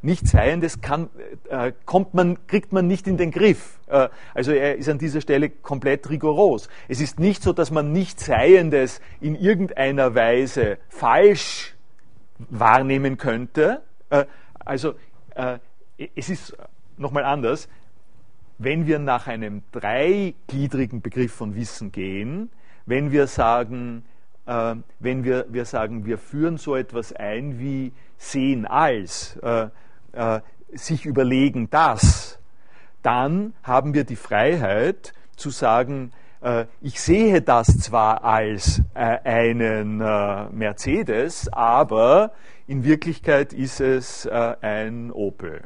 Nichtseiendes 0.02 0.80
kann, 0.80 1.10
kommt 1.86 2.12
man, 2.12 2.44
kriegt 2.48 2.72
man 2.72 2.88
nicht 2.88 3.06
in 3.06 3.16
den 3.16 3.30
Griff. 3.30 3.78
also 4.34 4.50
er 4.50 4.74
ist 4.74 4.88
an 4.88 4.98
dieser 4.98 5.20
Stelle 5.20 5.48
komplett 5.48 6.10
rigoros. 6.10 6.68
Es 6.88 7.00
ist 7.00 7.20
nicht 7.20 7.40
so, 7.40 7.52
dass 7.52 7.70
man 7.70 7.92
Nichtseiendes 7.92 9.00
in 9.20 9.36
irgendeiner 9.36 10.16
Weise 10.16 10.78
falsch 10.88 11.76
wahrnehmen 12.48 13.16
könnte. 13.16 13.82
also 14.58 14.94
es 16.16 16.28
ist 16.28 16.56
nochmal 16.96 17.24
anders 17.24 17.68
wenn 18.60 18.86
wir 18.86 18.98
nach 18.98 19.26
einem 19.26 19.62
dreigliedrigen 19.72 21.00
Begriff 21.00 21.32
von 21.32 21.54
Wissen 21.54 21.92
gehen, 21.92 22.50
wenn 22.84 23.10
wir 23.10 23.26
sagen, 23.26 24.04
äh, 24.44 24.74
wenn 24.98 25.24
wir, 25.24 25.46
wir 25.48 25.64
sagen, 25.64 26.04
wir 26.04 26.18
führen 26.18 26.58
so 26.58 26.76
etwas 26.76 27.14
ein 27.14 27.58
wie 27.58 27.92
sehen 28.18 28.66
als, 28.66 29.36
äh, 29.42 29.68
äh, 30.12 30.40
sich 30.74 31.06
überlegen 31.06 31.70
das, 31.70 32.38
dann 33.02 33.54
haben 33.62 33.94
wir 33.94 34.04
die 34.04 34.16
Freiheit 34.16 35.14
zu 35.36 35.48
sagen, 35.48 36.12
äh, 36.42 36.66
ich 36.82 37.00
sehe 37.00 37.40
das 37.40 37.78
zwar 37.78 38.24
als 38.24 38.82
äh, 38.92 39.18
einen 39.24 40.02
äh, 40.02 40.50
Mercedes, 40.50 41.50
aber 41.50 42.32
in 42.66 42.84
Wirklichkeit 42.84 43.54
ist 43.54 43.80
es 43.80 44.28
ein 44.28 45.10
Opel. 45.10 45.62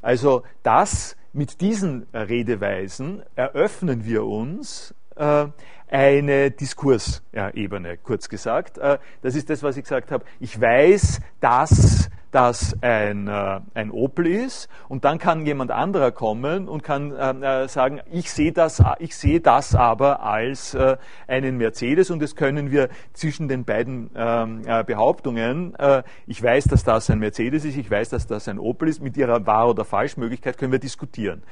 Also 0.00 0.44
das 0.62 1.16
mit 1.32 1.60
diesen 1.60 2.06
Redeweisen 2.12 3.22
eröffnen 3.36 4.04
wir 4.04 4.24
uns 4.24 4.94
äh, 5.16 5.46
eine 5.88 6.50
Diskursebene, 6.50 7.98
kurz 7.98 8.28
gesagt. 8.28 8.78
Das 8.78 9.34
ist 9.34 9.50
das, 9.50 9.62
was 9.62 9.76
ich 9.76 9.82
gesagt 9.82 10.10
habe. 10.10 10.24
Ich 10.40 10.58
weiß, 10.58 11.20
dass 11.40 12.08
das 12.32 12.76
ein, 12.80 13.28
äh, 13.28 13.60
ein 13.74 13.90
Opel 13.90 14.26
ist 14.26 14.68
und 14.88 15.04
dann 15.04 15.18
kann 15.18 15.46
jemand 15.46 15.70
anderer 15.70 16.10
kommen 16.10 16.66
und 16.66 16.82
kann 16.82 17.12
äh, 17.12 17.64
äh 17.64 17.68
sagen, 17.68 18.00
ich 18.10 18.32
sehe 18.32 18.52
das, 18.52 18.82
ich 18.98 19.14
sehe 19.14 19.40
das 19.40 19.74
aber 19.74 20.22
als 20.22 20.74
äh, 20.74 20.96
einen 21.28 21.58
Mercedes 21.58 22.10
und 22.10 22.20
das 22.20 22.34
können 22.34 22.70
wir 22.70 22.88
zwischen 23.12 23.48
den 23.48 23.64
beiden 23.64 24.10
ähm, 24.16 24.62
äh, 24.66 24.82
Behauptungen, 24.82 25.74
äh, 25.76 26.02
ich 26.26 26.42
weiß, 26.42 26.64
dass 26.64 26.84
das 26.84 27.10
ein 27.10 27.18
Mercedes 27.18 27.64
ist, 27.64 27.76
ich 27.76 27.90
weiß, 27.90 28.08
dass 28.08 28.26
das 28.26 28.48
ein 28.48 28.58
Opel 28.58 28.88
ist, 28.88 29.02
mit 29.02 29.16
ihrer 29.16 29.46
Wahr- 29.46 29.70
oder 29.70 29.84
Falschmöglichkeit 29.84 30.58
können 30.58 30.72
wir 30.72 30.78
diskutieren. 30.78 31.42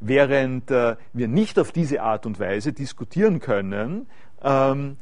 während 0.00 0.70
wir 0.70 1.28
nicht 1.28 1.58
auf 1.58 1.72
diese 1.72 2.02
Art 2.02 2.24
und 2.26 2.40
Weise 2.40 2.72
diskutieren 2.72 3.40
können, 3.40 4.06
ähm, 4.42 4.96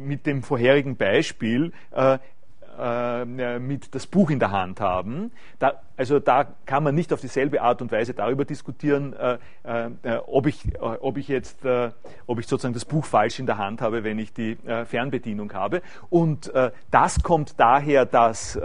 mit 0.00 0.26
dem 0.26 0.42
vorherigen 0.42 0.96
Beispiel, 0.96 1.72
äh, 1.92 2.18
mit 3.56 3.94
das 3.94 4.06
Buch 4.06 4.30
in 4.30 4.38
der 4.38 4.50
Hand 4.50 4.80
haben. 4.80 5.30
Da, 5.58 5.80
also 5.96 6.18
da 6.18 6.44
kann 6.66 6.82
man 6.82 6.94
nicht 6.94 7.12
auf 7.12 7.20
dieselbe 7.20 7.62
Art 7.62 7.80
und 7.82 7.92
Weise 7.92 8.14
darüber 8.14 8.44
diskutieren, 8.44 9.12
äh, 9.12 9.38
äh, 9.64 10.16
ob, 10.26 10.46
ich, 10.46 10.74
äh, 10.74 10.78
ob 10.78 11.16
ich 11.16 11.28
jetzt, 11.28 11.64
äh, 11.64 11.90
ob 12.26 12.40
ich 12.40 12.46
sozusagen 12.46 12.74
das 12.74 12.84
Buch 12.84 13.04
falsch 13.04 13.38
in 13.38 13.46
der 13.46 13.58
Hand 13.58 13.80
habe, 13.80 14.04
wenn 14.04 14.18
ich 14.18 14.32
die 14.32 14.52
äh, 14.66 14.84
Fernbedienung 14.84 15.52
habe. 15.52 15.82
Und 16.10 16.52
das 16.90 17.22
kommt 17.22 17.58
daher, 17.58 18.06
dass, 18.06 18.58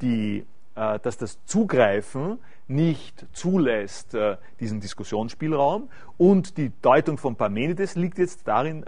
die, 0.00 0.44
dass 0.74 1.16
das 1.16 1.44
Zugreifen 1.46 2.38
nicht 2.68 3.26
zulässt, 3.32 4.16
diesen 4.60 4.80
Diskussionsspielraum. 4.80 5.88
Und 6.18 6.56
die 6.56 6.72
Deutung 6.82 7.18
von 7.18 7.36
Parmenides 7.36 7.94
liegt 7.96 8.18
jetzt 8.18 8.46
darin, 8.46 8.84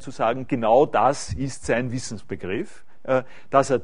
zu 0.00 0.10
sagen, 0.10 0.46
genau 0.48 0.86
das 0.86 1.32
ist 1.32 1.66
sein 1.66 1.92
Wissensbegriff. 1.92 2.84
Äh, 3.06 3.22
dass 3.50 3.70
er, 3.70 3.76
äh, 3.76 3.80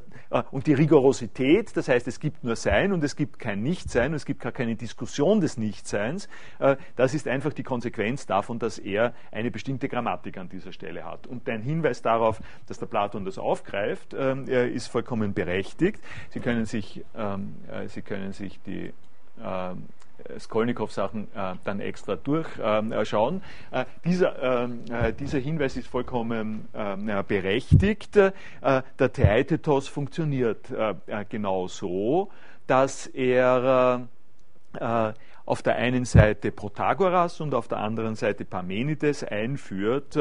und 0.51 0.67
die 0.67 0.75
Rigorosität, 0.75 1.77
das 1.77 1.89
heißt, 1.89 2.09
es 2.09 2.21
gibt 2.21 2.45
nur 2.45 2.57
Sein 2.57 2.93
und 2.93 3.05
es 3.05 3.17
gibt 3.17 3.39
kein 3.39 3.63
Nichtsein 3.63 4.11
und 4.11 4.17
es 4.17 4.25
gibt 4.25 4.41
gar 4.41 4.53
keine 4.53 4.77
Diskussion 4.77 5.41
des 5.41 5.59
Nichtseins, 5.59 6.29
äh, 6.59 6.77
das 6.97 7.15
ist 7.15 7.29
einfach 7.29 7.53
die 7.53 7.63
Konsequenz 7.63 8.27
davon, 8.27 8.59
dass 8.59 8.79
er 8.79 9.15
eine 9.31 9.51
bestimmte 9.51 9.89
Grammatik 9.89 10.39
an 10.39 10.49
dieser 10.49 10.73
Stelle 10.73 11.05
hat. 11.05 11.27
Und 11.27 11.49
dein 11.49 11.63
Hinweis 11.63 12.03
darauf, 12.03 12.41
dass 12.67 12.79
der 12.79 12.87
Platon 12.87 13.25
das 13.25 13.39
aufgreift, 13.39 14.15
ähm, 14.19 14.47
ist 14.47 14.89
vollkommen 14.89 15.35
berechtigt. 15.35 16.01
Sie 16.31 16.41
können 16.41 16.65
sich, 16.65 17.05
ähm, 17.17 17.55
Sie 17.87 18.03
können 18.03 18.33
sich 18.33 18.61
die 18.63 18.93
ähm, 19.43 19.87
Skolnikow-Sachen 20.39 21.29
äh, 21.35 21.55
dann 21.65 21.81
extra 21.81 22.17
durchschauen. 22.17 23.43
Äh, 23.71 23.83
äh, 23.83 23.85
dieser, 24.05 24.65
ähm, 24.65 24.85
äh, 24.91 25.13
dieser 25.13 25.39
Hinweis 25.39 25.77
ist 25.77 25.89
vollkommen 25.89 26.69
ähm, 26.75 27.11
berechtigt. 27.27 28.17
Äh, 28.17 28.33
der 28.61 29.13
Theaetetos 29.13 29.89
funktioniert 29.89 30.71
äh, 30.71 30.95
genau 31.29 31.69
so, 31.69 32.31
dass 32.67 33.07
er 33.07 34.09
auf 35.45 35.63
der 35.63 35.77
einen 35.77 36.07
Seite 36.07 36.51
Protagoras 36.51 37.43
und 37.43 37.55
auf 37.55 37.69
der 37.69 37.79
anderen 37.79 38.15
Seite 38.15 38.47
Parmenides 38.47 39.23
einführt 39.23 40.17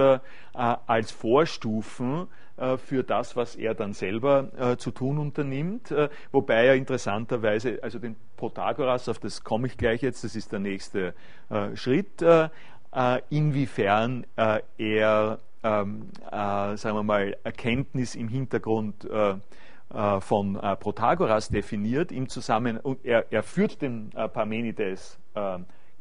als 0.53 1.11
Vorstufen 1.11 2.23
äh, 2.23 2.50
für 2.77 3.03
das, 3.03 3.35
was 3.35 3.55
er 3.55 3.73
dann 3.73 3.93
selber 3.93 4.51
äh, 4.57 4.77
zu 4.77 4.91
tun 4.91 5.17
unternimmt, 5.17 5.91
äh, 5.91 6.09
wobei 6.31 6.67
er 6.67 6.75
interessanterweise, 6.75 7.79
also 7.81 7.99
den 7.99 8.15
Protagoras, 8.37 9.09
auf 9.09 9.19
das 9.19 9.43
komme 9.43 9.67
ich 9.67 9.77
gleich 9.77 10.01
jetzt, 10.01 10.23
das 10.23 10.35
ist 10.35 10.51
der 10.51 10.59
nächste 10.59 11.13
Schritt, 11.75 12.23
inwiefern 13.29 14.25
er, 14.35 15.39
ähm, 15.63 16.09
sagen 16.31 16.95
wir 16.95 17.03
mal, 17.03 17.37
Erkenntnis 17.43 18.15
im 18.15 18.27
Hintergrund 18.27 19.07
von 20.19 20.53
Protagoras 20.79 21.49
definiert, 21.49 22.11
im 22.11 22.29
Zusammen, 22.29 22.79
er, 23.03 23.31
er 23.31 23.43
führt 23.43 23.81
den 23.81 24.09
Parmenides 24.09 25.19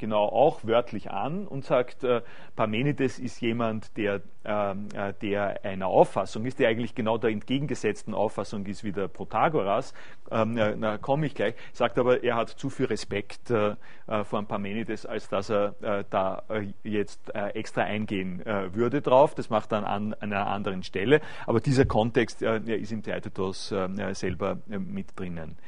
genau 0.00 0.24
auch 0.24 0.64
wörtlich 0.64 1.10
an 1.10 1.46
und 1.46 1.64
sagt, 1.64 2.02
äh, 2.02 2.22
Parmenides 2.56 3.20
ist 3.20 3.40
jemand, 3.40 3.96
der, 3.96 4.22
ähm, 4.44 4.88
äh, 4.94 5.12
der 5.22 5.64
einer 5.64 5.86
Auffassung 5.86 6.46
ist, 6.46 6.58
der 6.58 6.70
eigentlich 6.70 6.94
genau 6.94 7.18
der 7.18 7.30
entgegengesetzten 7.30 8.14
Auffassung 8.14 8.66
ist 8.66 8.82
wie 8.82 8.90
der 8.90 9.06
Protagoras, 9.06 9.94
ähm, 10.32 10.56
da 10.80 10.98
komme 10.98 11.26
ich 11.26 11.34
gleich, 11.34 11.54
sagt 11.72 11.98
aber, 11.98 12.24
er 12.24 12.36
hat 12.36 12.48
zu 12.48 12.70
viel 12.70 12.86
Respekt 12.86 13.50
äh, 13.50 13.76
äh 14.06 14.24
vor 14.24 14.42
Parmenides, 14.42 15.06
als 15.06 15.28
dass 15.28 15.50
er 15.50 15.74
äh, 15.82 16.04
da 16.08 16.42
äh, 16.48 16.72
jetzt 16.82 17.30
extra 17.34 17.82
eingehen 17.82 18.42
würde 18.72 19.02
drauf. 19.02 19.34
Das 19.34 19.50
macht 19.50 19.72
er 19.72 19.86
an, 19.86 20.14
an, 20.14 20.32
einer 20.32 20.46
anderen 20.46 20.82
Stelle. 20.82 21.20
Aber 21.46 21.60
dieser 21.60 21.84
Kontext 21.84 22.40
ist 22.42 22.92
im 22.92 23.02
Theatetos 23.02 23.74
selber 24.12 24.58
mit 24.66 25.18
drinnen. 25.18 25.58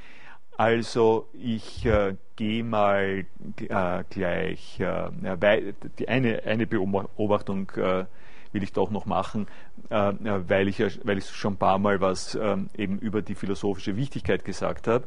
Also 0.62 1.26
ich 1.32 1.84
äh, 1.86 2.14
gehe 2.36 2.62
mal 2.62 3.26
äh, 3.58 4.04
gleich, 4.08 4.78
äh, 4.78 5.72
die 5.98 6.08
eine, 6.08 6.44
eine 6.44 6.68
Beobachtung 6.68 7.68
äh, 7.70 8.04
will 8.52 8.62
ich 8.62 8.72
doch 8.72 8.92
noch 8.92 9.04
machen, 9.04 9.48
äh, 9.90 10.12
weil 10.22 10.68
ich 10.68 10.78
weil 11.04 11.18
ich 11.18 11.28
schon 11.30 11.54
ein 11.54 11.56
paar 11.56 11.80
Mal 11.80 12.00
was 12.00 12.36
ähm, 12.36 12.70
eben 12.76 13.00
über 13.00 13.22
die 13.22 13.34
philosophische 13.34 13.96
Wichtigkeit 13.96 14.44
gesagt 14.44 14.86
habe. 14.86 15.06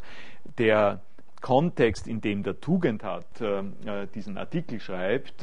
Der 0.57 0.99
Kontext, 1.39 2.05
in 2.05 2.19
dem 2.19 2.43
der 2.43 2.59
Tugend 2.59 3.05
hat, 3.05 3.39
äh, 3.39 4.07
diesen 4.13 4.37
Artikel 4.37 4.81
schreibt, 4.81 5.41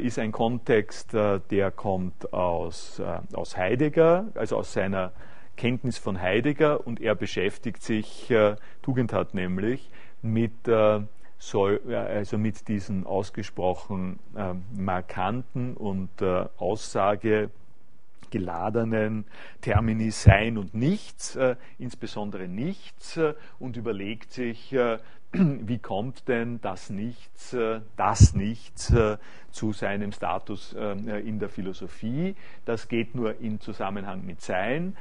ist 0.00 0.18
ein 0.18 0.32
Kontext, 0.32 1.12
der 1.12 1.70
kommt 1.72 2.32
aus, 2.32 3.02
aus 3.34 3.56
Heidegger, 3.56 4.28
also 4.34 4.56
aus 4.56 4.72
seiner 4.72 5.12
Kenntnis 5.56 5.98
von 5.98 6.20
Heidegger 6.20 6.86
und 6.86 7.00
er 7.00 7.14
beschäftigt 7.14 7.82
sich, 7.82 8.30
äh, 8.30 8.56
Tugend 8.82 9.12
hat 9.12 9.34
nämlich, 9.34 9.90
mit, 10.22 10.68
äh, 10.68 11.00
soll, 11.38 11.80
also 11.94 12.38
mit 12.38 12.68
diesen 12.68 13.06
ausgesprochen 13.06 14.18
äh, 14.34 14.54
markanten 14.74 15.74
und 15.74 16.22
äh, 16.22 16.46
aussagegeladenen 16.56 19.26
Termini 19.60 20.10
Sein 20.10 20.58
und 20.58 20.74
Nichts, 20.74 21.36
äh, 21.36 21.54
insbesondere 21.78 22.48
Nichts, 22.48 23.16
äh, 23.16 23.34
und 23.58 23.76
überlegt 23.76 24.32
sich, 24.32 24.72
äh, 24.72 24.98
wie 25.32 25.78
kommt 25.78 26.28
denn 26.28 26.60
das 26.60 26.90
Nichts, 26.90 27.52
äh, 27.52 27.80
das 27.96 28.34
Nichts 28.34 28.90
äh, 28.90 29.18
zu 29.56 29.72
seinem 29.72 30.12
Status 30.12 30.74
äh, 30.74 31.20
in 31.20 31.38
der 31.38 31.48
Philosophie? 31.48 32.36
Das 32.66 32.88
geht 32.88 33.14
nur 33.14 33.40
in 33.40 33.58
Zusammenhang 33.58 34.24
mit 34.26 34.42
Sein 34.42 34.96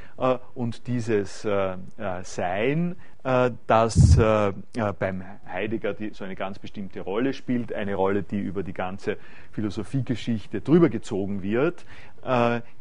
und 0.54 0.88
dieses 0.88 1.42
Sein, 1.42 2.96
das 3.68 4.18
beim 5.00 5.24
Heidegger 5.48 5.96
so 6.12 6.24
eine 6.24 6.36
ganz 6.36 6.60
bestimmte 6.60 7.02
Rolle 7.02 7.34
spielt, 7.34 7.74
eine 7.74 7.96
Rolle, 7.96 8.24
die 8.24 8.40
über 8.40 8.64
die 8.64 8.74
ganze 8.74 9.18
Philosophiegeschichte 9.52 10.62
drüber 10.62 10.90
gezogen 10.90 11.42
wird, 11.42 11.86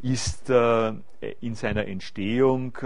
ist 0.01 0.49
in 0.49 1.55
seiner 1.55 1.87
Entstehung 1.87 2.77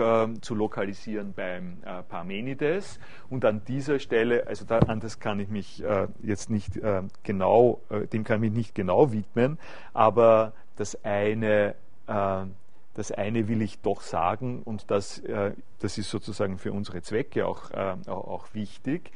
zu 0.41 0.55
lokalisieren 0.55 1.33
beim 1.33 1.77
Parmenides 2.07 2.99
und 3.29 3.45
an 3.45 3.61
dieser 3.67 3.99
Stelle, 3.99 4.47
also 4.47 4.65
da, 4.65 4.79
an 4.79 4.99
das 4.99 5.19
kann 5.19 5.39
ich 5.39 5.49
mich 5.49 5.83
äh, 5.83 6.07
jetzt 6.23 6.49
nicht 6.49 6.77
äh, 6.77 7.03
genau, 7.23 7.81
äh, 7.89 8.07
dem 8.07 8.23
kann 8.23 8.43
ich 8.43 8.49
mich 8.49 8.57
nicht 8.57 8.75
genau 8.79 9.11
widmen, 9.11 9.59
aber 9.93 10.53
das 10.77 11.03
eine, 11.03 11.75
äh, 12.07 12.45
das 12.93 13.11
eine 13.11 13.49
will 13.49 13.61
ich 13.61 13.81
doch 13.81 13.99
sagen 13.99 14.61
und 14.63 14.89
das, 14.89 15.19
äh, 15.19 15.51
das 15.79 15.97
ist 15.97 16.09
sozusagen 16.09 16.57
für 16.57 16.71
unsere 16.71 17.01
Zwecke 17.01 17.45
auch, 17.45 17.71
äh, 17.71 17.95
auch, 18.07 18.53
wichtig, 18.53 19.11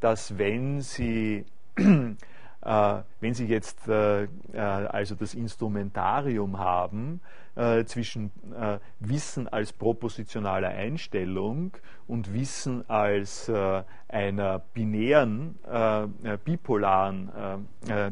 dass 0.00 0.38
wenn 0.38 0.80
Sie 0.80 1.44
wenn 1.76 3.34
Sie 3.34 3.46
jetzt 3.46 3.86
also 3.86 5.14
das 5.14 5.34
Instrumentarium 5.34 6.58
haben, 6.58 7.20
äh, 7.54 7.84
zwischen 7.84 8.30
äh, 8.54 8.78
Wissen 9.00 9.48
als 9.48 9.72
propositionaler 9.72 10.68
Einstellung 10.68 11.76
und 12.06 12.32
Wissen 12.32 12.88
als 12.88 13.48
äh, 13.48 13.82
einer 14.08 14.58
binären, 14.58 15.58
äh, 15.70 16.02
äh, 16.04 16.38
bipolaren 16.42 17.30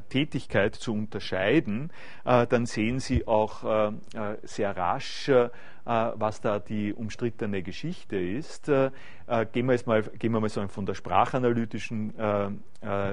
Tätigkeit 0.09 0.75
zu 0.75 0.93
unterscheiden, 0.93 1.91
dann 2.25 2.67
sehen 2.67 2.99
Sie 2.99 3.27
auch 3.27 3.93
sehr 4.43 4.77
rasch, 4.77 5.31
was 5.85 6.41
da 6.41 6.59
die 6.59 6.93
umstrittene 6.93 7.63
Geschichte 7.63 8.17
ist. 8.17 8.67
Gehen 8.67 8.93
wir, 9.67 9.73
jetzt 9.73 9.87
mal, 9.87 10.03
gehen 10.03 10.33
wir 10.33 10.41
mal 10.41 10.49
so 10.49 10.67
von 10.69 10.87
der 10.87 10.95
sprachanalytischen 10.95 12.13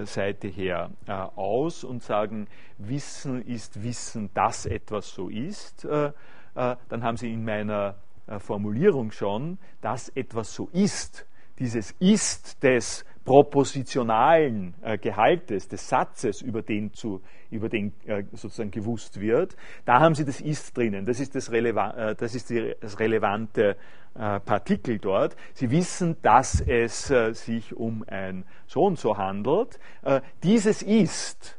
Seite 0.04 0.48
her 0.48 0.90
aus 1.36 1.84
und 1.84 2.04
sagen, 2.04 2.48
Wissen 2.78 3.42
ist 3.42 3.84
Wissen, 3.84 4.30
dass 4.34 4.66
etwas 4.66 5.10
so 5.10 5.30
ist. 5.30 5.86
Dann 5.86 7.04
haben 7.04 7.18
Sie 7.18 7.32
in 7.32 7.46
meiner 7.46 7.96
äh, 8.28 8.40
Formulierung 8.40 9.12
schon, 9.12 9.58
dass 9.82 10.10
etwas 10.10 10.54
so 10.54 10.70
ist. 10.74 11.26
Dieses 11.60 11.92
Ist 12.00 12.62
des 12.62 13.06
propositionalen 13.28 14.74
äh, 14.82 14.98
Gehaltes, 14.98 15.68
des 15.68 15.88
Satzes, 15.90 16.42
über 16.42 16.62
den, 16.62 16.94
zu, 16.94 17.22
über 17.52 17.68
den 17.68 17.92
äh, 18.06 18.24
sozusagen 18.32 18.72
gewusst 18.72 19.20
wird, 19.20 19.58
da 19.86 20.00
haben 20.00 20.16
Sie 20.16 20.26
das 20.26 20.40
Ist 20.42 20.76
drinnen. 20.78 21.06
Das 21.06 21.20
ist 21.20 21.36
das, 21.36 21.52
Relevan 21.52 21.96
äh, 21.96 22.16
das, 22.16 22.34
ist 22.34 22.50
die, 22.50 22.74
das 22.80 23.00
relevante 23.00 23.76
äh, 24.16 24.40
Partikel 24.40 24.98
dort. 24.98 25.36
Sie 25.54 25.70
wissen, 25.70 26.16
dass 26.22 26.62
es 26.62 27.12
äh, 27.12 27.34
sich 27.34 27.76
um 27.76 28.06
ein 28.08 28.46
so 28.66 28.84
und 28.84 28.98
so 28.98 29.18
handelt. 29.18 29.78
dieses 30.42 30.82
Ist 30.82 31.58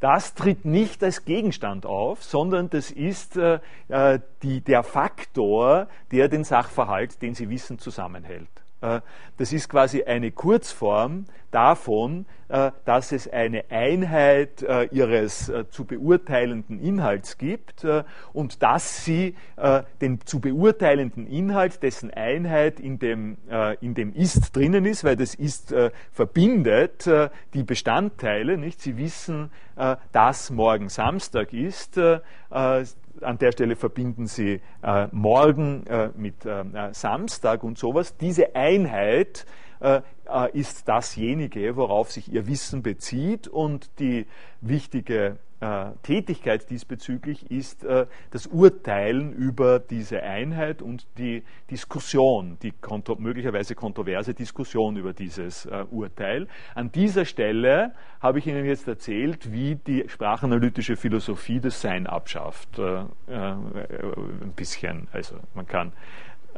das 0.00 0.34
tritt 0.34 0.64
nicht 0.64 1.04
als 1.04 1.26
Gegenstand 1.26 1.84
auf, 1.84 2.24
sondern 2.24 2.70
das 2.70 2.90
ist 2.90 3.36
äh, 3.36 3.60
äh, 3.88 4.18
die, 4.42 4.62
der 4.62 4.82
Faktor, 4.82 5.88
der 6.10 6.28
den 6.28 6.42
Sachverhalt, 6.42 7.20
den 7.20 7.34
Sie 7.34 7.50
wissen, 7.50 7.78
zusammenhält. 7.78 8.48
Äh, 8.80 9.00
das 9.36 9.52
ist 9.52 9.68
quasi 9.68 10.02
eine 10.02 10.30
Kurzform 10.30 11.26
davon, 11.50 12.26
äh, 12.48 12.70
dass 12.84 13.12
es 13.12 13.28
eine 13.28 13.64
Einheit 13.70 14.62
äh, 14.62 14.84
ihres 14.84 15.52
zu 15.70 15.84
beurteilenden 15.84 16.80
Inhalts 16.80 17.38
gibt 17.38 17.86
und 18.32 18.62
dass 18.62 19.04
sie 19.04 19.34
den 20.00 20.20
zu 20.24 20.40
beurteilenden 20.40 21.26
Inhalt, 21.26 21.82
dessen 21.82 22.10
Einheit 22.10 22.80
in 22.80 22.98
dem, 22.98 23.36
in 23.80 23.94
dem 23.94 24.12
Ist 24.14 24.56
drinnen 24.56 24.84
ist, 24.84 25.04
weil 25.04 25.16
das 25.16 25.34
Ist 25.34 25.74
verbindet 26.12 27.08
die 27.54 27.62
Bestandteile. 27.62 28.56
Nicht? 28.56 28.80
Sie 28.80 28.96
wissen, 28.96 29.50
dass 30.12 30.50
morgen 30.50 30.88
Samstag 30.88 31.52
ist 31.52 31.98
an 33.20 33.38
der 33.38 33.52
Stelle 33.52 33.76
verbinden 33.76 34.26
Sie 34.26 34.60
äh, 34.82 35.08
morgen 35.12 35.86
äh, 35.86 36.10
mit 36.16 36.44
äh, 36.46 36.64
Samstag 36.92 37.62
und 37.62 37.78
sowas. 37.78 38.16
Diese 38.16 38.54
Einheit 38.54 39.46
äh, 39.80 40.02
äh, 40.28 40.58
ist 40.58 40.88
dasjenige, 40.88 41.76
worauf 41.76 42.10
sich 42.10 42.32
Ihr 42.32 42.46
Wissen 42.46 42.82
bezieht 42.82 43.48
und 43.48 43.98
die 43.98 44.26
wichtige 44.60 45.38
äh, 45.60 45.90
Tätigkeit 46.02 46.70
diesbezüglich 46.70 47.50
ist 47.50 47.84
äh, 47.84 48.06
das 48.30 48.46
Urteilen 48.46 49.34
über 49.34 49.78
diese 49.78 50.22
Einheit 50.22 50.80
und 50.80 51.06
die 51.18 51.42
Diskussion, 51.70 52.56
die 52.62 52.70
kontro 52.72 53.16
möglicherweise 53.16 53.74
kontroverse 53.74 54.32
Diskussion 54.32 54.96
über 54.96 55.12
dieses 55.12 55.66
äh, 55.66 55.84
Urteil. 55.90 56.48
An 56.74 56.90
dieser 56.92 57.26
Stelle 57.26 57.92
habe 58.20 58.38
ich 58.38 58.46
Ihnen 58.46 58.64
jetzt 58.64 58.88
erzählt, 58.88 59.52
wie 59.52 59.74
die 59.74 60.08
sprachanalytische 60.08 60.96
Philosophie 60.96 61.60
das 61.60 61.78
Sein 61.82 62.06
abschafft. 62.06 62.78
Ein 62.78 64.52
bisschen, 64.56 65.08
also 65.12 65.36
man 65.54 65.66
kann 65.66 65.92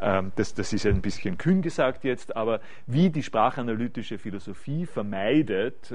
ähm, 0.01 0.31
das, 0.37 0.55
das, 0.55 0.73
ist 0.73 0.87
ein 0.87 1.03
bisschen 1.03 1.39
kühn 1.39 1.61
gesagt 1.61 2.05
jetzt, 2.05 2.37
aber 2.37 2.61
wie 2.87 3.11
die 3.11 3.25
sprachanalytische 3.25 4.19
Philosophie 4.19 4.87
vermeidet, 4.87 5.93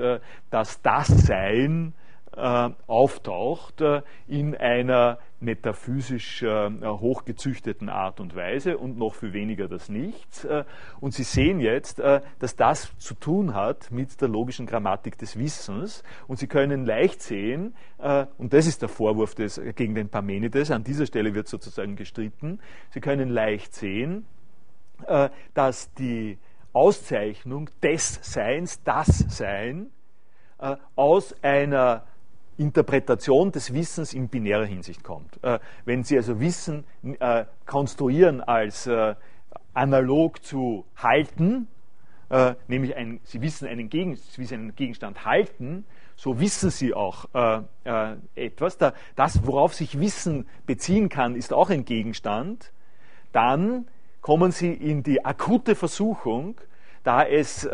dass 0.50 0.82
das 0.82 1.08
Sein 1.08 1.94
äh, 2.36 2.70
auftaucht 2.88 3.82
äh, 3.82 4.02
in 4.28 4.56
einer 4.56 5.20
metaphysisch 5.40 6.42
äh, 6.42 6.70
hochgezüchteten 6.84 7.90
Art 7.90 8.20
und 8.20 8.36
Weise 8.36 8.78
und 8.78 8.98
noch 8.98 9.14
viel 9.14 9.34
weniger 9.34 9.68
das 9.68 9.90
Nichts. 9.90 10.46
Äh, 10.46 10.64
und 11.00 11.14
Sie 11.14 11.24
sehen 11.24 11.60
jetzt, 11.60 12.00
äh, 12.00 12.22
dass 12.40 12.56
das 12.56 12.92
zu 12.98 13.14
tun 13.14 13.54
hat 13.54 13.92
mit 13.92 14.20
der 14.20 14.28
logischen 14.28 14.66
Grammatik 14.66 15.18
des 15.18 15.38
Wissens. 15.38 16.04
Und 16.28 16.40
Sie 16.40 16.48
können 16.48 16.86
leicht 16.86 17.22
sehen, 17.22 17.76
äh, 18.00 18.26
und 18.38 18.54
das 18.54 18.68
ist 18.68 18.82
der 18.82 18.90
Vorwurf 18.90 19.36
des, 19.36 19.62
gegen 19.76 19.96
den 19.96 20.10
Parmenides, 20.10 20.72
an 20.72 20.84
dieser 20.84 21.06
Stelle 21.06 21.34
wird 21.34 21.48
sozusagen 21.48 21.96
gestritten, 21.96 22.60
Sie 22.90 23.00
können 23.00 23.30
leicht 23.30 23.74
sehen, 23.74 24.26
dass 25.54 25.94
die 25.94 26.40
Auszeichnung 26.74 27.70
des 27.84 28.20
Seins, 28.24 28.82
das 28.84 29.20
Sein, 29.30 29.92
aus 30.96 31.36
einer 31.44 32.04
Interpretation 32.58 33.52
des 33.52 33.74
Wissens 33.74 34.14
in 34.14 34.30
binärer 34.30 34.66
Hinsicht 34.66 35.04
kommt. 35.04 35.42
Äh, 35.44 35.60
wenn 35.86 36.04
Sie 36.04 36.18
also 36.18 36.40
Wissen 36.40 36.86
äh, 37.20 37.46
konstruieren 37.66 38.42
als 38.42 38.88
äh, 38.88 39.16
analog 39.74 40.44
zu 40.44 40.86
halten, 40.96 41.68
äh, 42.30 42.56
nämlich 42.68 42.96
ein, 42.96 43.20
Sie 43.24 43.42
wissen 43.42 43.68
einen, 43.68 43.90
Gegen, 43.90 44.18
wissen 44.36 44.54
einen 44.56 44.76
Gegenstand 44.76 45.24
halten, 45.24 45.86
so 46.16 46.40
wissen 46.40 46.72
Sie 46.72 46.94
auch 46.94 47.26
äh, 47.34 47.62
äh, 47.84 48.16
etwas. 48.36 48.78
Da, 48.78 48.94
das, 49.16 49.46
worauf 49.46 49.74
sich 49.74 50.00
Wissen 50.00 50.48
beziehen 50.66 51.10
kann, 51.10 51.36
ist 51.36 51.54
auch 51.54 51.70
ein 51.70 51.86
Gegenstand. 51.86 52.72
Dann 53.32 53.88
kommen 54.22 54.52
Sie 54.52 54.74
in 54.74 55.04
die 55.04 55.24
akute 55.24 55.76
Versuchung, 55.76 56.60
da 57.04 57.24
es 57.24 57.68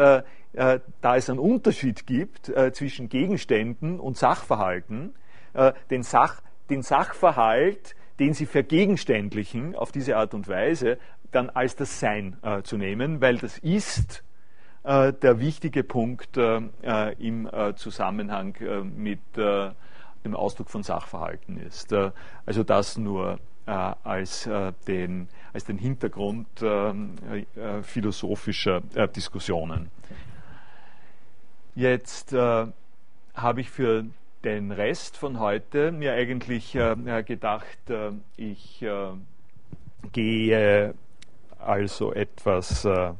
äh, 0.53 0.79
da 1.01 1.15
es 1.15 1.29
einen 1.29 1.39
Unterschied 1.39 2.05
gibt 2.05 2.49
äh, 2.49 2.71
zwischen 2.71 3.09
Gegenständen 3.09 3.99
und 3.99 4.17
Sachverhalten, 4.17 5.15
äh, 5.53 5.73
den, 5.89 6.03
Sach, 6.03 6.41
den 6.69 6.83
Sachverhalt, 6.83 7.95
den 8.19 8.35
sie 8.35 8.45
vergegenständlichen 8.45 9.75
auf 9.75 9.91
diese 9.91 10.15
Art 10.17 10.35
und 10.35 10.47
Weise, 10.47 10.99
dann 11.31 11.49
als 11.49 11.75
das 11.75 11.99
Sein 11.99 12.37
zu 12.63 12.77
nehmen, 12.77 13.19
weil 13.19 13.37
das 13.39 13.57
ist 13.57 14.23
der 14.83 15.39
wichtige 15.39 15.83
Punkt 15.83 16.37
im 16.37 17.49
Zusammenhang 17.75 18.55
mit 18.95 19.19
dem 19.35 20.35
Ausdruck 20.35 20.69
von 20.69 20.83
Sachverhalten 20.83 21.57
ist. 21.57 21.91
also 22.45 22.63
das 22.63 22.99
nur 22.99 23.39
als, 23.65 24.47
den, 24.87 25.27
als 25.53 25.65
den 25.65 25.79
Hintergrund 25.79 26.47
philosophischer 27.81 28.81
Diskussionen. 29.15 29.89
Jetzt 31.75 32.33
äh, 32.33 32.67
habe 33.33 33.61
ich 33.61 33.71
für 33.71 34.05
den 34.43 34.71
Rest 34.71 35.17
von 35.17 35.39
heute 35.39 35.91
mir 35.91 36.13
eigentlich 36.13 36.75
äh, 36.75 37.23
gedacht, 37.23 37.89
äh, 37.89 38.11
ich 38.37 38.83
äh, 38.83 39.13
gehe 40.11 40.93
also 41.57 42.13
etwas 42.13 42.85
äh, 42.85 43.13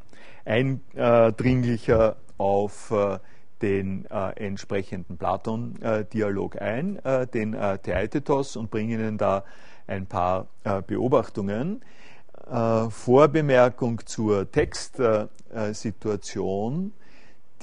eindringlicher 0.46 2.18
auf 2.38 2.92
äh, 2.92 3.18
den 3.64 4.06
entsprechenden 4.06 5.18
Platon-Dialog 5.18 6.62
ein, 6.62 7.00
den 7.34 7.54
Theaetetos, 7.54 8.56
und 8.58 8.70
bringe 8.70 8.96
Ihnen 8.96 9.18
da 9.18 9.46
ein 9.88 10.06
paar 10.06 10.48
Beobachtungen. 10.86 11.82
Vorbemerkung 12.90 14.06
zur 14.06 14.52
Textsituation 14.52 16.92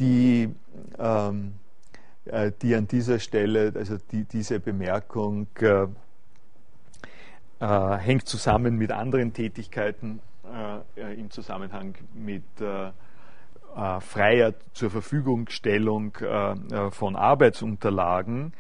die, 0.01 0.53
ähm, 0.99 1.55
äh, 2.25 2.51
die 2.61 2.75
an 2.75 2.89
dieser 2.89 3.19
Stelle, 3.21 3.73
also 3.77 3.99
die, 4.11 4.25
diese 4.25 4.59
Bemerkung 4.59 5.47
äh, 5.61 5.87
äh, 7.61 7.97
hängt 7.99 8.27
zusammen 8.27 8.77
mit 8.77 8.91
anderen 8.91 9.33
Tätigkeiten 9.33 10.21
äh, 10.97 11.15
im 11.15 11.31
Zusammenhang 11.31 11.95
mit 12.15 12.43
äh, 12.61 12.89
äh, 12.89 14.01
freier 14.01 14.55
zur 14.73 14.91
Verfügungstellung 14.91 16.17
von 16.91 17.17
Arbeitsunterlagen 17.17 18.53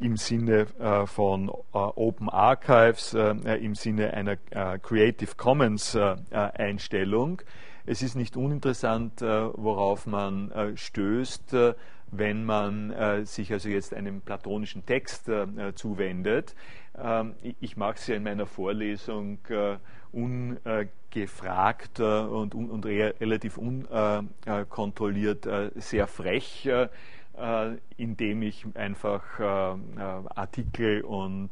im 0.00 0.16
Sinne 0.16 0.66
von 1.06 1.50
Open 1.72 2.28
Archives, 2.30 3.12
im 3.12 3.74
Sinne 3.74 4.14
einer 4.14 4.36
Creative 4.78 5.34
Commons 5.36 5.98
Einstellung 6.30 7.42
es 7.86 8.02
ist 8.02 8.14
nicht 8.14 8.36
uninteressant, 8.36 9.22
äh, 9.22 9.48
worauf 9.54 10.06
man 10.06 10.50
äh, 10.52 10.76
stößt, 10.76 11.54
äh, 11.54 11.74
wenn 12.12 12.44
man 12.44 12.92
sich 13.24 13.52
also 13.52 13.68
jetzt 13.68 13.94
einem 13.94 14.20
platonischen 14.20 14.84
Text 14.84 15.30
zuwendet. 15.76 16.56
Ähm, 17.00 17.36
ich 17.60 17.76
mag 17.76 17.98
es 17.98 18.08
ja 18.08 18.16
in 18.16 18.24
meiner 18.24 18.46
Vorlesung 18.46 19.38
ungefragt 20.10 22.00
und, 22.00 22.56
und 22.56 22.84
relativ 22.84 23.58
unkontrolliert 23.58 25.46
sehr 25.76 26.08
frech, 26.08 26.68
indem 27.96 28.42
ich 28.42 28.66
einfach 28.74 29.38
Artikel 29.38 31.02
und 31.02 31.50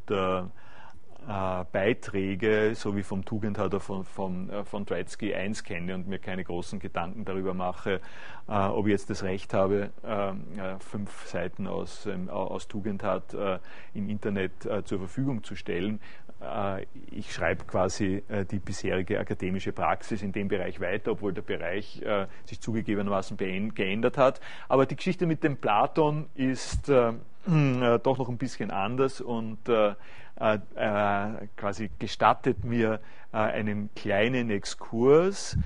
Beiträge, 1.28 2.72
so 2.74 2.96
wie 2.96 3.02
vom 3.02 3.22
Tugendhat 3.22 3.74
von, 3.82 4.04
von, 4.04 4.48
äh, 4.48 4.64
von 4.64 4.86
Treitsky 4.86 5.34
eins 5.34 5.62
kenne 5.62 5.94
und 5.94 6.08
mir 6.08 6.18
keine 6.18 6.42
großen 6.42 6.78
Gedanken 6.78 7.26
darüber 7.26 7.52
mache, 7.52 8.00
äh, 8.48 8.52
ob 8.52 8.86
ich 8.86 8.92
jetzt 8.92 9.10
das 9.10 9.22
Recht 9.22 9.52
habe, 9.52 9.90
äh, 10.06 10.30
äh, 10.30 10.78
fünf 10.78 11.26
Seiten 11.26 11.66
aus, 11.66 12.06
ähm, 12.06 12.30
aus 12.30 12.66
Tugendhat 12.66 13.34
äh, 13.34 13.58
im 13.92 14.08
Internet 14.08 14.52
zur 14.84 14.98
Verfügung 14.98 15.44
zu 15.44 15.54
stellen. 15.54 16.00
ich 17.10 17.32
schreibe 17.32 17.64
quasi 17.64 18.22
die 18.50 18.60
bisherige 18.60 19.18
akademische 19.18 19.72
Praxis 19.72 20.22
in 20.22 20.30
dem 20.30 20.46
Bereich 20.46 20.80
weiter, 20.80 21.12
obwohl 21.12 21.32
der 21.32 21.42
Bereich 21.42 22.00
sich 22.44 22.60
zugegebenermaßen 22.60 23.36
geändert 23.74 24.16
hat. 24.16 24.40
Aber 24.68 24.86
die 24.86 24.94
Geschichte 24.94 25.26
mit 25.26 25.42
dem 25.42 25.56
Platon 25.56 26.26
ist 26.36 26.88
doch 26.88 27.14
noch 28.18 28.28
ein 28.28 28.38
bisschen 28.38 28.70
anders 28.70 29.20
und 29.20 29.58
äh, 30.40 30.58
äh, 30.76 31.48
quasi 31.56 31.90
gestattet 31.98 32.64
mir 32.64 33.00
äh, 33.32 33.36
einen 33.36 33.90
kleinen 33.94 34.50
Exkurs, 34.50 35.56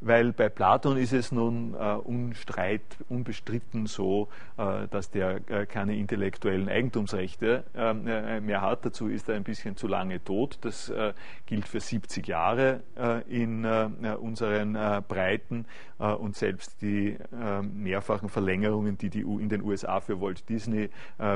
weil 0.00 0.32
bei 0.32 0.48
Platon 0.48 0.96
ist 0.96 1.12
es 1.12 1.32
nun 1.32 1.74
äh, 1.74 1.94
unstreit, 1.94 2.82
unbestritten 3.08 3.86
so, 3.86 4.28
äh, 4.56 4.86
dass 4.88 5.10
der 5.10 5.40
keine 5.66 5.96
intellektuellen 5.96 6.68
Eigentumsrechte 6.68 7.64
mehr 7.74 8.62
hat. 8.62 8.84
Dazu 8.84 9.08
ist 9.08 9.28
er 9.28 9.36
ein 9.36 9.44
bisschen 9.44 9.76
zu 9.76 9.86
lange 9.86 10.22
tot. 10.22 10.58
Das 10.62 10.92
gilt 11.46 11.66
für 11.66 11.80
70 11.80 12.26
Jahre 12.26 12.80
in 13.28 13.64
unseren 13.64 14.72
Breiten 15.08 15.66
und 15.98 16.36
selbst 16.36 16.80
die 16.82 17.16
mehrfachen 17.62 18.28
Verlängerungen, 18.28 18.98
die, 18.98 19.10
die 19.10 19.20
in 19.20 19.48
den 19.48 19.62
USA 19.62 20.00
für 20.00 20.20
Walt 20.20 20.48
Disney 20.48 20.90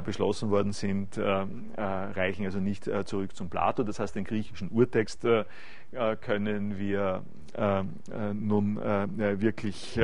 beschlossen 0.04 0.50
worden 0.50 0.72
sind, 0.72 1.18
reichen 1.18 2.44
also 2.44 2.60
nicht 2.60 2.90
zurück 3.06 3.34
zum 3.34 3.48
Plato. 3.48 3.82
Das 3.82 3.98
heißt, 3.98 4.14
den 4.14 4.24
griechischen 4.24 4.68
Urtext 4.70 5.24
äh, 5.92 6.16
können 6.16 6.78
wir 6.78 7.22
ähm, 7.22 7.26
äh, 7.26 7.41
nun 8.34 8.78
äh, 8.78 9.40
wirklich 9.40 9.98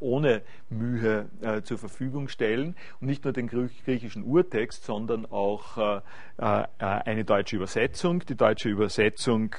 ohne 0.00 0.42
Mühe 0.70 1.28
äh, 1.40 1.62
zur 1.62 1.78
Verfügung 1.78 2.28
stellen. 2.28 2.76
Und 3.00 3.08
nicht 3.08 3.24
nur 3.24 3.32
den 3.32 3.48
griechischen 3.48 4.24
Urtext, 4.24 4.84
sondern 4.84 5.26
auch 5.26 5.78
äh, 5.78 6.00
äh, 6.38 6.64
eine 6.78 7.24
deutsche 7.24 7.56
Übersetzung. 7.56 8.24
Die 8.26 8.36
deutsche 8.36 8.68
Übersetzung, 8.68 9.54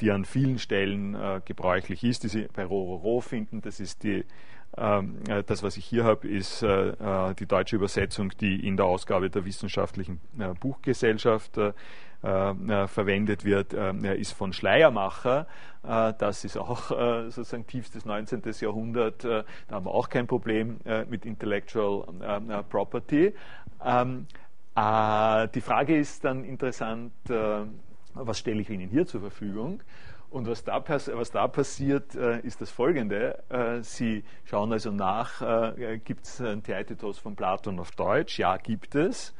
die 0.00 0.10
an 0.10 0.24
vielen 0.24 0.58
Stellen 0.58 1.16
gebräuchlich 1.44 2.04
ist, 2.04 2.24
die 2.24 2.28
Sie 2.28 2.48
bei 2.52 2.64
Rororo 2.64 3.20
finden, 3.20 3.60
das 3.60 3.80
ist 3.80 4.02
die 4.02 4.24
ähm, 4.76 5.20
das, 5.46 5.62
was 5.62 5.76
ich 5.78 5.86
hier 5.86 6.04
habe, 6.04 6.28
ist 6.28 6.62
die 6.62 7.46
deutsche 7.46 7.76
Übersetzung, 7.76 8.32
die 8.40 8.66
in 8.66 8.76
der 8.76 8.86
Ausgabe 8.86 9.30
der 9.30 9.44
Wissenschaftlichen 9.44 10.20
Buchgesellschaft 10.60 11.56
äh, 11.56 11.68
äh, 11.68 11.72
verwendet 12.20 13.44
wird, 13.44 13.74
äh, 13.74 14.16
ist 14.16 14.32
von 14.32 14.52
Schleiermacher. 14.52 15.46
das 15.82 16.44
ist 16.44 16.56
auch 16.56 16.88
sozusagen 17.30 17.66
tiefstes 17.66 18.04
19. 18.04 18.42
Jahrhundert. 18.60 19.24
da 19.24 19.44
haben 19.70 19.86
wir 19.86 19.92
auch 19.92 20.08
kein 20.08 20.26
Problem 20.26 20.78
mit 21.08 21.24
Intellectual 21.24 22.06
Property. 22.68 23.32
Ähm, 23.84 24.26
die 24.76 25.60
Frage 25.60 25.96
ist 25.96 26.24
dann 26.24 26.44
interessant, 26.44 27.12
was 28.14 28.38
stelle 28.38 28.60
ich 28.60 28.70
Ihnen 28.70 28.88
hier 28.88 29.06
zur 29.06 29.20
Verfügung? 29.20 29.82
Und 30.30 30.46
was 30.48 30.64
da, 30.64 30.82
was 30.86 31.30
da 31.30 31.48
passiert, 31.48 32.14
äh, 32.14 32.40
ist 32.40 32.60
das 32.60 32.70
folgende. 32.70 33.42
Äh, 33.48 33.82
Sie 33.82 34.24
schauen 34.44 34.72
also 34.72 34.90
nach, 34.90 35.40
äh, 35.40 35.98
gibt 35.98 36.26
es 36.26 36.40
einen 36.40 36.62
Theaetetos 36.62 37.18
von 37.18 37.36
Platon 37.36 37.78
auf 37.78 37.92
Deutsch? 37.92 38.38
Ja, 38.38 38.56
gibt 38.56 38.94
es. 38.94 39.34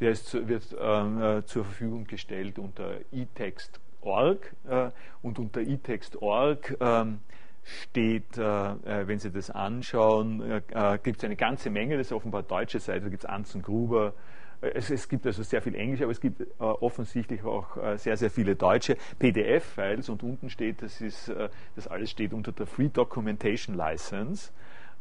Der 0.00 0.10
ist, 0.10 0.34
wird 0.48 0.76
ähm, 0.78 1.22
äh, 1.22 1.44
zur 1.46 1.64
Verfügung 1.64 2.04
gestellt 2.04 2.58
unter 2.58 2.98
etext.org 3.12 4.52
äh, 4.68 4.90
und 5.22 5.38
unter 5.38 5.60
etext.org 5.60 6.76
ähm, 6.80 7.20
steht, 7.62 8.36
äh, 8.36 9.08
wenn 9.08 9.18
Sie 9.18 9.30
das 9.30 9.50
anschauen, 9.50 10.62
gibt 11.02 11.18
es 11.18 11.24
eine 11.24 11.34
ganze 11.34 11.68
Menge, 11.70 11.96
das 11.96 12.08
ist 12.08 12.12
offenbar 12.12 12.44
deutsche 12.44 12.78
Seite, 12.78 13.00
da 13.00 13.08
gibt 13.08 13.24
es 13.24 13.28
Anzen 13.28 13.62
Gruber, 13.62 14.12
es, 14.60 14.90
es, 14.90 15.08
gibt 15.08 15.26
also 15.26 15.42
sehr 15.42 15.62
viel 15.62 15.74
Englisch, 15.74 16.02
aber 16.02 16.12
es 16.12 16.20
gibt 16.20 16.40
äh, 16.40 16.44
offensichtlich 16.58 17.44
auch 17.44 17.76
äh, 17.76 17.98
sehr, 17.98 18.16
sehr 18.16 18.30
viele 18.30 18.56
deutsche 18.56 18.96
PDF-Files 19.18 20.08
und 20.08 20.22
unten 20.22 20.50
steht, 20.50 20.82
das, 20.82 21.00
ist, 21.00 21.28
äh, 21.28 21.48
das 21.74 21.86
alles 21.86 22.10
steht 22.10 22.32
unter 22.32 22.52
der 22.52 22.66
Free 22.66 22.88
Documentation 22.88 23.76
License. 23.76 24.50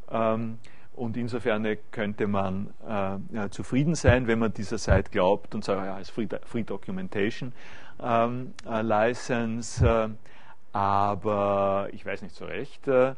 Ähm, 0.09 0.59
und 0.95 1.17
insofern 1.17 1.65
könnte 1.91 2.27
man 2.27 2.73
äh, 2.87 3.35
ja, 3.35 3.49
zufrieden 3.49 3.95
sein, 3.95 4.27
wenn 4.27 4.39
man 4.39 4.53
dieser 4.53 4.77
Seite 4.77 5.11
glaubt 5.11 5.53
und 5.53 5.63
sagt, 5.63 5.85
ja, 5.85 5.99
es 5.99 6.09
ist 6.09 6.15
Free, 6.15 6.27
Free 6.45 6.63
Documentation 6.63 7.53
ähm, 8.01 8.53
äh, 8.65 8.81
License. 8.81 9.85
Äh, 9.85 10.09
aber 10.75 11.87
ich 11.93 12.05
weiß 12.05 12.21
nicht 12.21 12.35
so 12.35 12.43
recht, 12.43 12.85
äh, 12.89 13.11
äh, 13.11 13.15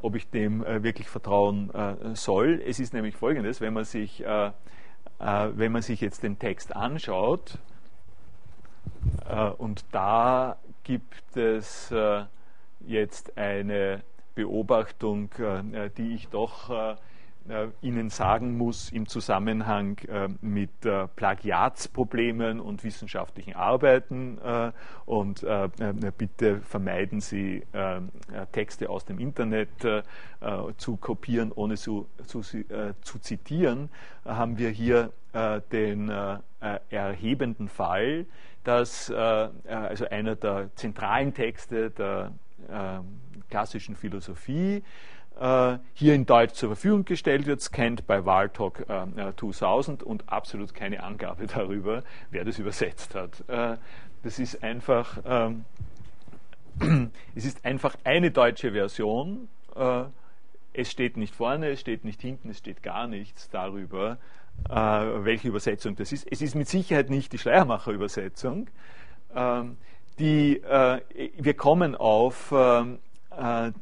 ob 0.00 0.14
ich 0.14 0.30
dem 0.30 0.64
äh, 0.64 0.82
wirklich 0.82 1.08
vertrauen 1.08 1.70
soll. 2.14 2.62
Es 2.66 2.80
ist 2.80 2.94
nämlich 2.94 3.16
folgendes, 3.16 3.60
wenn 3.60 3.74
man 3.74 3.84
sich, 3.84 4.24
wenn 5.18 5.72
man 5.72 5.82
sich 5.82 6.00
jetzt 6.00 6.22
den 6.22 6.38
Text 6.38 6.74
anschaut, 6.74 7.58
und 9.58 9.84
da 9.92 10.56
gibt 10.82 11.36
es 11.36 11.92
jetzt 12.86 13.36
eine 13.36 14.02
Beobachtung, 14.40 15.28
äh, 15.38 15.90
die 15.98 16.14
ich 16.14 16.28
doch 16.28 16.70
äh, 16.70 16.96
äh, 17.48 17.68
Ihnen 17.82 18.08
sagen 18.08 18.56
muss 18.56 18.90
im 18.90 19.06
Zusammenhang 19.06 19.98
mit 20.40 20.70
Plagiatsproblemen 21.16 22.60
und 22.60 22.84
wissenschaftlichen 22.84 23.54
Arbeiten. 23.54 24.38
Und 25.06 25.44
bitte 26.18 26.60
vermeiden 26.60 27.20
Sie, 27.20 27.62
Texte 28.52 28.90
aus 28.90 29.06
dem 29.06 29.18
Internet 29.18 29.70
zu 30.76 30.96
kopieren, 30.98 31.50
ohne 31.50 31.76
zu, 31.76 32.06
zu, 32.26 32.42
zu 32.42 33.18
zitieren. 33.18 33.88
Haben 34.24 34.58
wir 34.58 34.68
hier 34.68 35.10
den 35.72 36.12
erhebenden 36.90 37.68
Fall, 37.68 38.26
dass 38.64 39.10
also 39.10 40.08
einer 40.10 40.36
der 40.36 40.68
zentralen 40.76 41.32
Texte 41.32 41.90
der 41.90 42.32
klassischen 43.50 43.96
Philosophie 43.96 44.82
äh, 45.40 45.78
hier 45.94 46.14
in 46.14 46.26
Deutsch 46.26 46.54
zur 46.54 46.70
Verfügung 46.70 47.04
gestellt 47.04 47.46
wird, 47.46 47.60
scanned 47.60 48.06
bei 48.06 48.24
Waltalk 48.24 48.86
äh, 48.88 49.32
2000 49.36 50.02
und 50.02 50.28
absolut 50.28 50.74
keine 50.74 51.02
Angabe 51.02 51.46
darüber, 51.54 52.02
wer 52.30 52.44
das 52.44 52.58
übersetzt 52.58 53.14
hat. 53.14 53.42
Äh, 53.48 53.76
das 54.22 54.38
ist 54.38 54.62
einfach, 54.62 55.18
ähm, 55.24 55.64
es 57.34 57.44
ist 57.44 57.64
einfach 57.64 57.96
eine 58.04 58.30
deutsche 58.30 58.72
Version. 58.72 59.48
Äh, 59.74 60.04
es 60.72 60.90
steht 60.90 61.16
nicht 61.16 61.34
vorne, 61.34 61.70
es 61.70 61.80
steht 61.80 62.04
nicht 62.04 62.20
hinten, 62.20 62.50
es 62.50 62.58
steht 62.58 62.82
gar 62.82 63.08
nichts 63.08 63.50
darüber, 63.50 64.18
äh, 64.68 64.74
welche 64.74 65.48
Übersetzung 65.48 65.96
das 65.96 66.12
ist. 66.12 66.30
Es 66.30 66.42
ist 66.42 66.54
mit 66.54 66.68
Sicherheit 66.68 67.10
nicht 67.10 67.32
die 67.32 67.38
Schleiermacher-Übersetzung. 67.38 68.68
Ähm, 69.34 69.78
die, 70.18 70.58
äh, 70.58 71.00
wir 71.38 71.54
kommen 71.54 71.94
auf 71.96 72.52
ähm, 72.54 72.98
äh, 73.30 73.72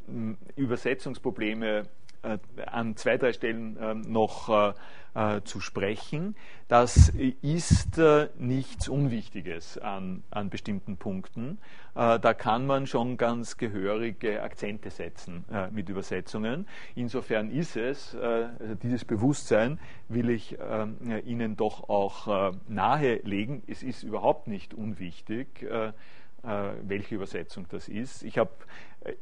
Übersetzungsprobleme 0.56 1.84
äh, 2.22 2.38
an 2.66 2.96
zwei, 2.96 3.16
drei 3.16 3.32
Stellen 3.32 3.76
äh, 3.76 3.94
noch 3.94 4.74
äh, 5.14 5.42
zu 5.42 5.58
sprechen. 5.60 6.36
Das 6.68 7.08
ist 7.08 7.98
äh, 7.98 8.28
nichts 8.38 8.88
Unwichtiges 8.88 9.76
an, 9.78 10.22
an 10.30 10.48
bestimmten 10.48 10.96
Punkten. 10.96 11.58
Äh, 11.96 12.20
da 12.20 12.34
kann 12.34 12.66
man 12.66 12.86
schon 12.86 13.16
ganz 13.16 13.56
gehörige 13.56 14.42
Akzente 14.42 14.90
setzen 14.90 15.44
mit 15.72 15.88
Übersetzungen. 15.88 16.68
Insofern 16.94 17.50
ist 17.50 17.76
es, 17.76 18.16
dieses 18.82 19.04
Bewusstsein 19.04 19.80
will 20.08 20.30
ich 20.30 20.56
Ihnen 21.24 21.56
doch 21.56 21.88
auch 21.88 22.52
nahelegen. 22.68 23.62
Es 23.66 23.82
ist 23.82 24.02
überhaupt 24.02 24.46
nicht 24.46 24.74
unwichtig 24.74 25.66
welche 26.82 27.14
Übersetzung 27.14 27.66
das 27.68 27.88
ist. 27.88 28.22
Ich 28.22 28.38
habe 28.38 28.50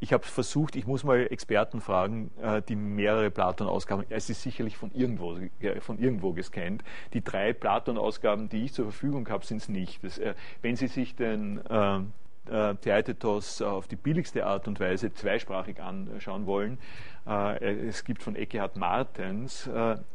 ich 0.01 0.13
habe 0.13 0.25
versucht, 0.25 0.77
ich 0.77 0.87
muss 0.87 1.05
mal 1.05 1.27
Experten 1.31 1.81
fragen, 1.81 2.31
äh, 2.41 2.63
die 2.63 2.77
mehrere 2.77 3.31
Platon-Ausgaben, 3.31 4.05
es 4.09 4.31
ist 4.31 4.43
sicherlich 4.43 4.77
von 4.77 4.91
irgendwo, 4.93 5.39
von 5.81 5.99
irgendwo 5.99 6.33
gescannt. 6.33 6.83
Die 7.13 7.23
drei 7.23 7.53
Platon-Ausgaben, 7.53 8.49
die 8.49 8.65
ich 8.65 8.73
zur 8.73 8.87
Verfügung 8.87 9.29
habe, 9.29 9.45
sind 9.45 9.59
es 9.59 9.69
nicht. 9.69 10.03
Das, 10.03 10.19
äh, 10.19 10.35
wenn 10.63 10.77
Sie 10.77 10.89
sich 10.89 11.15
den 11.15 11.61
äh, 11.67 12.01
Theaetetos 12.47 13.61
auf 13.61 13.89
die 13.89 13.97
billigste 13.97 14.47
Art 14.47 14.69
und 14.69 14.79
Weise 14.79 15.13
zweisprachig 15.13 15.81
anschauen 15.83 16.47
wollen, 16.47 16.79
es 17.25 18.05
gibt 18.05 18.23
von 18.23 18.37
Eckehard 18.37 18.77
Martens 18.77 19.69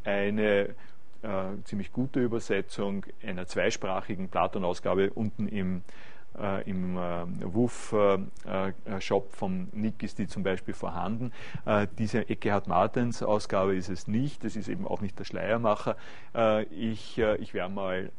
eine 0.06 0.76
ziemlich 1.66 1.92
gute 1.92 2.22
Übersetzung 2.22 3.06
einer 3.22 3.48
zweisprachigen 3.48 4.30
Platon-Ausgabe 4.30 5.10
unten 5.10 5.50
im 5.50 5.84
äh, 6.40 6.70
im 6.70 6.98
äh, 6.98 7.26
WUF-Shop 7.42 9.26
äh, 9.26 9.36
von 9.36 9.68
Nick 9.74 10.02
ist 10.02 10.18
die 10.18 10.28
zum 10.28 10.44
Beispiel 10.44 10.74
vorhanden. 10.74 11.32
diese 11.98 12.30
Eckehard 12.30 12.68
Martens 12.68 13.22
Ausgabe 13.22 13.76
ist 13.76 13.90
es 13.90 14.08
nicht, 14.08 14.44
das 14.44 14.56
ist 14.56 14.70
eben 14.70 14.88
auch 14.88 15.02
nicht 15.02 15.20
der 15.20 15.26
Schleiermacher. 15.26 15.96
ich 16.70 17.18
ich 17.18 17.54
werde 17.54 17.74
mal 17.74 18.12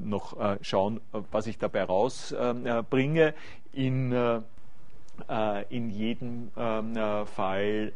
noch 0.00 0.36
schauen, 0.60 1.00
was 1.30 1.46
ich 1.46 1.58
dabei 1.58 1.84
rausbringe. 1.84 3.34
In, 3.72 4.12
in 5.70 5.90
jedem 5.90 6.50
ähm, 6.56 7.26
Fall 7.26 7.92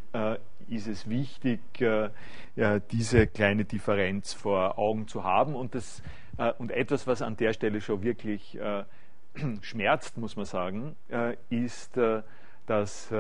ist 0.69 0.87
es 0.87 1.09
wichtig, 1.09 1.61
diese 2.91 3.27
kleine 3.27 3.65
Differenz 3.65 4.33
vor 4.33 4.79
Augen 4.79 5.09
zu 5.09 5.25
haben 5.25 5.55
und, 5.55 5.75
das, 5.75 6.03
und 6.59 6.71
etwas, 6.71 7.07
was 7.07 7.23
an 7.23 7.37
der 7.37 7.53
Stelle 7.53 7.81
schon 7.81 8.03
wirklich 8.03 8.59
schmerzt, 9.63 10.17
muss 10.19 10.37
man 10.37 10.45
sagen, 10.45 10.97
ist, 11.51 11.99
dass 12.67 13.13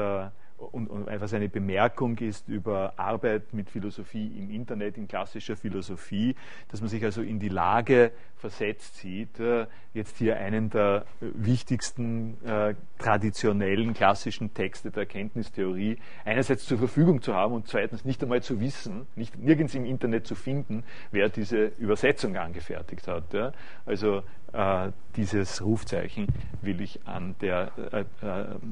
und, 0.59 0.89
und 0.89 1.07
was 1.07 1.35
eine 1.35 1.49
Bemerkung 1.49 2.17
ist 2.19 2.49
über 2.49 2.95
Arbeit 2.97 3.53
mit 3.53 3.71
Philosophie 3.71 4.39
im 4.39 4.51
Internet, 4.51 4.97
in 4.97 5.07
klassischer 5.07 5.57
Philosophie, 5.57 6.35
dass 6.69 6.81
man 6.81 6.89
sich 6.89 7.05
also 7.05 7.23
in 7.23 7.39
die 7.39 7.49
Lage 7.49 8.13
versetzt 8.37 8.97
sieht, 8.97 9.41
äh, 9.41 9.67
jetzt 9.95 10.19
hier 10.19 10.37
einen 10.37 10.69
der 10.71 11.07
wichtigsten 11.21 12.37
äh, 12.45 12.75
traditionellen 12.99 13.95
klassischen 13.95 14.53
Texte 14.53 14.91
der 14.91 15.05
Erkenntnistheorie 15.05 15.99
einerseits 16.25 16.67
zur 16.67 16.79
Verfügung 16.79 17.23
zu 17.23 17.35
haben 17.35 17.55
und 17.55 17.67
zweitens 17.67 18.05
nicht 18.05 18.23
einmal 18.23 18.43
zu 18.43 18.61
wissen, 18.61 19.07
nicht 19.17 19.39
nirgends 19.39 19.75
im 19.75 19.87
Internet 19.87 20.27
zu 20.27 20.35
finden, 20.35 20.85
wer 21.11 21.29
diese 21.29 21.73
Übersetzung 21.79 22.37
angefertigt 22.37 23.09
hat. 23.09 23.55
Also 23.87 24.23
äh, 24.53 24.93
dieses 25.17 25.63
Rufzeichen 25.63 26.27
will 26.61 26.81
ich 26.81 27.07
an 27.07 27.37
der, 27.41 27.73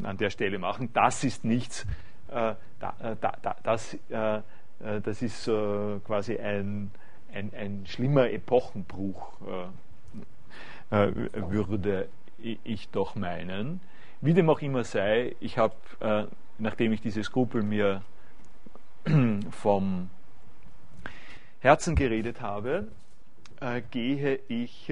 an 0.03 0.17
der 0.19 0.31
Stelle 0.31 0.59
machen. 0.59 0.91
Das 0.93 1.25
ist 1.25 1.45
nichts, 1.45 1.87
da, 2.29 2.57
da, 2.81 3.17
da, 3.21 3.57
das, 3.62 3.97
das 4.09 5.23
ist 5.23 5.45
quasi 5.45 6.37
ein, 6.37 6.91
ein, 7.35 7.53
ein, 7.55 7.85
schlimmer 7.87 8.30
Epochenbruch, 8.30 9.41
würde 10.91 12.09
ich 12.39 12.89
doch 12.91 13.14
meinen. 13.14 13.80
Wie 14.20 14.35
dem 14.35 14.49
auch 14.49 14.61
immer 14.61 14.85
sei, 14.85 15.35
ich 15.41 15.59
habe, 15.59 15.74
nachdem 16.59 16.93
ich 16.93 17.01
diese 17.01 17.24
Skrupel 17.24 17.62
mir 17.62 18.03
vom 19.51 20.11
Herzen 21.61 21.97
geredet 21.97 22.41
habe, 22.41 22.89
gehe 23.91 24.41
ich 24.49 24.91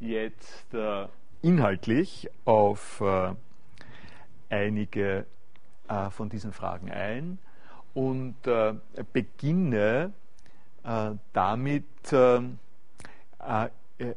jetzt 0.00 0.74
äh, 0.74 1.06
inhaltlich 1.42 2.30
auf 2.44 3.00
äh, 3.00 3.34
einige 4.50 5.26
äh, 5.88 6.10
von 6.10 6.28
diesen 6.28 6.52
Fragen 6.52 6.90
ein 6.90 7.38
und 7.94 8.46
äh, 8.46 8.74
beginne 9.12 10.12
äh, 10.12 10.27
damit 11.32 12.12
äh, 12.12 12.40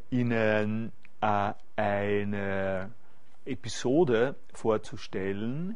Ihnen 0.09 0.91
eine 1.19 2.91
Episode 3.45 4.35
vorzustellen 4.53 5.75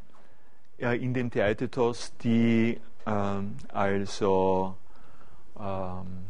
in 0.78 1.14
dem 1.14 1.32
Theatetos, 1.32 2.14
die 2.18 2.80
ähm, 3.06 3.56
also 3.70 4.76
ähm, 5.60 6.26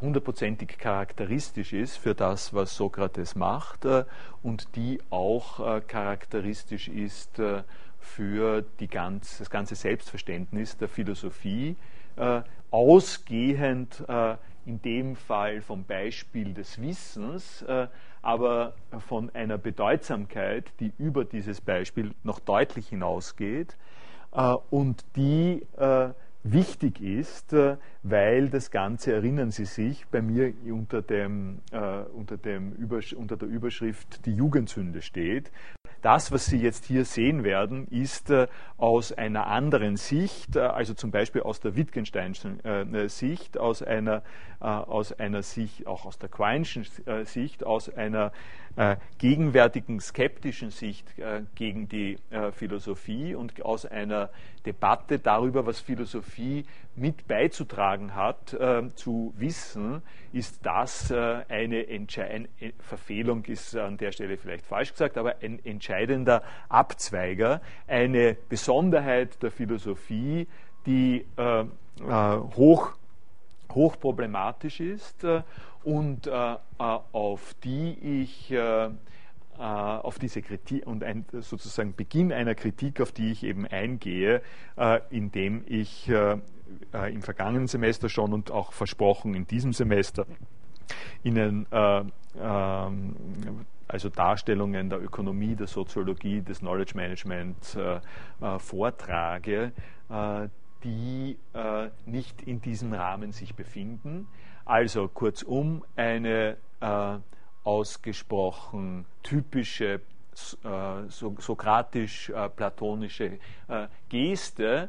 hundertprozentig 0.00 0.78
charakteristisch 0.78 1.72
ist 1.72 1.96
für 1.96 2.14
das, 2.14 2.54
was 2.54 2.74
Sokrates 2.74 3.34
macht 3.34 3.84
äh, 3.84 4.04
und 4.42 4.76
die 4.76 5.00
auch 5.10 5.60
äh, 5.60 5.80
charakteristisch 5.80 6.88
ist 6.88 7.38
äh, 7.38 7.62
für 8.00 8.64
ganz, 8.90 9.38
das 9.38 9.50
ganze 9.50 9.74
Selbstverständnis 9.74 10.76
der 10.76 10.88
Philosophie, 10.88 11.76
ausgehend 12.70 14.04
in 14.66 14.82
dem 14.82 15.16
Fall 15.16 15.60
vom 15.62 15.84
Beispiel 15.84 16.52
des 16.52 16.80
Wissens, 16.80 17.64
aber 18.20 18.74
von 19.06 19.30
einer 19.34 19.58
Bedeutsamkeit, 19.58 20.72
die 20.80 20.92
über 20.98 21.24
dieses 21.24 21.60
Beispiel 21.60 22.14
noch 22.24 22.40
deutlich 22.40 22.88
hinausgeht 22.88 23.76
und 24.70 25.04
die 25.16 25.66
wichtig 26.42 27.00
ist, 27.00 27.52
äh, 27.52 27.76
weil 28.02 28.48
das 28.48 28.70
Ganze, 28.70 29.12
erinnern 29.12 29.50
Sie 29.50 29.64
sich, 29.64 30.06
bei 30.06 30.22
mir 30.22 30.52
unter, 30.66 31.02
dem, 31.02 31.60
äh, 31.70 31.78
unter, 32.14 32.36
dem 32.36 32.72
unter 33.16 33.36
der 33.36 33.48
Überschrift 33.48 34.24
die 34.26 34.34
Jugendsünde 34.34 35.02
steht. 35.02 35.50
Das, 36.02 36.32
was 36.32 36.46
Sie 36.46 36.58
jetzt 36.58 36.86
hier 36.86 37.04
sehen 37.04 37.44
werden, 37.44 37.86
ist 37.88 38.30
äh, 38.30 38.48
aus 38.78 39.12
einer 39.12 39.46
anderen 39.46 39.96
Sicht, 39.96 40.56
äh, 40.56 40.60
also 40.60 40.94
zum 40.94 41.10
Beispiel 41.10 41.42
aus 41.42 41.60
der 41.60 41.76
Wittgensteinschen 41.76 42.64
äh, 42.64 43.08
Sicht, 43.08 43.58
aus 43.58 43.82
einer, 43.82 44.22
aus 44.60 45.12
einer 45.14 45.42
Sicht, 45.42 45.86
auch 45.86 46.04
aus 46.04 46.18
der 46.18 46.28
Quineschen 46.28 46.84
Sicht, 47.24 47.64
aus 47.64 47.88
einer 47.88 48.30
gegenwärtigen 49.18 50.00
skeptischen 50.00 50.70
Sicht 50.70 51.06
gegen 51.54 51.88
die 51.88 52.18
Philosophie 52.52 53.34
und 53.34 53.62
aus 53.62 53.84
einer 53.84 54.30
Debatte 54.64 55.18
darüber, 55.18 55.66
was 55.66 55.80
Philosophie 55.80 56.64
mit 56.96 57.26
beizutragen 57.26 58.14
hat, 58.14 58.52
äh, 58.52 58.88
zu 58.94 59.32
wissen, 59.36 60.02
ist 60.32 60.64
das 60.64 61.10
äh, 61.10 61.42
eine 61.48 61.88
Entscheid 61.88 62.48
Verfehlung, 62.78 63.44
ist 63.44 63.74
an 63.76 63.96
der 63.96 64.12
Stelle 64.12 64.36
vielleicht 64.36 64.66
falsch 64.66 64.92
gesagt, 64.92 65.16
aber 65.16 65.36
ein 65.42 65.64
entscheidender 65.64 66.42
Abzweiger, 66.68 67.60
eine 67.86 68.36
Besonderheit 68.48 69.42
der 69.42 69.50
Philosophie, 69.50 70.46
die 70.86 71.26
äh, 71.36 71.60
äh 71.60 71.66
hoch 72.56 72.92
hochproblematisch 73.74 74.80
ist 74.80 75.24
äh, 75.24 75.42
und 75.84 76.26
äh, 76.26 76.56
auf 76.78 77.54
die 77.62 78.22
ich 78.22 78.54
auf 79.58 80.18
diese 80.18 80.40
Kritik 80.40 80.86
und 80.86 81.04
ein, 81.04 81.26
sozusagen 81.32 81.94
Beginn 81.94 82.32
einer 82.32 82.54
Kritik, 82.54 82.98
auf 83.02 83.12
die 83.12 83.30
ich 83.30 83.44
eben 83.44 83.66
eingehe, 83.66 84.40
indem 85.10 85.64
ich 85.66 86.08
äh, 86.08 86.38
im 87.12 87.20
vergangenen 87.20 87.66
Semester 87.66 88.08
schon 88.08 88.32
und 88.32 88.50
auch 88.50 88.72
versprochen 88.72 89.34
in 89.34 89.46
diesem 89.46 89.74
Semester 89.74 90.24
Ihnen 91.22 91.66
äh, 91.70 92.02
ähm, 92.40 93.16
also 93.88 94.08
Darstellungen 94.08 94.88
der 94.88 95.02
Ökonomie, 95.02 95.56
der 95.56 95.66
Soziologie, 95.66 96.42
des 96.42 96.60
Knowledge 96.60 96.96
Management 96.96 97.76
äh, 97.76 97.96
äh 97.96 98.58
vortrage, 98.58 99.72
äh, 100.08 100.48
die 100.84 101.38
äh, 101.52 101.90
nicht 102.06 102.42
in 102.42 102.60
diesem 102.60 102.92
Rahmen 102.92 103.32
sich 103.32 103.54
befinden. 103.54 104.28
Also 104.64 105.08
kurzum 105.08 105.84
eine 105.96 106.56
ausgesprochen 107.64 109.04
typische 109.22 110.00
so, 110.32 111.34
sokratisch-platonische 111.38 113.38
Geste, 114.08 114.88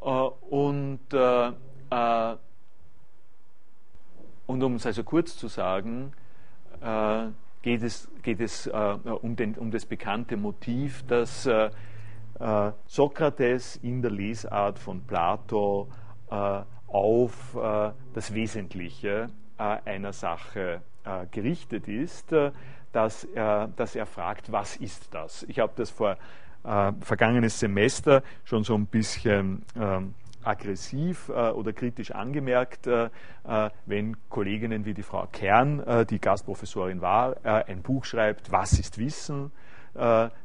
äh, 0.00 0.06
und, 0.06 1.12
äh, 1.12 1.52
äh, 1.90 2.36
und 4.46 4.62
um 4.62 4.74
es 4.74 4.86
also 4.86 5.04
kurz 5.04 5.36
zu 5.36 5.48
sagen, 5.48 6.12
geht 7.62 7.82
es, 7.82 8.08
geht 8.22 8.40
es 8.40 8.66
um, 8.66 9.36
den, 9.36 9.54
um, 9.56 9.70
das 9.70 9.84
bekannte 9.84 10.38
Motiv, 10.38 11.04
dass 11.06 11.46
Sokrates 12.86 13.76
in 13.82 14.00
der 14.02 14.10
Lesart 14.10 14.78
von 14.78 15.02
Plato 15.02 15.88
auf 16.86 17.56
das 18.14 18.32
Wesentliche 18.32 19.28
einer 19.58 20.12
Sache 20.12 20.80
gerichtet 21.30 21.86
ist, 21.88 22.32
dass 22.92 23.24
er, 23.24 23.68
dass 23.76 23.94
er 23.94 24.06
fragt, 24.06 24.50
was 24.52 24.76
ist 24.76 25.14
das? 25.14 25.44
Ich 25.44 25.58
habe 25.58 25.72
das 25.76 25.90
vor 25.90 26.16
äh, 26.64 26.92
vergangenes 27.00 27.58
Semester 27.58 28.22
schon 28.44 28.64
so 28.64 28.74
ein 28.74 28.86
bisschen 28.86 29.62
ähm, 29.76 30.14
aggressiv 30.42 31.28
äh, 31.28 31.50
oder 31.50 31.72
kritisch 31.72 32.10
angemerkt, 32.12 32.86
äh, 32.86 33.06
äh, 33.44 33.70
wenn 33.86 34.16
Kolleginnen 34.28 34.84
wie 34.84 34.94
die 34.94 35.02
Frau 35.02 35.26
Kern, 35.30 35.80
äh, 35.80 36.06
die 36.06 36.18
Gastprofessorin 36.18 37.00
war, 37.00 37.36
äh, 37.44 37.64
ein 37.70 37.82
Buch 37.82 38.04
schreibt, 38.04 38.50
Was 38.52 38.78
ist 38.78 38.98
Wissen? 38.98 39.52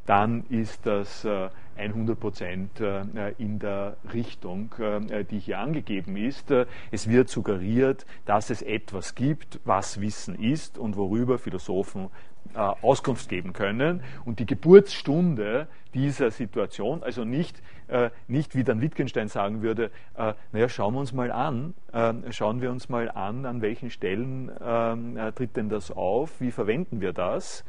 dann 0.08 0.44
ist 0.50 0.88
das 0.88 1.28
100 1.78 2.20
Prozent 2.20 2.80
in 3.38 3.60
der 3.60 3.98
Richtung, 4.14 4.74
die 5.30 5.40
hier 5.40 5.60
angegeben 5.60 6.18
ist. 6.18 6.54
Es 6.92 7.10
wird 7.10 7.30
suggeriert, 7.30 8.06
dass 8.26 8.50
es 8.50 8.62
etwas 8.62 9.16
gibt, 9.16 9.60
was 9.66 10.02
Wissen 10.02 10.36
ist 10.36 10.78
und 10.78 10.96
worüber 10.96 11.38
Philosophen 11.38 12.10
äh, 12.54 12.60
Auskunft 12.60 13.28
geben 13.28 13.52
können. 13.54 14.02
Und 14.24 14.40
die 14.40 14.46
Geburtsstunde 14.46 15.68
dieser 15.94 16.32
Situation, 16.32 17.04
also 17.04 17.26
nicht, 17.26 17.62
äh, 17.88 18.12
nicht 18.28 18.56
wie 18.56 18.64
dann 18.64 18.82
Wittgenstein 18.82 19.28
sagen 19.28 19.62
würde, 19.62 19.92
äh, 20.16 20.34
naja, 20.54 20.70
schauen 20.70 20.94
wir 20.94 21.02
uns 21.02 21.12
mal 21.12 21.32
an, 21.32 21.74
äh, 21.92 22.14
schauen 22.32 22.62
wir 22.62 22.72
uns 22.72 22.88
mal 22.88 23.10
an, 23.12 23.46
an 23.46 23.62
welchen 23.62 23.90
Stellen 23.90 24.52
ähm, 24.64 25.18
äh, 25.18 25.32
tritt 25.34 25.58
denn 25.58 25.70
das 25.70 25.92
auf, 25.92 26.40
wie 26.40 26.52
verwenden 26.52 27.02
wir 27.02 27.14
das. 27.14 27.66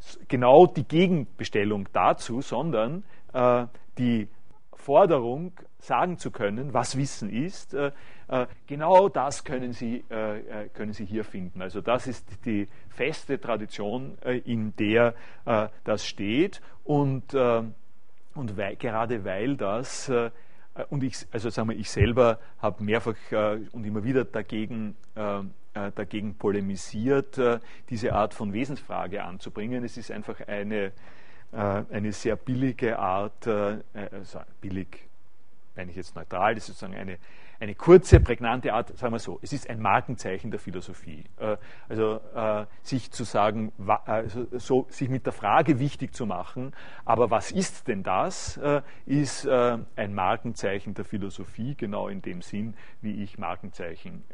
Äh, 0.00 0.24
genau 0.28 0.66
die 0.66 0.84
Gegenbestellung 0.84 1.88
dazu, 1.92 2.40
sondern 2.40 3.04
die 3.96 4.26
Forderung, 4.74 5.52
sagen 5.78 6.18
zu 6.18 6.32
können, 6.32 6.74
was 6.74 6.96
Wissen 6.96 7.30
ist, 7.30 7.76
genau 8.66 9.08
das 9.08 9.44
können 9.44 9.72
Sie, 9.72 10.04
können 10.74 10.92
Sie 10.92 11.04
hier 11.04 11.22
finden. 11.22 11.62
Also 11.62 11.80
das 11.80 12.08
ist 12.08 12.26
die 12.44 12.66
feste 12.88 13.40
Tradition, 13.40 14.18
in 14.44 14.74
der 14.74 15.14
das 15.84 16.04
steht. 16.04 16.60
Und, 16.82 17.34
und 17.34 18.56
weil, 18.56 18.74
gerade 18.74 19.24
weil 19.24 19.56
das 19.56 20.10
und 20.88 21.04
ich, 21.04 21.26
also 21.30 21.50
sagen 21.50 21.68
wir, 21.68 21.76
ich 21.76 21.90
selber 21.90 22.40
habe 22.58 22.82
mehrfach 22.82 23.14
und 23.72 23.84
immer 23.84 24.02
wieder 24.02 24.24
dagegen 24.24 24.96
äh, 25.14 25.42
dagegen 25.72 26.34
polemisiert, 26.34 27.38
äh, 27.38 27.60
diese 27.88 28.12
Art 28.12 28.34
von 28.34 28.52
Wesensfrage 28.52 29.22
anzubringen. 29.22 29.84
Es 29.84 29.96
ist 29.96 30.10
einfach 30.10 30.40
eine, 30.46 30.92
äh, 31.52 31.82
eine 31.90 32.12
sehr 32.12 32.36
billige 32.36 32.98
Art, 32.98 33.46
also 33.46 34.40
billig 34.60 35.08
meine 35.76 35.90
ich 35.90 35.96
jetzt 35.96 36.14
neutral, 36.14 36.54
das 36.54 36.68
ist 36.68 36.78
sozusagen 36.78 36.94
eine, 37.00 37.18
eine 37.60 37.74
kurze, 37.74 38.20
prägnante 38.20 38.72
Art, 38.72 38.96
sagen 38.96 39.12
wir 39.12 39.18
so, 39.18 39.38
es 39.42 39.52
ist 39.52 39.68
ein 39.68 39.80
Markenzeichen 39.80 40.50
der 40.50 40.58
Philosophie. 40.58 41.24
Äh, 41.36 41.58
also 41.90 42.20
äh, 42.34 42.64
sich 42.82 43.10
zu 43.10 43.24
sagen, 43.24 43.70
also 44.06 44.46
so, 44.52 44.86
sich 44.88 45.10
mit 45.10 45.26
der 45.26 45.34
Frage 45.34 45.78
wichtig 45.78 46.14
zu 46.14 46.24
machen, 46.24 46.72
aber 47.04 47.30
was 47.30 47.52
ist 47.52 47.86
denn 47.86 48.02
das, 48.02 48.56
äh, 48.56 48.80
ist 49.04 49.46
ein 49.46 50.14
Markenzeichen 50.14 50.94
der 50.94 51.04
Philosophie, 51.04 51.74
genau 51.74 52.08
in 52.08 52.22
dem 52.22 52.40
Sinn, 52.40 52.74
wie 53.02 53.22
ich 53.22 53.38
Markenzeichen 53.38 54.24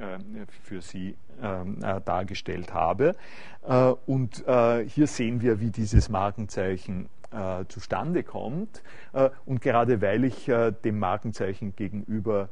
für 0.63 0.81
Sie 0.81 1.17
ähm, 1.43 1.81
dargestellt 2.05 2.73
habe. 2.75 3.17
Und 4.07 4.45
hier 4.87 5.07
sehen 5.07 5.41
wir, 5.41 5.61
wie 5.61 5.71
dieses 5.71 6.09
Markenzeichen 6.09 7.09
zustande 7.69 8.23
kommt. 8.23 8.83
Und 9.45 9.61
gerade 9.61 10.01
weil 10.01 10.25
ich 10.25 10.51
dem 10.85 10.99
Markenzeichen 10.99 11.75
gegenüber 11.75 12.49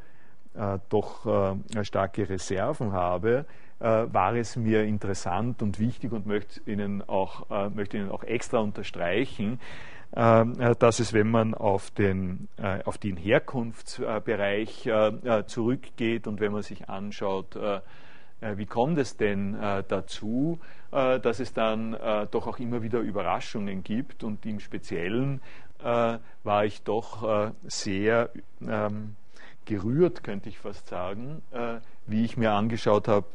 äh, 0.54 0.78
doch 0.88 1.26
äh, 1.26 1.84
starke 1.84 2.28
Reserven 2.28 2.92
habe, 2.92 3.46
äh, 3.80 3.84
war 3.84 4.34
es 4.34 4.56
mir 4.56 4.84
interessant 4.84 5.62
und 5.62 5.78
wichtig 5.78 6.12
und 6.12 6.26
möchte 6.26 6.60
Ihnen 6.70 7.02
auch, 7.02 7.48
möchte 7.74 7.96
Ihnen 7.98 8.10
auch 8.10 8.24
extra 8.24 8.58
unterstreichen, 8.58 9.60
dass 10.12 11.00
es, 11.00 11.12
wenn 11.12 11.28
man 11.28 11.54
auf 11.54 11.90
den, 11.90 12.46
auf 12.84 12.98
den 12.98 13.16
Herkunftsbereich 13.16 14.88
zurückgeht 15.46 16.28
und 16.28 16.38
wenn 16.38 16.52
man 16.52 16.62
sich 16.62 16.88
anschaut, 16.88 17.56
äh, 18.44 18.58
wie 18.58 18.66
kommt 18.66 18.98
es 18.98 19.16
denn 19.16 19.54
äh, 19.54 19.82
dazu, 19.86 20.58
äh, 20.92 21.18
dass 21.18 21.40
es 21.40 21.52
dann 21.52 21.96
doch 22.30 22.46
auch 22.46 22.58
immer 22.58 22.82
wieder 22.82 23.00
Überraschungen 23.00 23.82
gibt? 23.82 24.22
Und 24.22 24.44
im 24.46 24.60
Speziellen 24.60 25.40
war 25.80 26.64
ich 26.64 26.82
doch 26.82 27.52
sehr 27.64 28.30
ähm, 28.66 29.16
gerührt, 29.66 30.22
könnte 30.22 30.48
ich 30.48 30.58
fast 30.58 30.88
sagen, 30.88 31.42
wie 32.06 32.24
ich 32.24 32.36
mir 32.36 32.52
angeschaut 32.52 33.08
habe, 33.08 33.26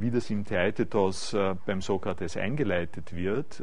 wie 0.00 0.10
das 0.10 0.30
im 0.30 0.44
Theaetetos 0.44 1.36
beim 1.66 1.80
Sokrates 1.80 2.36
eingeleitet 2.36 3.14
wird, 3.14 3.62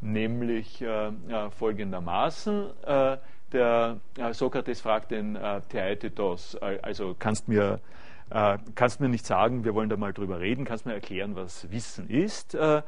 nämlich 0.00 0.84
folgendermaßen. 1.58 2.66
Der 3.52 4.00
Sokrates 4.32 4.80
fragt 4.80 5.10
den 5.10 5.38
Theaetetos, 5.68 6.56
also 6.56 7.14
kannst 7.18 7.48
mir 7.48 7.80
äh, 8.32 8.58
kannst 8.74 9.00
mir 9.00 9.08
nicht 9.08 9.26
sagen, 9.26 9.64
wir 9.64 9.74
wollen 9.74 9.90
da 9.90 9.96
mal 9.98 10.14
drüber 10.14 10.40
reden, 10.40 10.64
kannst 10.64 10.86
mir 10.86 10.94
erklären, 10.94 11.36
was 11.36 11.70
Wissen 11.70 12.08
ist. 12.08 12.54
Äh, 12.54 12.82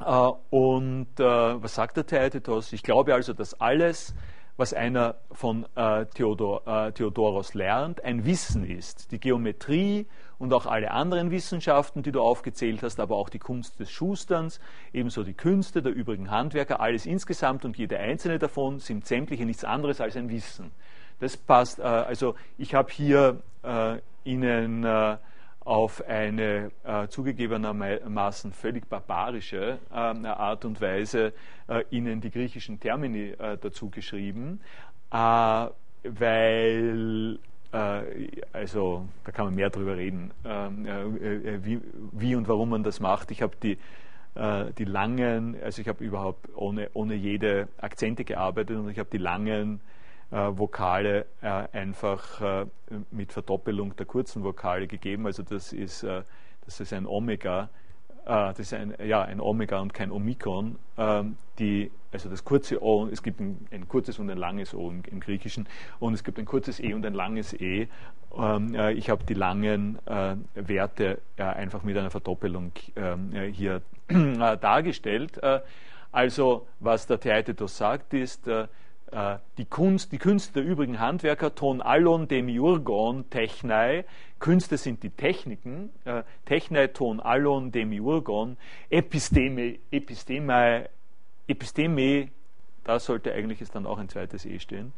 äh, 0.00 0.30
und 0.50 1.08
äh, 1.18 1.22
was 1.62 1.74
sagt 1.76 1.96
der 1.96 2.06
Theaetetos? 2.06 2.72
Ich 2.72 2.82
glaube 2.82 3.14
also, 3.14 3.32
dass 3.32 3.60
alles, 3.60 4.14
was 4.56 4.72
einer 4.72 5.16
von 5.32 5.66
äh, 5.74 6.06
Theodor, 6.06 6.66
äh, 6.66 6.92
Theodoros 6.92 7.54
lernt, 7.54 8.02
ein 8.04 8.24
Wissen 8.24 8.64
ist. 8.64 9.12
Die 9.12 9.20
Geometrie 9.20 10.06
und 10.38 10.52
auch 10.52 10.66
alle 10.66 10.90
anderen 10.90 11.30
Wissenschaften, 11.30 12.02
die 12.02 12.12
du 12.12 12.20
aufgezählt 12.20 12.82
hast, 12.82 13.00
aber 13.00 13.16
auch 13.16 13.28
die 13.28 13.38
Kunst 13.38 13.80
des 13.80 13.90
Schusterns, 13.90 14.60
ebenso 14.92 15.22
die 15.22 15.34
Künste 15.34 15.82
der 15.82 15.92
übrigen 15.92 16.30
Handwerker, 16.30 16.80
alles 16.80 17.06
insgesamt 17.06 17.64
und 17.64 17.76
jede 17.76 17.98
einzelne 17.98 18.38
davon 18.38 18.78
sind 18.78 19.06
sämtliche 19.06 19.44
nichts 19.44 19.64
anderes 19.64 20.00
als 20.00 20.16
ein 20.16 20.28
Wissen. 20.28 20.72
Das 21.20 21.36
passt. 21.36 21.80
also 21.80 22.34
ich 22.58 22.74
habe 22.74 22.92
hier 22.92 23.40
ihnen 24.24 24.84
äh, 24.84 25.16
auf 25.66 26.06
eine 26.06 26.70
äh, 26.84 27.08
zugegebenermaßen 27.08 28.52
völlig 28.52 28.88
barbarische 28.88 29.78
äh, 29.90 29.94
Art 29.94 30.64
und 30.64 30.80
Weise 30.80 31.32
äh, 31.68 31.82
ihnen 31.90 32.20
die 32.20 32.30
griechischen 32.30 32.78
Termini 32.78 33.30
äh, 33.30 33.58
dazu 33.60 33.90
geschrieben, 33.90 34.60
äh, 35.10 35.66
weil 36.04 37.38
also 38.52 39.06
da 39.24 39.32
kann 39.32 39.46
man 39.46 39.54
mehr 39.54 39.68
drüber 39.68 39.98
reden, 39.98 40.30
ähm, 40.46 40.86
wie, 42.12 42.34
und 42.34 42.48
warum 42.48 42.70
man 42.70 42.82
das 42.82 43.00
macht. 43.00 43.30
Ich 43.32 43.42
habe 43.42 43.54
die, 43.62 43.76
die 44.78 44.84
langen, 44.84 45.56
also 45.62 45.82
ich 45.82 45.88
habe 45.88 46.02
überhaupt 46.02 46.48
ohne, 46.54 46.88
ohne 46.94 47.14
jede 47.16 47.68
Akzente 47.76 48.24
gearbeitet 48.24 48.78
und 48.78 48.88
ich 48.88 48.98
habe 48.98 49.10
die 49.12 49.18
langen 49.18 49.80
äh, 49.80 49.95
Vokale 50.30 51.26
äh, 51.40 51.46
einfach 51.72 52.40
äh, 52.40 52.66
mit 53.10 53.32
Verdoppelung 53.32 53.94
der 53.96 54.06
kurzen 54.06 54.42
Vokale 54.42 54.86
gegeben. 54.86 55.26
Also 55.26 55.42
das 55.42 55.72
ist, 55.72 56.02
das 56.02 56.80
ist 56.80 56.92
ein 56.92 57.06
Omega, 57.06 57.68
das 58.24 58.58
ist 58.58 58.74
ein, 58.74 58.94
ja, 59.04 59.22
ein 59.22 59.40
Omega 59.40 59.78
und 59.78 59.94
kein 59.94 60.10
Omikron. 60.10 60.76
Ähm, 60.98 61.36
die, 61.60 61.92
also 62.12 62.28
das 62.28 62.44
kurze 62.44 62.82
O, 62.82 63.06
es 63.06 63.22
gibt 63.22 63.40
ein, 63.40 63.66
ein 63.70 63.86
kurzes 63.86 64.18
und 64.18 64.28
ein 64.30 64.38
langes 64.38 64.74
O 64.74 64.90
im, 64.90 65.02
im, 65.08 65.20
Griechischen 65.20 65.68
und 66.00 66.14
es 66.14 66.24
gibt 66.24 66.38
ein 66.38 66.44
kurzes 66.44 66.80
E 66.80 66.92
und 66.92 67.06
ein 67.06 67.14
langes 67.14 67.52
E. 67.54 67.86
Ähm, 68.36 68.74
ich 68.96 69.10
habe 69.10 69.24
die 69.24 69.34
langen 69.34 69.98
Werte 70.54 71.20
einfach 71.36 71.84
mit 71.84 71.96
einer 71.96 72.10
Verdoppelung 72.10 72.72
ähm, 72.96 73.30
hier 73.52 73.82
dargestellt. 74.08 75.40
Also 76.16 76.66
was 76.80 77.06
der 77.06 77.20
Theaetetos 77.20 77.76
sagt 77.76 78.14
ist, 78.14 78.48
äh, 78.48 78.68
die 79.56 79.64
Kunst, 79.64 80.10
die 80.10 80.18
Künste 80.18 80.52
der 80.54 80.64
übrigen 80.64 80.98
Handwerker, 80.98 81.54
ton 81.54 81.80
allon 81.80 82.26
demiurgon 82.26 83.30
technei, 83.30 84.04
Künste 84.38 84.76
sind 84.76 85.02
die 85.02 85.10
Techniken, 85.10 85.90
äh, 86.04 86.24
technei 86.44 86.88
ton 86.88 87.20
allon 87.20 87.70
demiurgon, 87.72 88.56
episteme, 88.90 89.78
episteme, 89.90 90.90
episteme, 91.46 92.30
da 92.84 92.98
sollte 92.98 93.32
eigentlich 93.32 93.62
es 93.62 93.70
dann 93.70 93.86
auch 93.86 93.98
ein 93.98 94.08
zweites 94.08 94.44
E 94.44 94.58
stehen, 94.58 94.92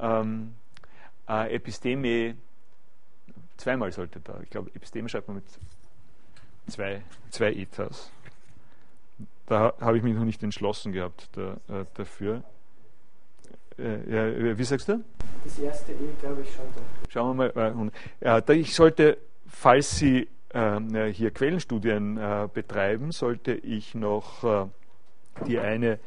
ähm, 0.00 0.54
äh, 1.28 1.54
episteme, 1.54 2.36
zweimal 3.58 3.92
sollte 3.92 4.20
da, 4.20 4.40
ich 4.42 4.50
glaube, 4.50 4.70
episteme 4.74 5.08
schreibt 5.08 5.28
man 5.28 5.36
mit 5.36 5.44
zwei, 6.66 7.02
zwei 7.30 7.52
Ethas. 7.52 8.10
Da 9.46 9.74
habe 9.80 9.98
ich 9.98 10.02
mich 10.02 10.14
noch 10.14 10.24
nicht 10.24 10.42
entschlossen 10.42 10.92
gehabt 10.92 11.28
da, 11.32 11.58
äh, 11.68 11.84
dafür. 11.94 12.42
Äh, 13.78 14.56
wie 14.56 14.64
sagst 14.64 14.88
du? 14.88 15.02
Das 15.44 15.58
erste 15.58 15.92
E, 15.92 15.96
glaube 16.20 16.42
ich, 16.42 16.52
schon. 16.54 16.64
Da. 16.74 16.82
Schauen 17.10 17.36
wir 17.36 17.52
mal. 17.54 17.90
Ja, 18.20 18.40
ich 18.48 18.74
sollte, 18.74 19.18
falls 19.46 19.98
Sie 19.98 20.28
äh, 20.50 21.12
hier 21.12 21.30
Quellenstudien 21.30 22.16
äh, 22.16 22.48
betreiben, 22.52 23.12
sollte 23.12 23.52
ich 23.52 23.94
noch 23.94 24.44
äh, 24.44 24.66
die 25.46 25.58
eine 25.58 25.98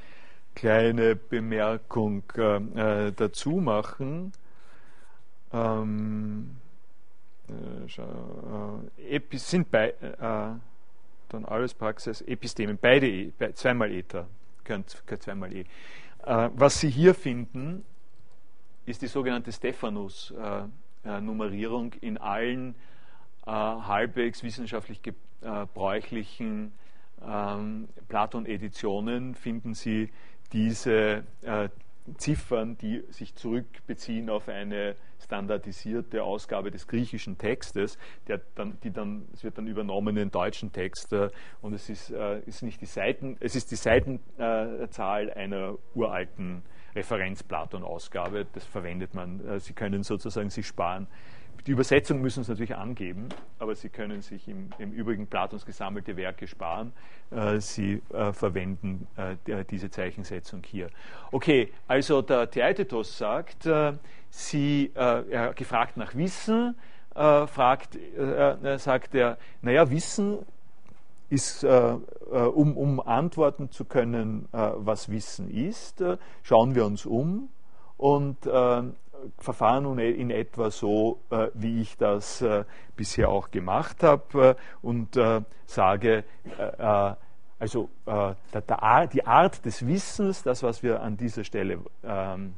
kleine 0.56 1.16
Bemerkung 1.16 2.24
äh, 2.36 3.12
dazu 3.12 3.58
machen. 3.58 4.32
Ähm, 5.54 6.52
sind 9.34 9.72
bei, 9.72 9.94
dann 11.30 11.46
alles 11.46 11.74
Praxis, 11.74 12.22
Epistemen, 12.22 12.78
beide 12.82 13.08
E, 13.08 13.32
zweimal 13.54 13.92
Ether, 13.92 14.28
gehören 14.66 14.84
zweimal 15.20 15.54
E. 15.54 15.66
Äh, 16.24 16.50
was 16.54 16.80
Sie 16.80 16.90
hier 16.90 17.14
finden, 17.14 17.84
ist 18.86 19.02
die 19.02 19.08
sogenannte 19.08 19.52
Stephanus-Nummerierung 19.52 21.92
in 22.02 22.18
allen 22.18 22.76
äh, 23.46 23.52
halbwegs 23.52 24.44
wissenschaftlich 24.44 25.02
gebräuchlichen 25.02 26.72
ähm, 27.26 27.88
Platon-Editionen 28.08 29.36
finden 29.36 29.74
Sie 29.74 30.10
diese 30.54 31.24
äh, 31.42 31.68
Ziffern, 32.16 32.78
die 32.78 33.04
sich 33.10 33.36
zurückbeziehen 33.36 34.30
auf 34.30 34.48
eine 34.48 34.96
standardisierte 35.20 36.24
Ausgabe 36.24 36.72
des 36.72 36.88
griechischen 36.88 37.38
Textes, 37.38 37.98
der 38.28 38.42
dann, 38.56 38.80
die 38.84 38.92
dann, 38.92 39.28
es 39.34 39.44
wird 39.44 39.58
dann 39.58 39.68
übernommen 39.68 40.10
in 40.10 40.16
den 40.16 40.32
deutschen 40.32 40.72
Text 40.72 41.12
äh, 41.14 41.30
und 41.62 41.74
es 41.74 41.90
ist, 41.90 42.12
äh, 42.12 42.40
ist 42.42 42.64
nicht 42.64 42.82
die 42.82 42.86
Seiten, 42.86 43.36
es 43.40 43.56
ist 43.56 43.72
die 43.72 43.76
Seitenzahl 43.76 45.32
einer 45.32 45.76
uralten 45.96 46.64
Referenz-Platon-Ausgabe. 46.96 48.48
Das 48.54 48.66
verwendet 48.66 49.14
man. 49.14 49.46
Äh, 49.46 49.60
Sie 49.60 49.74
können 49.74 50.04
sozusagen 50.04 50.50
sich 50.50 50.68
sparen 50.68 51.08
die 51.66 51.72
Übersetzung 51.72 52.22
müssen 52.22 52.44
Sie 52.44 52.52
natürlich 52.52 52.76
angeben, 52.76 53.30
aber 53.60 53.76
Sie 53.76 53.90
können 53.90 54.22
sich 54.22 54.48
im, 54.48 54.70
im 54.78 54.92
Übrigen 54.92 55.28
Platons 55.28 55.66
gesammelte 55.66 56.16
Werke 56.16 56.48
sparen. 56.48 56.94
Äh, 57.32 57.60
Sie 57.60 58.02
äh, 58.14 58.32
verwenden 58.34 59.08
äh, 59.16 59.66
diese 59.66 59.90
Zeichensetzung 59.90 60.62
hier. 60.64 60.90
Okay, 61.32 61.72
also 61.88 62.22
der 62.22 62.50
Theaetetos 62.50 63.18
sagt, 63.18 63.66
äh, 63.66 63.94
Sie, 64.30 64.92
äh, 64.96 65.30
er 65.30 65.54
gefragt 65.54 65.98
nach 65.98 66.16
Wissen, 66.16 66.76
äh, 67.16 67.48
fragt, 67.48 67.98
sagt 68.78 69.16
er, 69.16 69.38
naja, 69.62 69.90
Wissen 69.90 70.40
ist, 71.30 71.66
um, 71.66 72.78
um, 72.78 73.02
antworten 73.02 73.70
zu 73.70 73.84
können, 73.84 74.48
was 74.52 75.10
Wissen 75.10 75.50
ist, 75.50 76.02
schauen 76.44 76.74
wir 76.74 76.86
uns 76.86 77.06
um 77.06 77.50
und 77.98 78.38
verfahren 79.38 79.84
nun 79.84 80.00
in 80.00 80.30
etwa 80.32 80.72
so, 80.72 81.20
wie 81.54 81.82
ich 81.82 81.98
das 81.98 82.44
bisher 82.96 83.30
auch 83.30 83.52
gemacht 83.52 84.04
habe 84.04 84.56
und 84.82 85.20
sage, 85.66 86.24
also 87.60 87.90
die 89.14 89.26
Art 89.26 89.66
des 89.66 89.86
Wissens, 89.86 90.44
das, 90.44 90.64
was 90.64 90.84
wir 90.84 91.02
an 91.02 91.18
dieser 91.18 91.44
Stelle 91.44 91.80
ähm, 92.04 92.56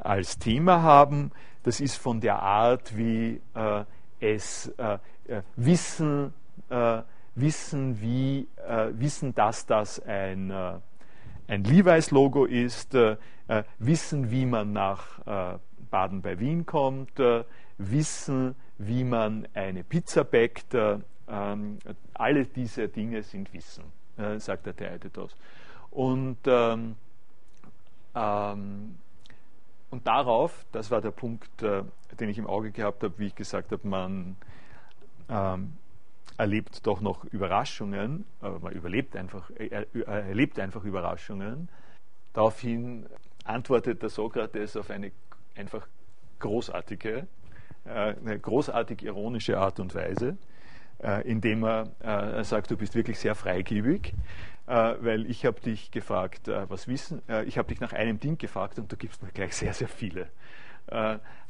als 0.00 0.38
Thema 0.38 0.82
haben, 0.82 1.30
das 1.64 1.80
ist 1.80 1.96
von 1.96 2.20
der 2.20 2.40
Art, 2.40 2.96
wie 2.96 3.40
äh, 3.54 3.84
es 4.20 4.68
äh, 4.78 4.98
äh 5.26 5.42
Wissen, 5.56 6.32
äh, 6.68 7.02
Wissen, 7.34 8.00
wie, 8.00 8.46
äh, 8.68 8.90
Wissen, 8.92 9.34
dass 9.34 9.66
das 9.66 9.98
ein, 10.00 10.50
äh, 10.50 10.74
ein 11.48 11.64
Levi's-Logo 11.64 12.44
ist, 12.44 12.96
Wissen, 13.78 14.30
wie 14.30 14.46
man 14.46 14.72
nach 14.72 15.58
Baden 15.94 16.22
bei 16.22 16.40
Wien 16.40 16.66
kommt, 16.66 17.20
Wissen, 17.78 18.56
wie 18.78 19.04
man 19.04 19.46
eine 19.54 19.84
Pizza 19.84 20.24
backt, 20.24 20.74
ähm, 20.74 21.78
alle 22.14 22.46
diese 22.46 22.88
Dinge 22.88 23.22
sind 23.22 23.52
Wissen, 23.52 23.84
sagt 24.38 24.66
der 24.66 24.74
Theaetetos. 24.74 25.36
Und 25.90 26.38
ähm, 26.46 26.96
ähm, 28.14 28.96
und 29.94 30.08
darauf, 30.08 30.66
das 30.72 30.90
war 30.90 31.00
der 31.00 31.12
Punkt, 31.12 31.62
äh, 31.62 31.84
den 32.18 32.28
ich 32.28 32.38
im 32.38 32.48
Auge 32.48 32.72
gehabt 32.72 33.04
habe, 33.04 33.16
wie 33.18 33.26
ich 33.26 33.34
gesagt 33.36 33.70
habe, 33.70 33.86
man 33.86 34.34
ähm, 35.28 35.74
erlebt 36.36 36.84
doch 36.84 37.00
noch 37.00 37.24
Überraschungen, 37.26 38.24
äh, 38.42 38.50
man 38.50 38.72
überlebt 38.72 39.14
einfach, 39.14 39.50
er 39.56 39.86
erlebt 39.94 40.58
einfach 40.58 40.82
Überraschungen. 40.82 41.68
Daraufhin 42.32 43.06
antwortet 43.44 44.02
der 44.02 44.08
Sokrates 44.08 44.76
auf 44.76 44.90
eine 44.90 45.12
einfach 45.56 45.86
großartige, 46.38 47.26
äh, 47.84 47.90
eine 47.90 48.38
großartig 48.38 49.02
ironische 49.02 49.58
Art 49.58 49.80
und 49.80 49.94
Weise, 49.94 50.36
äh, 51.02 51.26
indem 51.28 51.64
er 51.64 51.90
äh, 52.00 52.44
sagt, 52.44 52.70
du 52.70 52.76
bist 52.76 52.94
wirklich 52.94 53.18
sehr 53.18 53.34
freigebig 53.34 54.14
weil 54.66 55.26
ich 55.26 55.44
habe 55.44 55.60
dich 55.60 55.90
gefragt, 55.90 56.48
was 56.48 56.88
wissen, 56.88 57.20
ich 57.44 57.58
habe 57.58 57.68
dich 57.68 57.80
nach 57.80 57.92
einem 57.92 58.18
Ding 58.18 58.38
gefragt 58.38 58.78
und 58.78 58.90
du 58.90 58.96
gibst 58.96 59.22
mir 59.22 59.28
gleich 59.28 59.54
sehr, 59.54 59.74
sehr 59.74 59.88
viele. 59.88 60.28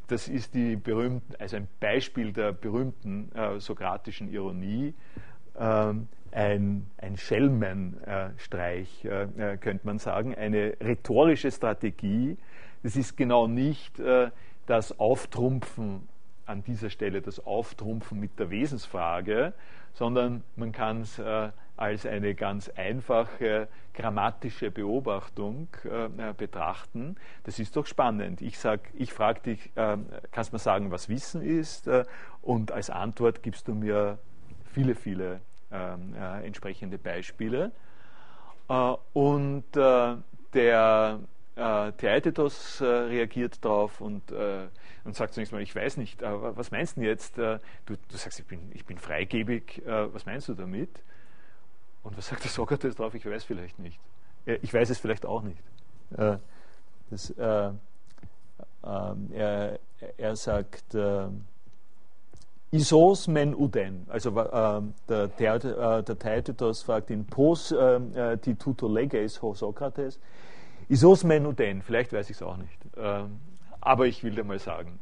Das 0.09 0.26
ist 0.26 0.52
die 0.52 0.74
berühmten, 0.74 1.32
also 1.38 1.55
ein 1.55 1.68
Beispiel 1.78 2.32
der 2.32 2.50
berühmten 2.50 3.30
sokratischen 3.59 4.32
Ironie, 4.32 4.94
ähm, 5.57 6.09
ein, 6.32 6.90
ein 6.98 7.16
Schelmenstreich, 7.16 9.05
äh, 9.05 9.57
könnte 9.59 9.86
man 9.86 9.98
sagen, 9.98 10.34
eine 10.34 10.76
rhetorische 10.82 11.50
Strategie. 11.50 12.36
Das 12.85 12.95
ist 12.95 13.16
genau 13.16 13.49
nicht 13.49 14.01
das 14.66 14.99
Auftrumpfen 15.01 16.07
an 16.47 16.62
dieser 16.62 16.91
Stelle, 16.91 17.20
das 17.22 17.45
Auftrumpfen 17.45 18.20
mit 18.20 18.39
der 18.39 18.51
Wesensfrage, 18.51 19.53
sondern 19.95 20.45
man 20.55 20.70
kann 20.70 21.01
es 21.01 21.20
als 21.76 22.07
eine 22.07 22.35
ganz 22.35 22.68
einfache 22.68 23.68
grammatische 23.95 24.70
Beobachtung 24.70 25.68
äh, 25.85 26.32
betrachten. 26.35 27.16
Das 27.45 27.59
ist 27.59 27.76
doch 27.76 27.87
spannend. 27.87 28.43
Ich, 28.43 28.59
ich 28.95 29.12
frage 29.12 29.41
dich, 29.41 29.70
äh, 29.76 29.97
kannst 30.32 30.53
du 30.53 30.57
mir 30.57 30.61
sagen, 30.61 30.91
was 30.91 31.09
Wissen 31.09 31.43
ist? 31.43 31.87
Äh, 31.87 32.05
und 32.43 32.72
als 32.72 32.91
Antwort 32.91 33.43
gibst 33.43 33.68
du 33.68 33.74
mir 33.74 34.18
viele, 34.72 34.95
viele 34.95 35.41
ähm, 35.72 36.14
äh, 36.14 36.45
entsprechende 36.45 36.99
Beispiele. 36.99 37.70
Äh, 38.68 38.95
und 39.12 39.76
äh, 39.76 40.16
der 40.53 41.20
äh, 41.57 41.92
Theaetetos 41.92 42.80
reagiert 42.82 43.64
darauf 43.64 44.00
und, 44.00 44.32
und 44.32 45.14
sagt 45.14 45.34
zunächst 45.34 45.52
mal, 45.52 45.62
ich 45.62 45.74
weiß 45.74 45.96
nicht, 45.96 46.22
was 46.22 46.70
meinst 46.70 46.96
du 46.96 47.02
jetzt? 47.02 47.36
du, 47.38 47.59
du 47.86 48.16
sagst, 48.16 48.40
ich 48.40 48.46
bin, 48.46 48.72
ich 48.72 48.84
bin 48.84 48.98
freigebig, 48.98 49.82
was 49.86 50.26
meinst 50.26 50.48
du 50.48 50.55
damit? 50.55 51.02
Und 52.02 52.16
was 52.18 52.28
sagt 52.28 52.44
der 52.44 52.50
Sokrates 52.50 52.96
drauf? 52.96 53.14
Ich 53.14 53.24
weiß 53.24 53.44
vielleicht 53.44 53.78
nicht. 53.78 53.98
Ich 54.46 54.72
weiß 54.72 54.90
es 54.90 54.98
vielleicht 54.98 55.24
auch 55.24 55.42
nicht. 55.42 55.62
Äh, 56.16 56.36
das, 57.11 57.30
äh, 57.30 57.70
ähm, 58.84 59.30
er, 59.32 59.78
er, 60.18 60.36
sagt, 60.36 60.94
äh, 60.94 61.28
Isos 62.70 63.28
men 63.28 63.55
uden, 63.55 64.05
also 64.09 64.30
äh, 64.38 64.82
der, 65.09 65.28
der, 65.28 65.55
äh, 65.55 66.02
der 66.02 66.18
Theaetetos 66.18 66.82
fragt 66.82 67.11
ihn, 67.11 67.24
pos 67.24 67.72
äh, 67.72 68.36
die 68.38 68.57
tutor 68.57 68.92
leges 68.92 69.40
ho 69.40 69.55
Sokrates, 69.55 70.18
Isos 70.89 71.24
men 71.24 71.47
uden, 71.47 71.82
vielleicht 71.82 72.12
weiß 72.12 72.30
ich 72.30 72.37
es 72.37 72.43
auch 72.43 72.57
nicht, 72.57 72.78
ähm, 72.97 73.41
aber 73.80 74.07
ich 74.07 74.24
will 74.24 74.35
dir 74.35 74.45
mal 74.45 74.59
sagen. 74.59 74.99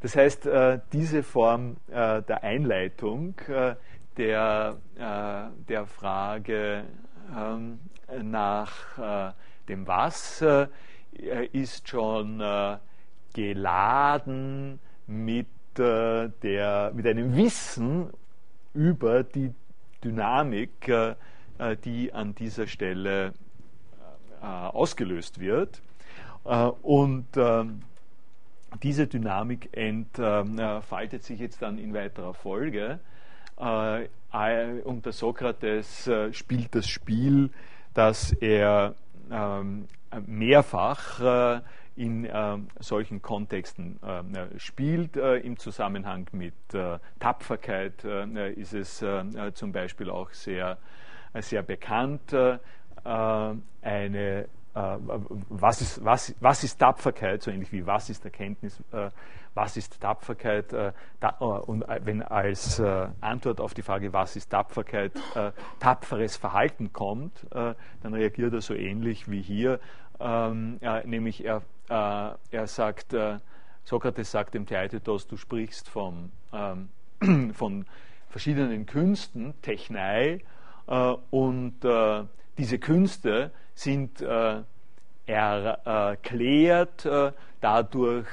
das 0.00 0.14
heißt, 0.14 0.46
diese 0.92 1.22
Form 1.22 1.78
der 1.88 2.44
Einleitung 2.44 3.34
der, 4.18 4.76
äh, 4.96 5.64
der 5.68 5.86
Frage 5.86 6.84
ähm, 7.34 7.78
nach 8.22 8.98
äh, 8.98 9.32
dem 9.68 9.86
Was 9.86 10.42
äh, 10.42 10.66
ist 11.52 11.88
schon 11.88 12.40
äh, 12.40 12.78
geladen 13.32 14.80
mit, 15.06 15.46
äh, 15.78 16.28
der, 16.42 16.92
mit 16.94 17.06
einem 17.06 17.36
Wissen 17.36 18.10
über 18.74 19.22
die 19.22 19.54
Dynamik, 20.02 20.88
äh, 20.88 21.14
die 21.84 22.12
an 22.12 22.34
dieser 22.34 22.66
Stelle 22.66 23.32
ausgelöst 24.42 25.40
wird. 25.40 25.82
und 26.82 27.26
ähm, 27.36 27.82
diese 28.82 29.06
Dynamik 29.06 29.70
entfaltet 29.76 31.24
sich 31.24 31.40
jetzt 31.40 31.62
dann 31.62 31.78
in 31.78 31.94
weiterer 31.94 32.34
Folge 32.34 33.00
äh, 33.58 34.80
und 34.84 35.04
der 35.06 35.12
Sokrates 35.12 36.06
äh, 36.06 36.32
spielt 36.32 36.74
das 36.74 36.88
Spiel, 36.88 37.50
dass 37.94 38.32
er 38.32 38.94
ähm, 39.30 39.86
mehrfach 40.26 41.56
äh, 41.56 41.60
in 41.96 42.28
solchen 42.78 43.20
Kontexten 43.22 43.98
spielt. 44.56 45.16
Im 45.16 45.58
Zusammenhang 45.58 46.28
mit 46.30 46.54
Tapferkeit 47.18 48.04
ist 48.04 48.72
es 48.72 49.04
zum 49.54 49.72
Beispiel 49.72 50.08
auch 50.08 50.30
sehr, 50.30 50.78
sehr 51.40 51.64
bekannt. 51.64 52.32
Eine 53.08 54.46
was 55.48 55.80
ist, 55.80 56.04
was, 56.04 56.34
was 56.40 56.62
ist 56.62 56.78
Tapferkeit, 56.78 57.42
so 57.42 57.50
ähnlich 57.50 57.72
wie 57.72 57.84
was 57.84 58.10
ist 58.10 58.24
Erkenntnis, 58.24 58.80
was 59.58 59.76
ist 59.76 60.00
Tapferkeit? 60.00 60.72
Äh, 60.72 60.92
äh, 61.20 61.42
und 61.42 61.82
äh, 61.82 62.00
wenn 62.04 62.22
als 62.22 62.80
Antwort 63.20 63.60
auf 63.60 63.74
die 63.74 63.82
Frage, 63.82 64.12
was 64.12 64.36
ist 64.36 64.50
Tapferkeit, 64.50 65.12
tapferes 65.80 66.36
Verhalten 66.36 66.92
kommt, 66.92 67.46
dann 67.50 68.14
reagiert 68.14 68.54
er 68.54 68.60
so 68.60 68.74
ähnlich 68.74 69.28
wie 69.30 69.42
hier, 69.42 69.80
ähm, 70.20 70.78
nämlich 71.04 71.44
er, 71.44 71.62
er 71.88 72.66
sagt, 72.66 73.14
Sokrates 73.84 74.30
sagt 74.30 74.54
dem 74.54 74.66
Theaetetos, 74.66 75.26
du 75.26 75.36
sprichst 75.36 75.88
vom, 75.88 76.30
ähm, 76.52 76.90
von 77.54 77.86
verschiedenen 78.28 78.86
Künsten, 78.86 79.54
Technei, 79.62 80.40
und 81.30 81.80
diese 82.58 82.78
Künste 82.78 83.50
sind 83.74 84.20
erklärt 85.26 87.08
dadurch, 87.60 88.26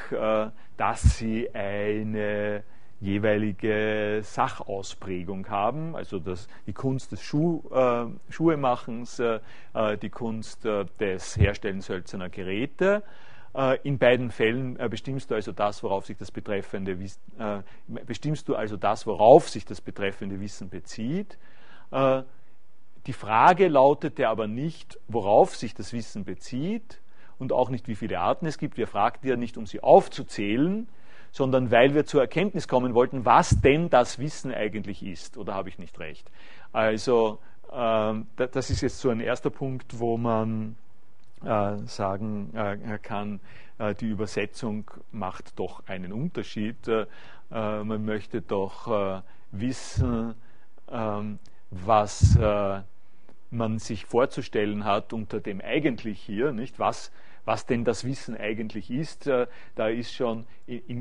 dass 0.78 1.18
sie 1.18 1.50
eine 1.54 2.64
jeweilige 3.02 4.22
Sachausprägung 4.24 5.48
haben, 5.50 5.96
also 5.96 6.20
das, 6.20 6.48
die 6.66 6.74
Kunst 6.74 7.12
des 7.12 7.22
Schuh, 7.22 7.62
äh, 7.72 8.06
Schuhemachens, 8.30 9.20
äh, 9.20 9.40
die 10.02 10.10
Kunst 10.10 10.66
äh, 10.66 10.86
des 11.00 11.38
Herstellens 11.38 11.90
hölzerner 11.90 12.30
Geräte. 12.30 13.04
Äh, 13.54 13.78
in 13.84 13.98
beiden 13.98 14.32
Fällen 14.32 14.80
äh, 14.80 14.88
bestimmst 14.90 15.30
du 15.30 15.36
also 15.36 15.52
das, 15.52 15.84
worauf 15.84 16.06
sich 16.06 16.18
das 16.18 16.32
betreffende 16.32 16.94
äh, 16.94 17.62
bestimmst 18.06 18.48
du 18.50 18.56
also 18.56 18.78
das, 18.78 19.06
worauf 19.06 19.50
sich 19.50 19.66
das 19.66 19.82
betreffende 19.82 20.40
Wissen 20.40 20.70
bezieht. 20.70 21.38
Die 23.08 23.14
Frage 23.14 23.68
lautete 23.68 24.30
aber 24.30 24.48
nicht, 24.48 25.00
worauf 25.08 25.56
sich 25.56 25.74
das 25.74 25.94
Wissen 25.94 26.26
bezieht, 26.26 27.00
und 27.38 27.52
auch 27.52 27.70
nicht, 27.70 27.88
wie 27.88 27.96
viele 27.96 28.20
Arten 28.20 28.46
es 28.46 28.58
gibt. 28.58 28.78
Wir 28.78 28.88
fragten 28.88 29.28
ja 29.30 29.36
nicht, 29.36 29.58
um 29.58 29.66
sie 29.66 29.82
aufzuzählen, 29.82 30.88
sondern 31.32 31.70
weil 31.72 31.94
wir 31.94 32.06
zur 32.06 32.22
Erkenntnis 32.22 32.68
kommen 32.68 32.94
wollten, 32.94 33.26
was 33.26 33.62
denn 33.62 33.90
das 33.90 34.20
Wissen 34.20 34.54
eigentlich 34.54 35.04
ist. 35.04 35.38
Oder 35.38 35.54
habe 35.54 35.70
ich 35.70 35.78
nicht 35.78 36.00
recht? 36.00 36.30
Also, 36.72 37.40
äh, 37.72 38.14
das 38.36 38.70
ist 38.70 38.82
jetzt 38.82 39.00
so 39.00 39.10
ein 39.10 39.20
erster 39.20 39.50
Punkt, 39.50 40.00
wo 40.00 40.18
man 40.18 40.78
äh, 41.44 41.78
sagen 41.86 42.54
äh, 42.56 42.98
kann, 43.02 43.42
äh, 43.80 43.94
die 43.96 44.08
Übersetzung 44.08 44.90
macht 45.12 45.60
doch 45.60 45.86
einen 45.88 46.14
Unterschied. 46.14 46.88
Äh, 46.88 47.06
man 47.52 48.04
möchte 48.06 48.42
doch 48.42 49.22
wissen, 49.52 50.34
ähm, 50.92 51.38
was 51.70 52.36
man 53.50 53.80
sich 53.80 54.06
vorzustellen 54.06 54.86
hat 54.86 55.14
unter 55.14 55.40
dem 55.40 55.62
eigentlich 55.62 56.20
hier, 56.20 56.52
nicht? 56.52 56.80
Was, 56.80 57.12
was 57.46 57.66
denn 57.66 57.86
das 57.86 58.04
Wissen 58.04 58.36
eigentlich 58.36 58.92
ist. 58.92 59.28
Äh, 59.28 59.48
da 59.76 59.88
ist 59.88 60.14
schon, 60.14 60.46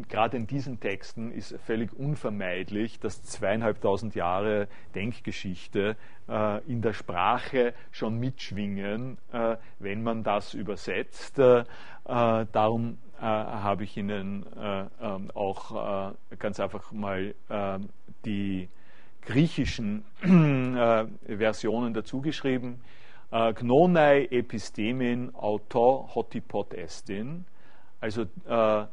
gerade 0.09 0.37
in 0.37 0.47
diesen 0.47 0.79
Texten, 0.79 1.33
ist 1.33 1.59
völlig 1.65 1.93
unvermeidlich, 1.95 3.01
dass 3.01 3.23
zweieinhalbtausend 3.25 4.15
Jahre 4.15 4.69
Denkgeschichte 4.95 5.97
äh, 6.29 6.65
in 6.71 6.83
der 6.83 6.93
Sprache 6.93 7.75
schon 7.91 8.19
mitschwingen, 8.19 9.19
äh, 9.33 9.57
wenn 9.79 10.03
man 10.03 10.23
das 10.23 10.55
übersetzt. 10.55 11.39
darum 11.39 12.99
habe 13.19 13.85
ich 13.85 13.97
Ihnen 13.97 14.45
ähm, 15.01 15.31
auch 15.33 16.13
ganz 16.39 16.61
einfach 16.61 16.93
mal 16.93 17.35
die 18.27 18.69
griechischen 19.27 20.05
Versionen 21.27 21.95
dazugeschrieben. 21.95 22.81
Gnonai 23.31 24.29
epistemin 24.31 25.35
auto 25.35 26.09
hotipot 26.15 26.73
estin, 26.73 27.45
also 28.01 28.23
äh, 28.47 28.87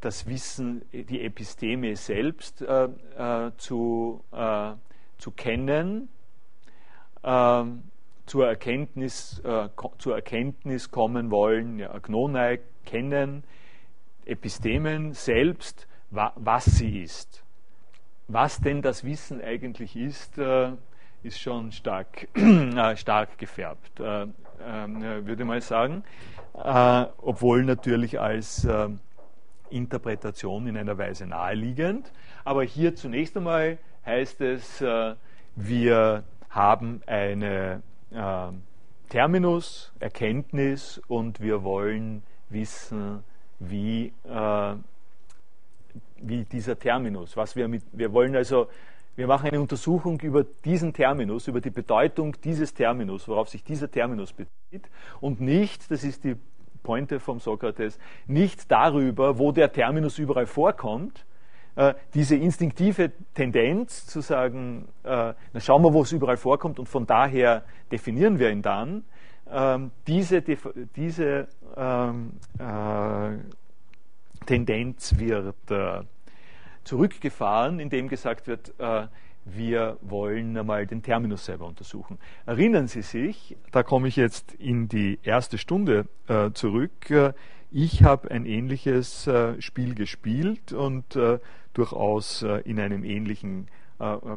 das 0.00 0.26
Wissen, 0.26 0.82
die 0.92 1.22
Episteme 1.22 1.96
selbst 1.96 2.62
äh, 2.62 2.84
äh, 2.84 3.50
zu, 3.56 4.22
äh, 4.30 4.72
zu 5.18 5.30
kennen, 5.32 6.08
zur, 7.22 8.46
Erkenntnis, 8.46 9.40
äh, 9.40 9.68
zur 9.98 10.14
Erkenntnis 10.14 10.92
kommen 10.92 11.32
wollen, 11.32 11.80
ja, 11.80 11.98
Gnonai 11.98 12.60
kennen, 12.84 13.42
Epistemen 14.24 15.12
selbst, 15.12 15.88
wa 16.10 16.32
was 16.36 16.66
sie 16.66 17.02
ist. 17.02 17.45
Was 18.28 18.60
denn 18.60 18.82
das 18.82 19.04
Wissen 19.04 19.40
eigentlich 19.40 19.94
ist, 19.94 20.36
äh, 20.36 20.72
ist 21.22 21.40
schon 21.40 21.70
stark, 21.70 22.26
äh, 22.34 22.96
stark 22.96 23.38
gefärbt, 23.38 24.00
äh, 24.00 24.26
würde 24.58 25.42
ich 25.42 25.46
mal 25.46 25.60
sagen. 25.60 26.02
Obwohl 26.54 27.64
natürlich 27.64 28.18
als 28.18 28.66
Interpretation 29.68 30.66
in 30.66 30.78
einer 30.78 30.96
Weise 30.96 31.26
naheliegend. 31.26 32.10
Aber 32.44 32.64
hier 32.64 32.96
zunächst 32.96 33.36
einmal 33.36 33.76
heißt 34.06 34.40
es, 34.40 34.82
wir 35.54 36.24
haben 36.48 37.02
eine 37.06 37.82
Terminus, 39.10 39.92
Erkenntnis 40.00 41.02
und 41.08 41.40
wir 41.40 41.62
wollen 41.62 42.22
wissen, 42.48 43.22
wie, 43.58 44.14
wie 46.22 46.44
dieser 46.44 46.78
Terminus, 46.78 47.36
was 47.36 47.56
wir 47.56 47.68
mit, 47.68 47.82
wir 47.92 48.12
wollen 48.12 48.36
also 48.36 48.68
wir 49.16 49.26
machen 49.26 49.48
eine 49.48 49.60
Untersuchung 49.60 50.20
über 50.20 50.44
diesen 50.44 50.92
Terminus, 50.92 51.48
über 51.48 51.62
die 51.62 51.70
Bedeutung 51.70 52.36
dieses 52.44 52.74
Terminus, 52.74 53.26
worauf 53.28 53.48
sich 53.48 53.64
dieser 53.64 53.90
Terminus 53.90 54.34
bezieht. 54.34 54.90
Und 55.22 55.40
nicht, 55.40 55.90
das 55.90 56.04
ist 56.04 56.24
die 56.24 56.36
Pointe 56.82 57.18
vom 57.18 57.40
Sokrates, 57.40 57.98
nicht 58.26 58.70
darüber, 58.70 59.38
wo 59.38 59.52
der 59.52 59.72
Terminus 59.72 60.18
überall 60.18 60.44
vorkommt, 60.44 61.24
äh, 61.76 61.94
diese 62.12 62.36
instinktive 62.36 63.12
Tendenz 63.34 64.06
zu 64.06 64.20
sagen, 64.20 64.88
äh, 65.02 65.32
na 65.52 65.60
schauen 65.60 65.82
wir, 65.82 65.94
wo 65.94 66.02
es 66.02 66.12
überall 66.12 66.36
vorkommt 66.36 66.78
und 66.78 66.86
von 66.86 67.06
daher 67.06 67.64
definieren 67.90 68.38
wir 68.38 68.50
ihn 68.50 68.62
dann, 68.62 69.04
ähm, 69.50 69.92
diese, 70.06 70.42
diese 70.42 71.48
ähm, 71.76 72.32
äh, 72.58 73.38
Tendenz 74.46 75.18
wird 75.18 75.70
äh, 75.70 76.02
zurückgefahren, 76.84 77.80
indem 77.80 78.08
gesagt 78.08 78.46
wird, 78.46 78.72
äh, 78.78 79.06
wir 79.46 79.96
wollen 80.00 80.56
einmal 80.56 80.86
den 80.86 81.02
Terminus 81.02 81.44
selber 81.44 81.66
untersuchen. 81.66 82.18
Erinnern 82.46 82.88
Sie 82.88 83.02
sich, 83.02 83.56
da 83.70 83.82
komme 83.82 84.08
ich 84.08 84.16
jetzt 84.16 84.52
in 84.54 84.88
die 84.88 85.20
erste 85.22 85.56
Stunde 85.56 86.06
äh, 86.26 86.50
zurück. 86.50 87.10
Äh, 87.10 87.32
ich 87.70 88.02
habe 88.02 88.30
ein 88.30 88.44
ähnliches 88.44 89.26
äh, 89.26 89.60
Spiel 89.62 89.94
gespielt 89.94 90.72
und 90.72 91.14
äh, 91.16 91.38
durchaus 91.74 92.42
in 92.64 92.80
einem 92.80 93.04
ähnlichen 93.04 93.68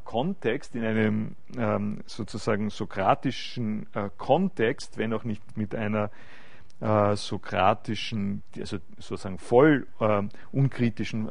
Kontext, 0.03 0.75
in 0.75 0.83
einem 0.83 1.35
ähm, 1.57 2.01
sozusagen 2.05 2.69
sokratischen 2.69 3.87
Kontext, 4.17 4.97
wenn 4.97 5.13
auch 5.13 5.23
nicht 5.23 5.55
mit 5.55 5.73
einer 5.73 6.11
sokratischen, 6.81 8.41
also 8.57 8.77
sozusagen 8.97 9.37
voll 9.37 9.85
unkritischen 10.51 11.29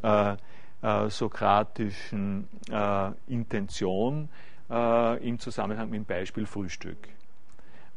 äh, 0.81 1.09
sokratischen 1.09 2.47
äh, 2.71 3.11
Intention 3.27 4.29
äh, 4.69 5.27
im 5.27 5.39
Zusammenhang 5.39 5.89
mit 5.89 5.97
dem 5.97 6.05
Beispiel 6.05 6.45
Frühstück. 6.45 7.09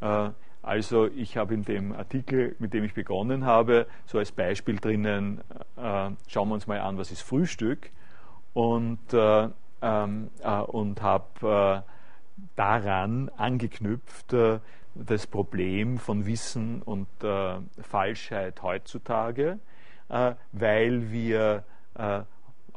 Äh, 0.01 0.31
also 0.63 1.07
ich 1.07 1.37
habe 1.37 1.55
in 1.55 1.65
dem 1.65 1.93
Artikel, 1.93 2.55
mit 2.59 2.73
dem 2.73 2.85
ich 2.85 2.95
begonnen 2.95 3.45
habe, 3.45 3.87
so 4.07 4.19
als 4.19 4.33
Beispiel 4.33 4.77
drinnen, 4.77 5.41
äh, 5.77 6.11
schauen 6.29 6.49
wir 6.49 6.55
uns 6.55 6.67
mal 6.67 6.81
an, 6.81 6.99
was 6.99 7.11
ist 7.11 7.23
Frühstück 7.23 7.91
und, 8.53 9.13
äh, 9.13 9.49
ähm, 9.83 10.31
und 10.67 11.03
habe 11.03 11.85
daran 12.57 13.29
angeknüpft, 13.37 14.35
das 14.95 15.27
Problem 15.27 15.99
von 15.99 16.27
Wissen 16.27 16.83
und 16.83 17.07
Falschheit 17.81 18.63
heutzutage, 18.63 19.59
weil 20.53 21.11
wir 21.11 21.65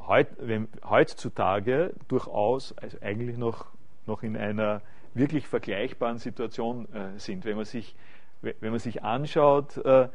heut, 0.07 0.28
wenn, 0.39 0.68
heutzutage 0.88 1.93
durchaus 2.07 2.78
also 2.78 2.97
eigentlich 3.01 3.38
noch, 3.38 3.66
noch 4.05 4.24
in 4.24 4.38
einer 4.38 4.82
wirklich 5.13 5.47
vergleichbaren 5.47 6.18
Situation 6.18 6.88
äh, 6.93 7.18
sind. 7.18 7.45
Wenn 7.45 7.55
man 7.55 7.66
sich, 7.66 7.95
wenn 8.41 8.72
man 8.72 8.80
sich 8.80 9.03
anschaut, 9.03 9.78
äh, 9.78 10.03
äh, 10.03 10.09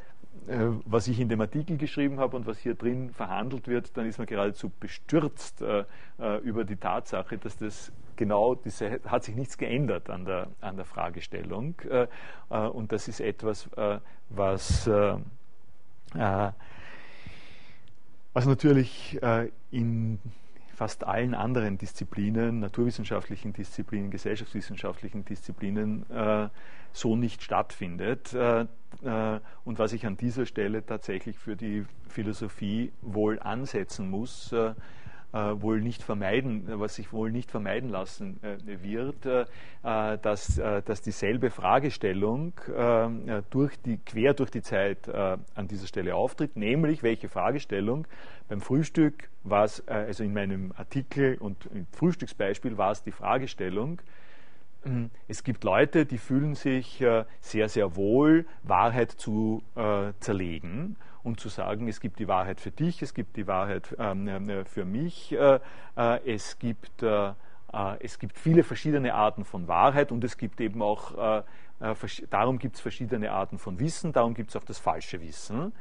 was 0.85 1.07
ich 1.07 1.21
in 1.21 1.29
dem 1.29 1.41
Artikel 1.41 1.77
geschrieben 1.77 2.19
habe 2.19 2.37
und 2.37 2.47
was 2.47 2.59
hier 2.59 2.75
drin 2.75 3.11
verhandelt 3.11 3.69
wird, 3.69 3.97
dann 3.97 4.07
ist 4.07 4.19
man 4.19 4.27
geradezu 4.27 4.71
bestürzt 4.81 5.63
äh, 5.63 5.85
äh, 6.19 6.39
über 6.39 6.65
die 6.65 6.77
Tatsache, 6.77 7.39
dass 7.39 7.57
das 7.57 7.93
genau, 8.17 8.55
diese, 8.55 9.01
hat 9.07 9.25
sich 9.25 9.37
nichts 9.37 9.59
geändert 9.59 10.11
an 10.11 10.25
der, 10.25 10.49
an 10.61 10.77
der 10.77 10.85
Fragestellung. 10.85 11.75
Äh, 11.89 12.07
und 12.49 12.91
das 12.91 13.07
ist 13.07 13.21
etwas, 13.21 13.69
was 14.29 14.91
was 18.33 18.47
natürlich 18.47 19.21
äh, 19.23 19.51
in 19.71 20.19
fast 20.81 21.05
allen 21.05 21.35
anderen 21.35 21.77
Disziplinen, 21.77 22.61
naturwissenschaftlichen 22.61 23.53
Disziplinen, 23.53 24.11
gesellschaftswissenschaftlichen 24.11 25.27
Disziplinen 25.27 26.09
äh, 26.11 26.49
so 26.95 27.17
nicht 27.17 27.43
stattfindet. 27.43 28.33
Äh, 28.33 28.63
äh, 29.03 29.41
und 29.67 29.79
was 29.79 29.93
ich 29.93 30.07
an 30.07 30.17
dieser 30.17 30.47
Stelle 30.47 30.87
tatsächlich 30.87 31.39
für 31.39 31.55
die 31.55 31.85
Philosophie 32.09 32.93
wohl 33.03 33.39
ansetzen 33.41 34.09
muss, 34.09 34.53
äh, 34.53 34.73
wohl 35.33 35.81
nicht 35.81 36.03
vermeiden, 36.03 36.65
was 36.67 36.97
sich 36.97 37.13
wohl 37.13 37.31
nicht 37.31 37.51
vermeiden 37.51 37.89
lassen 37.89 38.41
äh, 38.43 38.83
wird, 38.83 39.27
äh, 39.27 39.45
dass, 39.83 40.57
dass 40.57 41.03
dieselbe 41.03 41.51
Fragestellung 41.51 42.53
durch 43.51 43.81
die, 43.81 43.99
quer 43.99 44.35
durch 44.35 44.51
die 44.51 44.63
Zeit 44.63 45.09
an 45.09 45.69
dieser 45.69 45.87
Stelle 45.87 46.15
auftritt, 46.15 46.57
nämlich 46.57 47.03
welche 47.03 47.29
Fragestellung? 47.29 48.07
Beim 48.49 48.61
Frühstück 48.61 49.31
war 49.45 49.65
es, 49.65 49.87
also 49.89 50.25
in 50.25 50.35
meinem 50.35 50.73
Artikel 50.77 51.39
und 51.39 51.67
im 51.73 51.87
Frühstücksbeispiel 51.93 52.77
war 52.77 52.91
es 52.91 53.03
die 53.03 53.13
Fragestellung, 53.13 54.03
hm, 54.83 55.11
es 55.29 55.45
gibt 55.45 55.65
Leute, 55.65 56.07
die 56.07 56.19
fühlen 56.19 56.55
sich 56.55 57.05
sehr, 57.41 57.69
sehr 57.69 57.97
wohl, 57.97 58.47
Wahrheit 58.63 59.13
zu 59.13 59.63
zerlegen 60.21 60.97
und 61.23 61.41
zu 61.41 61.49
sagen, 61.49 61.89
es 61.89 62.01
gibt 62.01 62.19
die 62.19 62.29
Wahrheit 62.29 62.61
für 62.61 62.71
dich, 62.71 63.03
es 63.03 63.15
gibt 63.15 63.37
die 63.37 63.47
Wahrheit 63.47 63.95
ähm, 63.99 64.29
äh, 64.29 64.65
für 64.65 64.85
mich, 64.85 65.33
äh, 65.33 65.61
äh, 65.97 66.35
es, 66.35 66.59
gibt, 66.59 67.03
es 68.01 68.19
gibt 68.19 68.39
viele 68.39 68.63
verschiedene 68.63 69.15
Arten 69.15 69.45
von 69.45 69.69
Wahrheit 69.69 70.11
und 70.11 70.25
es 70.25 70.37
gibt 70.37 70.61
eben 70.61 70.83
auch, 70.83 71.45
darum 72.29 72.59
gibt 72.59 72.75
es 72.75 72.81
verschiedene 72.81 73.31
Arten 73.31 73.59
von 73.59 73.79
Wissen, 73.79 74.13
darum 74.13 74.35
gibt 74.35 74.51
es 74.51 74.57
auch 74.57 74.65
das 74.65 74.81
falsche 74.81 75.21
Wissen. 75.21 75.73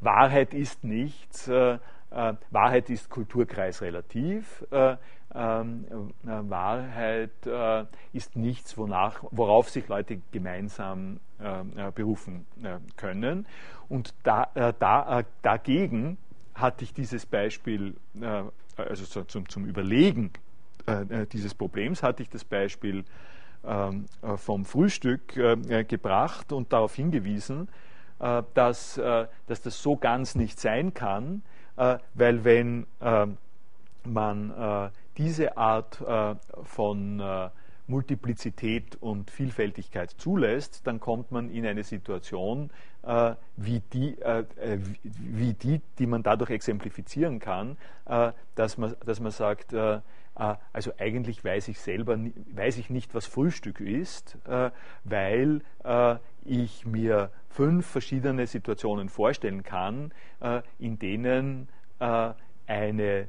Wahrheit 0.00 0.54
ist 0.54 0.84
nichts, 0.84 1.48
Wahrheit 1.48 2.88
ist 2.88 3.10
kulturkreisrelativ. 3.10 4.64
Ähm, 5.34 5.84
Wahrheit 6.22 7.46
ist 8.14 8.34
nichts, 8.36 8.78
wonach, 8.78 9.22
worauf 9.30 9.68
sich 9.68 9.86
Leute 9.86 10.22
gemeinsam 10.32 11.20
berufen 11.94 12.46
können. 12.96 13.46
Und 13.88 14.14
da, 14.22 14.48
äh, 14.54 14.72
da, 14.78 15.20
äh, 15.20 15.24
dagegen 15.42 16.18
hatte 16.54 16.84
ich 16.84 16.92
dieses 16.92 17.26
Beispiel, 17.26 17.94
äh, 18.20 18.42
also 18.76 19.04
so 19.04 19.24
zum, 19.24 19.48
zum 19.48 19.64
Überlegen 19.64 20.32
äh, 20.86 21.22
äh, 21.22 21.26
dieses 21.26 21.54
Problems, 21.54 22.02
hatte 22.02 22.22
ich 22.22 22.28
das 22.28 22.44
Beispiel 22.44 23.04
ähm, 23.64 24.06
äh, 24.22 24.36
vom 24.36 24.64
Frühstück 24.64 25.34
gebracht 25.88 26.52
und 26.52 26.72
darauf 26.72 26.94
hingewiesen, 26.94 27.68
dass, 28.54 28.94
dass 28.94 29.62
das 29.62 29.80
so 29.80 29.96
ganz 29.96 30.34
nicht 30.34 30.58
sein 30.58 30.92
kann, 30.92 31.42
weil 31.76 32.42
wenn 32.44 32.84
man 34.04 34.90
diese 35.16 35.56
Art 35.56 36.02
von 36.64 37.22
Multiplizität 37.88 38.96
und 39.00 39.30
Vielfältigkeit 39.30 40.10
zulässt, 40.10 40.86
dann 40.86 41.00
kommt 41.00 41.32
man 41.32 41.50
in 41.50 41.66
eine 41.66 41.82
Situation 41.82 42.70
äh, 43.02 43.34
wie, 43.56 43.80
die, 43.80 44.20
äh, 44.20 44.44
äh 44.60 44.78
wie 45.02 45.54
die, 45.54 45.80
die 45.98 46.06
man 46.06 46.22
dadurch 46.22 46.50
exemplifizieren 46.50 47.38
kann, 47.38 47.76
äh, 48.06 48.32
dass, 48.54 48.76
man, 48.76 48.94
dass 49.04 49.20
man 49.20 49.32
sagt, 49.32 49.72
äh, 49.72 49.96
äh, 49.96 50.00
also 50.72 50.92
eigentlich 50.98 51.42
weiß 51.42 51.68
ich 51.68 51.80
selber 51.80 52.18
weiß 52.52 52.76
ich 52.76 52.90
nicht, 52.90 53.14
was 53.14 53.26
Frühstück 53.26 53.80
ist, 53.80 54.38
weil 55.04 55.62
ich 56.44 56.86
mir 56.86 57.30
fünf 57.48 57.86
verschiedene 57.86 58.46
Situationen 58.46 59.08
vorstellen 59.08 59.62
kann, 59.62 60.12
in 60.78 60.98
denen 60.98 61.68
eine 61.98 63.28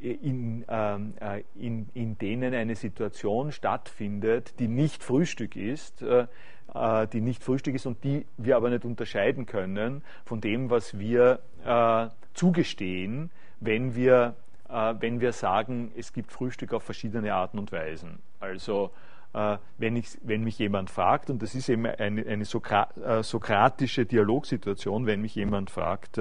in, 0.00 0.64
ähm, 0.68 1.14
äh, 1.20 1.42
in, 1.54 1.88
in 1.94 2.18
denen 2.18 2.54
eine 2.54 2.74
Situation 2.74 3.52
stattfindet, 3.52 4.58
die 4.58 4.68
nicht 4.68 5.02
Frühstück 5.02 5.56
ist, 5.56 6.02
äh, 6.02 6.26
äh, 6.74 7.06
die 7.08 7.20
nicht 7.20 7.42
Frühstück 7.42 7.74
ist 7.74 7.86
und 7.86 8.02
die 8.04 8.26
wir 8.36 8.56
aber 8.56 8.70
nicht 8.70 8.84
unterscheiden 8.84 9.46
können 9.46 10.02
von 10.24 10.40
dem, 10.40 10.70
was 10.70 10.98
wir 10.98 11.40
äh, 11.64 12.08
zugestehen, 12.34 13.30
wenn 13.60 13.94
wir, 13.94 14.34
äh, 14.68 14.94
wenn 14.98 15.20
wir 15.20 15.32
sagen, 15.32 15.92
es 15.96 16.12
gibt 16.12 16.32
Frühstück 16.32 16.72
auf 16.72 16.82
verschiedene 16.82 17.34
Arten 17.34 17.58
und 17.58 17.72
Weisen. 17.72 18.18
Also 18.40 18.90
äh, 19.32 19.56
wenn, 19.78 19.96
ich, 19.96 20.18
wenn 20.22 20.44
mich 20.44 20.58
jemand 20.58 20.90
fragt, 20.90 21.30
und 21.30 21.42
das 21.42 21.54
ist 21.54 21.68
eben 21.68 21.86
eine, 21.86 22.26
eine 22.26 22.44
sokratische 22.44 24.06
Dialogsituation, 24.06 25.06
wenn 25.06 25.20
mich 25.20 25.34
jemand 25.34 25.70
fragt, 25.70 26.18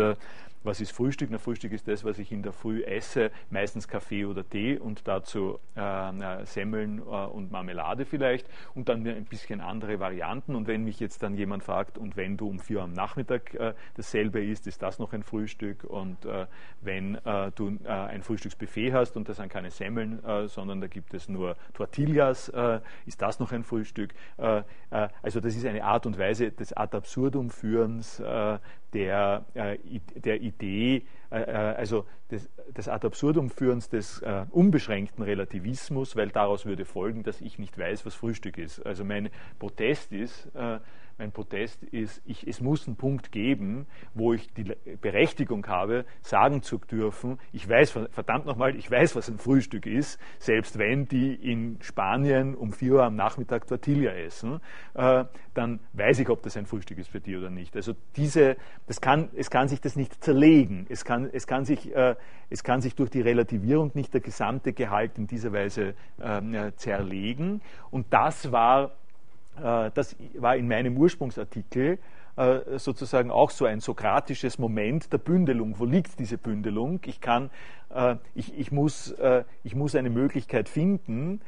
was 0.65 0.81
ist 0.81 0.91
Frühstück? 0.91 1.29
Na, 1.31 1.37
Frühstück 1.37 1.71
ist 1.71 1.87
das, 1.87 2.03
was 2.03 2.17
ich 2.19 2.31
in 2.31 2.41
der 2.41 2.51
Früh 2.51 2.83
esse, 2.83 3.31
meistens 3.49 3.87
Kaffee 3.87 4.25
oder 4.25 4.47
Tee 4.47 4.77
und 4.77 5.07
dazu 5.07 5.59
äh, 5.75 6.45
Semmeln 6.45 6.99
äh, 6.99 7.01
und 7.01 7.51
Marmelade 7.51 8.05
vielleicht 8.05 8.49
und 8.73 8.89
dann 8.89 9.05
ein 9.07 9.25
bisschen 9.25 9.61
andere 9.61 9.99
Varianten. 9.99 10.55
Und 10.55 10.67
wenn 10.67 10.83
mich 10.83 10.99
jetzt 10.99 11.23
dann 11.23 11.35
jemand 11.35 11.63
fragt, 11.63 11.97
und 11.97 12.17
wenn 12.17 12.37
du 12.37 12.47
um 12.47 12.59
vier 12.59 12.77
Uhr 12.77 12.83
am 12.83 12.93
Nachmittag 12.93 13.53
äh, 13.53 13.73
dasselbe 13.95 14.43
isst, 14.43 14.67
ist 14.67 14.81
das 14.81 14.99
noch 14.99 15.13
ein 15.13 15.23
Frühstück? 15.23 15.83
Und 15.83 16.25
äh, 16.25 16.47
wenn 16.81 17.15
äh, 17.25 17.51
du 17.55 17.77
äh, 17.83 17.89
ein 17.89 18.23
Frühstücksbuffet 18.23 18.91
hast 18.91 19.17
und 19.17 19.29
das 19.29 19.37
sind 19.37 19.49
keine 19.49 19.69
Semmeln, 19.71 20.21
sondern 20.47 20.81
da 20.81 20.87
gibt 20.87 21.13
es 21.13 21.29
nur 21.29 21.55
Tortillas, 21.73 22.51
ist 23.05 23.21
das 23.21 23.39
noch 23.39 23.51
ein 23.51 23.63
Frühstück? 23.63 24.13
also 24.37 25.39
das 25.39 25.55
ist 25.55 25.65
eine 25.65 25.83
Art 25.83 26.05
und 26.05 26.17
Weise 26.17 26.51
des 26.51 26.73
Ad 26.73 26.95
absurdum 26.95 27.49
Führens 27.49 28.21
der, 28.95 29.45
äh, 29.53 29.77
der 30.15 30.41
Idee, 30.41 31.03
äh, 31.29 31.41
äh, 31.41 31.51
also 31.51 32.05
des, 32.31 32.49
des 32.75 32.87
Ad 32.87 33.05
absurdum 33.05 33.49
Führens 33.51 33.89
des 33.89 34.23
unbeschränkten 34.49 35.23
Relativismus, 35.23 36.15
weil 36.15 36.29
daraus 36.29 36.65
würde 36.65 36.83
folgen, 36.83 37.21
dass 37.21 37.39
ich 37.39 37.59
nicht 37.59 37.77
weiß, 37.77 38.03
was 38.07 38.15
Frühstück 38.15 38.57
ist. 38.57 38.83
Also 38.83 39.05
mein 39.05 39.29
Protest 39.59 40.11
ist, 40.11 40.49
mein 41.17 41.31
Protest 41.31 41.83
ist, 41.83 42.21
ich, 42.25 42.45
es 42.47 42.61
muss 42.61 42.87
einen 42.87 42.97
Punkt 42.97 43.31
geben, 43.31 43.87
wo 44.13 44.33
ich 44.33 44.51
die 44.53 44.75
Berechtigung 45.01 45.65
habe, 45.67 46.05
sagen 46.21 46.61
zu 46.61 46.77
dürfen, 46.77 47.39
ich 47.53 47.67
weiß, 47.67 47.91
verdammt 48.11 48.45
nochmal, 48.45 48.75
ich 48.75 48.89
weiß, 48.89 49.15
was 49.15 49.29
ein 49.29 49.37
Frühstück 49.37 49.85
ist, 49.85 50.19
selbst 50.39 50.77
wenn 50.77 51.07
die 51.07 51.33
in 51.33 51.77
Spanien 51.81 52.55
um 52.55 52.73
4 52.73 52.93
Uhr 52.93 53.03
am 53.03 53.15
Nachmittag 53.15 53.67
Tortilla 53.67 54.11
essen, 54.11 54.59
äh, 54.93 55.25
dann 55.53 55.79
weiß 55.93 56.19
ich, 56.19 56.29
ob 56.29 56.43
das 56.43 56.57
ein 56.57 56.65
Frühstück 56.65 56.97
ist 56.97 57.09
für 57.09 57.21
die 57.21 57.37
oder 57.37 57.49
nicht. 57.49 57.75
Also 57.75 57.93
diese, 58.15 58.57
das 58.87 58.99
kann, 58.99 59.29
es 59.35 59.49
kann 59.49 59.69
sich 59.69 59.79
das 59.79 59.95
nicht 59.95 60.23
zerlegen. 60.23 60.85
Es 60.89 61.05
kann, 61.05 61.29
es 61.31 61.47
kann, 61.47 61.63
sich, 61.63 61.95
äh, 61.95 62.15
es 62.49 62.63
kann 62.63 62.81
sich 62.81 62.95
durch 62.95 63.09
die 63.09 63.21
Relativierung 63.21 63.91
nicht 63.93 64.13
der 64.13 64.21
gesamte 64.21 64.73
Gehalt 64.73 65.17
in 65.17 65.27
dieser 65.27 65.53
Weise 65.53 65.95
äh, 66.19 66.71
zerlegen. 66.75 67.61
Und 67.89 68.07
das 68.11 68.51
war 68.51 68.91
das 69.61 70.15
war 70.37 70.55
in 70.55 70.67
meinem 70.67 70.97
Ursprungsartikel 70.97 71.99
äh, 72.35 72.77
sozusagen 72.77 73.31
auch 73.31 73.49
so 73.49 73.65
ein 73.65 73.79
sokratisches 73.79 74.59
Moment 74.59 75.13
der 75.13 75.17
Bündelung. 75.19 75.79
Wo 75.79 75.85
liegt 75.85 76.19
diese 76.19 76.37
Bündelung? 76.37 76.99
Ich, 77.05 77.21
kann, 77.21 77.49
äh, 77.93 78.15
ich, 78.33 78.57
ich, 78.57 78.71
muss, 78.71 79.15
ich 79.63 79.75
muss 79.75 79.95
eine 79.95 80.09
Möglichkeit 80.09 80.69
finden, 80.69 81.41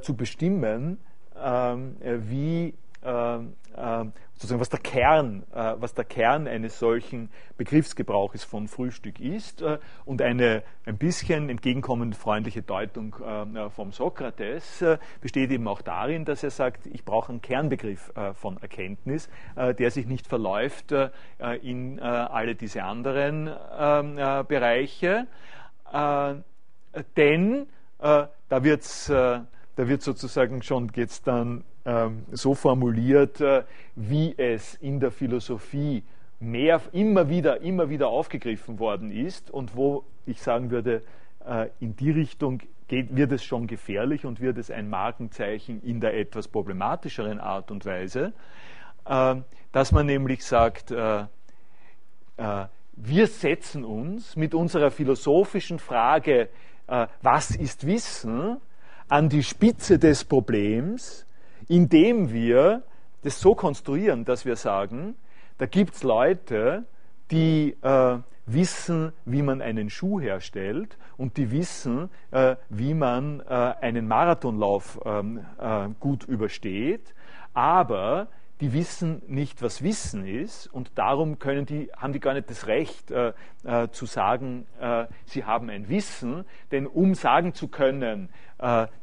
zu 0.00 0.16
bestimmen, 0.16 0.98
ähm, 1.38 1.96
wie 2.00 2.72
sozusagen 3.04 4.60
was 4.60 4.68
der 4.68 4.80
Kern, 4.80 5.44
äh, 5.54 5.74
was 5.78 5.94
der 5.94 6.04
Kern 6.04 6.46
eines 6.46 6.78
solchen 6.78 7.30
Begriffsgebrauches 7.56 8.44
von 8.44 8.68
Frühstück 8.68 9.20
ist 9.20 9.62
äh, 9.62 9.78
und 10.04 10.22
eine 10.22 10.62
ein 10.86 10.98
bisschen 10.98 11.48
entgegenkommende 11.48 12.16
freundliche 12.16 12.62
Deutung 12.62 13.16
äh, 13.24 13.70
vom 13.70 13.92
Sokrates 13.92 14.84
besteht 15.20 15.50
eben 15.50 15.66
auch 15.68 15.82
darin, 15.82 16.24
dass 16.24 16.42
er 16.42 16.50
sagt, 16.50 16.86
ich 16.86 17.04
brauche 17.04 17.30
einen 17.30 17.40
Kernbegriff 17.40 18.12
von 18.34 18.58
Erkenntnis, 18.60 19.28
der 19.56 19.90
sich 19.90 20.06
nicht 20.06 20.26
verläuft 20.26 20.94
in 21.62 22.00
alle 22.00 22.54
diese 22.54 22.82
anderen 22.84 23.50
ähm, 23.78 24.16
Bereiche, 24.46 25.26
denn 27.16 27.66
da 27.98 28.28
wird's 28.50 29.10
da 29.76 29.88
wird 29.88 30.02
sozusagen 30.02 30.62
schon 30.62 30.90
jetzt 30.94 31.26
dann 31.26 31.64
ähm, 31.84 32.24
so 32.32 32.54
formuliert, 32.54 33.40
äh, 33.40 33.64
wie 33.96 34.34
es 34.36 34.74
in 34.76 35.00
der 35.00 35.10
Philosophie 35.10 36.02
mehr, 36.40 36.80
immer 36.92 37.28
wieder, 37.28 37.60
immer 37.60 37.88
wieder 37.88 38.08
aufgegriffen 38.08 38.78
worden 38.78 39.10
ist 39.10 39.50
und 39.50 39.76
wo 39.76 40.04
ich 40.26 40.42
sagen 40.42 40.70
würde, 40.70 41.02
äh, 41.46 41.68
in 41.80 41.96
die 41.96 42.10
Richtung 42.10 42.60
geht, 42.88 43.16
wird 43.16 43.32
es 43.32 43.44
schon 43.44 43.66
gefährlich 43.66 44.24
und 44.24 44.40
wird 44.40 44.58
es 44.58 44.70
ein 44.70 44.88
Markenzeichen 44.88 45.82
in 45.82 46.00
der 46.00 46.16
etwas 46.18 46.48
problematischeren 46.48 47.40
Art 47.40 47.70
und 47.70 47.84
Weise, 47.84 48.32
äh, 49.06 49.36
dass 49.72 49.92
man 49.92 50.06
nämlich 50.06 50.44
sagt, 50.44 50.90
äh, 50.90 51.24
äh, 52.36 52.66
wir 52.96 53.26
setzen 53.26 53.84
uns 53.84 54.36
mit 54.36 54.54
unserer 54.54 54.90
philosophischen 54.90 55.78
Frage, 55.78 56.48
äh, 56.86 57.06
was 57.22 57.50
ist 57.50 57.86
Wissen, 57.86 58.60
an 59.14 59.28
die 59.28 59.44
Spitze 59.44 60.00
des 60.00 60.24
Problems, 60.24 61.24
indem 61.68 62.32
wir 62.32 62.82
das 63.22 63.40
so 63.40 63.54
konstruieren, 63.54 64.24
dass 64.24 64.44
wir 64.44 64.56
sagen, 64.56 65.14
da 65.58 65.66
gibt 65.66 65.94
es 65.94 66.02
Leute, 66.02 66.82
die 67.30 67.76
äh, 67.82 68.18
wissen, 68.46 69.12
wie 69.24 69.42
man 69.42 69.62
einen 69.62 69.88
Schuh 69.88 70.18
herstellt 70.18 70.98
und 71.16 71.36
die 71.36 71.52
wissen, 71.52 72.10
äh, 72.32 72.56
wie 72.70 72.92
man 72.92 73.38
äh, 73.38 73.44
einen 73.44 74.08
Marathonlauf 74.08 75.00
ähm, 75.04 75.46
äh, 75.60 75.90
gut 76.00 76.24
übersteht, 76.24 77.14
aber 77.52 78.26
die 78.60 78.72
wissen 78.72 79.22
nicht, 79.28 79.62
was 79.62 79.84
Wissen 79.84 80.26
ist 80.26 80.66
und 80.66 80.90
darum 80.96 81.38
können 81.38 81.66
die, 81.66 81.88
haben 81.96 82.12
die 82.12 82.20
gar 82.20 82.34
nicht 82.34 82.50
das 82.50 82.66
Recht 82.66 83.12
äh, 83.12 83.32
äh, 83.62 83.88
zu 83.90 84.06
sagen, 84.06 84.66
sie 85.24 85.44
haben 85.44 85.70
ein 85.70 85.88
Wissen, 85.88 86.44
denn 86.70 86.86
um 86.86 87.14
sagen 87.14 87.54
zu 87.54 87.68
können, 87.68 88.28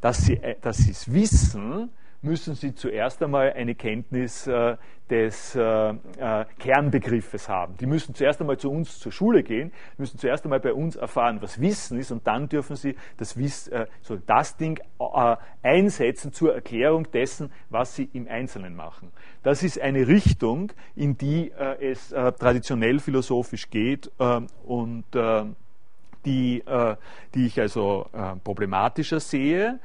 dass 0.02 0.26
sie 0.26 0.38
äh, 0.38 0.56
dass 0.62 0.80
es 0.88 1.14
wissen, 1.14 1.90
müssen 2.22 2.56
Sie 2.56 2.76
zuerst 2.76 3.22
einmal 3.24 3.54
eine 3.54 3.76
Kenntnis 3.76 4.46
äh, 4.46 4.78
des 5.10 5.56
äh, 5.56 5.90
äh, 5.90 6.46
Kernbegriffes 6.60 7.50
haben. 7.50 7.76
Die 7.78 7.86
müssen 7.86 8.14
zuerst 8.16 8.40
einmal 8.40 8.58
zu 8.58 8.72
uns 8.72 9.00
zur 9.00 9.12
Schule 9.12 9.44
gehen, 9.44 9.72
müssen 9.98 10.18
zuerst 10.18 10.44
einmal 10.46 10.60
bei 10.60 10.74
uns 10.74 10.96
erfahren, 10.96 11.42
was 11.42 11.60
Wissen 11.60 12.00
ist, 12.00 12.12
und 12.12 12.26
dann 12.28 12.48
dürfen 12.48 12.76
Sie 12.76 12.96
das, 13.18 13.38
Wiss, 13.38 13.68
äh, 13.70 13.88
so 14.02 14.18
das 14.18 14.56
Ding 14.56 14.80
äh, 15.00 15.36
einsetzen 15.64 16.32
zur 16.32 16.54
Erklärung 16.54 17.12
dessen, 17.12 17.52
was 17.70 17.96
Sie 17.96 18.10
im 18.14 18.28
Einzelnen 18.28 18.76
machen. 18.76 19.12
Das 19.44 19.64
ist 19.64 19.82
eine 19.82 20.08
Richtung, 20.08 20.72
in 20.96 21.18
die 21.18 21.52
äh, 21.52 21.92
es 21.92 22.10
traditionell 22.10 23.00
philosophisch 23.00 23.70
geht 23.70 24.12
und 24.64 25.06
die, 26.26 26.64
die 27.34 27.46
ich 27.48 27.60
also 27.60 28.08
problematischer 28.44 29.20
sehe 29.20 29.80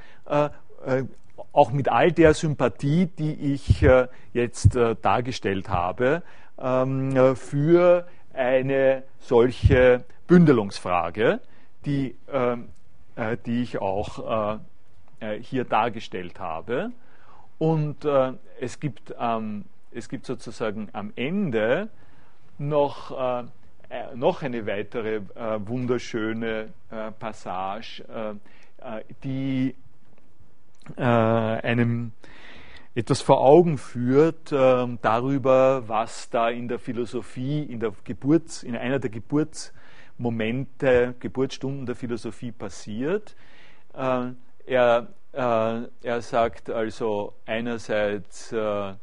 auch 1.56 1.72
mit 1.72 1.88
all 1.88 2.12
der 2.12 2.34
Sympathie, 2.34 3.06
die 3.06 3.54
ich 3.54 3.82
äh, 3.82 4.08
jetzt 4.32 4.76
äh, 4.76 4.94
dargestellt 5.00 5.70
habe, 5.70 6.22
ähm, 6.58 7.16
äh, 7.16 7.34
für 7.34 8.06
eine 8.34 9.02
solche 9.18 10.04
Bündelungsfrage, 10.26 11.40
die, 11.86 12.14
ähm, 12.30 12.68
die 13.46 13.62
ich 13.62 13.78
auch 13.78 14.58
hier 15.40 15.64
dargestellt 15.64 16.38
habe. 16.38 16.92
Und 17.56 18.04
es, 18.60 18.78
gibt, 18.78 19.14
es 19.90 20.08
gibt 20.10 20.26
sozusagen 20.26 20.90
am 20.92 21.14
Ende 21.16 21.88
noch, 22.58 23.46
noch 24.14 24.42
eine 24.42 24.66
weitere 24.66 25.20
wunderschöne 25.66 26.72
Passage, 27.18 28.02
die 29.24 29.74
äh, 30.96 31.02
einem 31.02 32.12
etwas 32.94 33.20
vor 33.20 33.42
Augen 33.42 33.76
führt 33.76 34.52
äh, 34.52 34.86
darüber, 35.02 35.86
was 35.86 36.30
da 36.30 36.48
in 36.48 36.68
der 36.68 36.78
Philosophie, 36.78 37.62
in, 37.62 37.80
der 37.80 37.92
Geburts-, 38.04 38.62
in 38.62 38.74
einer 38.76 38.98
der 38.98 39.10
Geburtsmomente 39.10 39.74
Momente, 40.18 41.14
Geburtsstunden 41.20 41.84
der 41.84 41.94
Philosophie 41.94 42.52
passiert. 42.52 43.36
Äh, 43.92 44.30
er, 44.64 45.08
äh, 45.32 45.82
er 46.02 46.22
sagt 46.22 46.70
also 46.70 47.34
einerseits, 47.44 48.50
äh, 48.52 48.94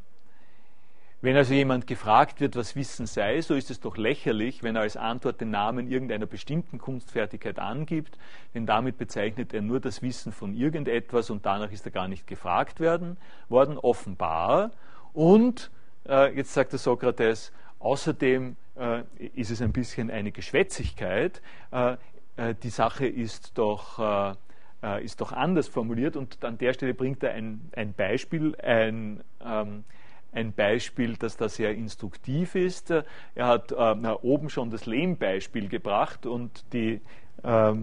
wenn 1.23 1.37
also 1.37 1.53
jemand 1.53 1.87
gefragt 1.87 2.41
wird, 2.41 2.57
was 2.57 2.75
Wissen 2.75 3.05
sei, 3.05 3.39
so 3.39 3.55
ist 3.55 3.71
es 3.71 3.79
doch 3.79 3.95
lächerlich, 3.95 4.61
wenn 4.61 4.75
er 4.75 4.81
als 4.81 4.97
Antwort 4.97 5.39
den 5.39 5.51
Namen 5.51 5.89
irgendeiner 5.89 6.25
bestimmten 6.25 6.79
Kunstfertigkeit 6.79 7.59
angibt, 7.59 8.17
denn 8.53 8.65
damit 8.65 8.97
bezeichnet 8.97 9.53
er 9.53 9.61
nur 9.61 9.79
das 9.79 10.01
Wissen 10.01 10.33
von 10.33 10.53
irgendetwas 10.53 11.29
und 11.29 11.45
danach 11.45 11.71
ist 11.71 11.85
er 11.85 11.93
gar 11.93 12.09
nicht 12.09 12.27
gefragt 12.27 12.81
werden, 12.81 13.15
worden, 13.47 13.77
offenbar. 13.77 14.71
Und, 15.13 15.71
äh, 16.09 16.35
jetzt 16.35 16.53
sagt 16.53 16.73
der 16.73 16.79
Sokrates, 16.79 17.53
außerdem 17.79 18.57
äh, 18.75 19.03
ist 19.33 19.49
es 19.49 19.61
ein 19.61 19.71
bisschen 19.71 20.11
eine 20.11 20.33
Geschwätzigkeit, 20.33 21.41
äh, 21.71 21.95
äh 22.35 22.53
die 22.61 22.69
Sache 22.69 23.07
ist 23.07 23.57
doch 23.57 24.33
äh, 24.33 24.35
äh, 24.83 25.05
ist 25.05 25.21
doch 25.21 25.31
anders 25.31 25.69
formuliert 25.69 26.17
und 26.17 26.43
an 26.43 26.57
der 26.57 26.73
Stelle 26.73 26.93
bringt 26.93 27.23
er 27.23 27.31
ein, 27.31 27.69
ein 27.73 27.93
Beispiel, 27.93 28.55
ein, 28.57 29.23
ähm, 29.41 29.85
ein 30.34 30.53
Beispiel, 30.53 31.15
das 31.18 31.38
da 31.38 31.49
sehr 31.49 31.73
instruktiv 31.76 32.55
ist. 32.55 32.91
Er 32.91 33.47
hat 33.47 33.72
äh, 33.72 33.76
oben 34.22 34.49
schon 34.49 34.69
das 34.69 34.85
Lehmbeispiel 34.85 35.69
gebracht 35.69 36.26
und 36.26 36.65
die 36.73 37.01
äh, 37.43 37.73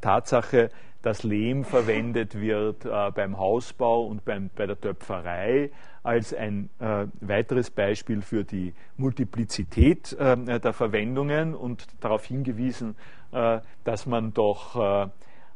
Tatsache, 0.00 0.70
dass 1.02 1.22
Lehm 1.22 1.64
verwendet 1.64 2.40
wird 2.40 2.84
äh, 2.84 3.10
beim 3.12 3.38
Hausbau 3.38 4.04
und 4.04 4.24
beim, 4.24 4.50
bei 4.54 4.66
der 4.66 4.80
Töpferei 4.80 5.70
als 6.02 6.34
ein 6.34 6.70
äh, 6.80 7.06
weiteres 7.20 7.70
Beispiel 7.70 8.22
für 8.22 8.44
die 8.44 8.74
Multiplizität 8.96 10.12
äh, 10.14 10.58
der 10.58 10.72
Verwendungen 10.72 11.54
und 11.54 11.86
darauf 12.00 12.24
hingewiesen, 12.24 12.96
äh, 13.32 13.60
dass 13.84 14.06
man 14.06 14.32
doch 14.32 15.06
äh, 15.06 15.08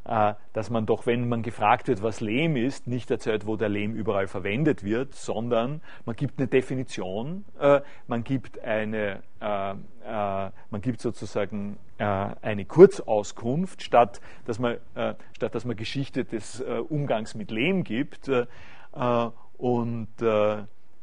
dass 0.05 0.69
man 0.71 0.85
doch, 0.85 1.07
wenn 1.07 1.29
man 1.29 1.43
gefragt 1.43 1.87
wird, 1.87 2.03
was 2.03 2.21
Lehm 2.21 2.57
ist, 2.57 2.89
nicht 2.89 3.11
erzählt, 3.11 3.47
wo 3.47 3.57
der 3.57 3.69
Lehm 3.69 3.95
überall 3.95 4.27
verwendet 4.27 4.83
wird, 4.83 5.15
sondern 5.15 5.81
man 6.07 6.17
gibt 6.17 6.39
eine 6.39 6.49
Definition, 6.49 7.45
äh, 7.61 7.81
man 8.09 8.25
gibt 8.25 8.59
eine, 8.65 9.23
äh, 9.41 9.75
man 10.05 10.81
gibt 10.81 11.01
sozusagen 11.01 11.79
eine 11.99 12.65
Kurzauskunft, 12.65 13.81
statt 13.81 14.21
dass 14.45 14.59
man, 14.59 14.79
statt 15.37 15.55
dass 15.55 15.65
man 15.65 15.77
Geschichte 15.77 16.25
des 16.25 16.61
Umgangs 16.61 17.37
mit 17.37 17.53
Lehm 17.53 17.85
gibt. 17.85 18.29
Und 19.57 20.09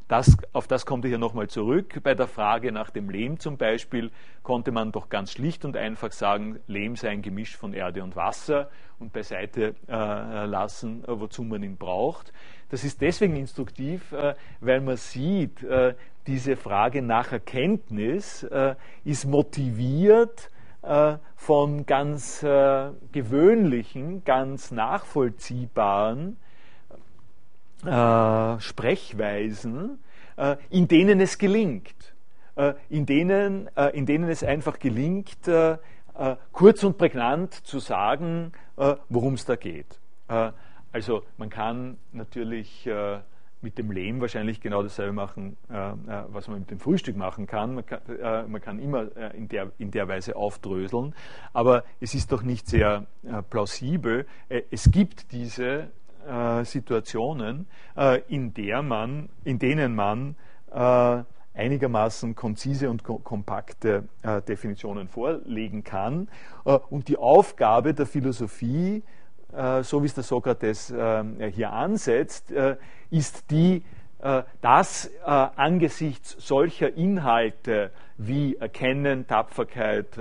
das, 0.10 0.36
auf 0.54 0.68
das 0.68 0.88
kommt 0.88 1.06
er 1.06 1.10
hier 1.10 1.18
nochmal 1.20 1.48
zurück. 1.48 2.02
Bei 2.02 2.16
der 2.16 2.28
Frage 2.28 2.72
nach 2.72 2.90
dem 2.90 3.12
Lehm 3.12 3.40
zum 3.40 3.58
Beispiel 3.58 4.10
konnte 4.42 4.72
man 4.72 4.92
doch 4.92 5.08
ganz 5.08 5.32
schlicht 5.32 5.66
und 5.66 5.78
einfach 5.78 6.12
sagen, 6.12 6.60
Lehm 6.66 6.96
sei 6.96 7.10
ein 7.10 7.22
Gemisch 7.22 7.56
von 7.56 7.74
Erde 7.74 8.04
und 8.04 8.16
Wasser 8.16 8.72
und 8.98 9.14
beiseite 9.14 9.76
äh, 9.88 10.46
lassen, 10.46 11.04
äh, 11.04 11.20
wozu 11.20 11.44
man 11.44 11.62
ihn 11.62 11.78
braucht. 11.78 12.34
Das 12.70 12.84
ist 12.84 13.02
deswegen 13.02 13.36
instruktiv, 13.36 14.12
äh, 14.12 14.34
weil 14.62 14.82
man 14.82 14.98
sieht, 14.98 15.62
äh, 15.62 15.94
diese 16.26 16.56
Frage 16.56 17.04
nach 17.04 17.32
Erkenntnis 17.32 18.42
äh, 18.44 18.74
ist 19.04 19.26
motiviert 19.26 20.50
äh, 20.82 21.18
von 21.36 21.86
ganz 21.86 22.40
gewöhnlichen, 22.42 24.24
ganz 24.24 24.72
nachvollziehbaren 24.72 26.38
äh, 27.86 28.60
Sprechweisen, 28.60 30.00
äh, 30.38 30.58
in 30.70 30.88
denen 30.88 31.20
es 31.20 31.38
gelingt, 31.38 32.14
äh, 32.56 32.74
in, 32.90 33.06
denen, 33.06 33.70
äh, 33.76 33.98
in 33.98 34.06
denen 34.06 34.30
es 34.30 34.44
einfach 34.44 34.80
gelingt, 34.80 35.48
äh, 35.48 35.78
äh, 36.18 36.36
kurz 36.52 36.84
und 36.84 36.98
prägnant 36.98 37.54
zu 37.54 37.80
sagen, 37.80 38.52
worum 39.10 39.34
es 39.34 39.44
da 39.44 39.58
geht. 39.58 40.00
also 40.94 41.24
man 41.38 41.50
kann 41.50 41.98
natürlich 42.14 42.88
mit 43.62 43.78
dem 43.78 43.92
Lehm 43.92 44.22
wahrscheinlich 44.22 44.62
genau 44.62 44.84
dasselbe 44.84 45.12
machen, 45.12 45.58
was 45.68 46.48
man 46.48 46.60
mit 46.60 46.72
dem 46.72 46.80
Frühstück 46.80 47.18
machen 47.18 47.46
kann. 47.46 47.76
Man 47.76 47.86
kann, 47.86 48.02
man 48.50 48.62
kann 48.62 48.80
immer 48.80 49.34
in, 49.34 49.50
der, 49.50 49.74
in 49.80 49.92
der 49.92 50.08
Weise 50.08 50.38
aufdröseln, 50.38 51.14
aber 51.52 51.84
es 52.00 52.14
ist 52.14 52.32
doch 52.32 52.42
nicht 52.42 52.68
sehr 52.68 53.06
plausibel. 53.50 54.26
es 54.72 54.90
gibt 54.92 55.34
diese 55.34 55.90
äh, 56.30 56.64
Situationen, 56.64 57.68
äh, 57.98 58.22
in, 58.28 58.54
der 58.54 58.82
man, 58.82 59.30
in 59.44 59.60
denen 59.60 59.96
man 59.96 60.36
äh, 60.72 61.24
einigermaßen 61.56 62.36
konzise 62.36 62.90
und 62.90 63.04
kompakte 63.04 64.08
äh, 64.22 64.42
Definitionen 64.44 65.08
vorlegen 65.08 65.84
kann. 65.84 66.30
Äh, 66.66 66.78
und 66.90 67.08
die 67.08 67.18
Aufgabe 67.18 67.94
der 67.94 68.06
Philosophie, 68.06 69.04
so 69.82 70.04
wie 70.04 70.06
es 70.06 70.14
der 70.14 70.24
Sokrates 70.24 70.94
hier 71.54 71.74
ansetzt, 71.74 72.54
ist 73.10 73.50
die, 73.50 73.82
das 74.62 75.10
angesichts 75.26 76.36
solcher 76.38 76.94
Inhalte 76.96 77.90
wie 78.16 78.58
Erkennen, 78.58 79.26
Tapferkeit, 79.26 80.20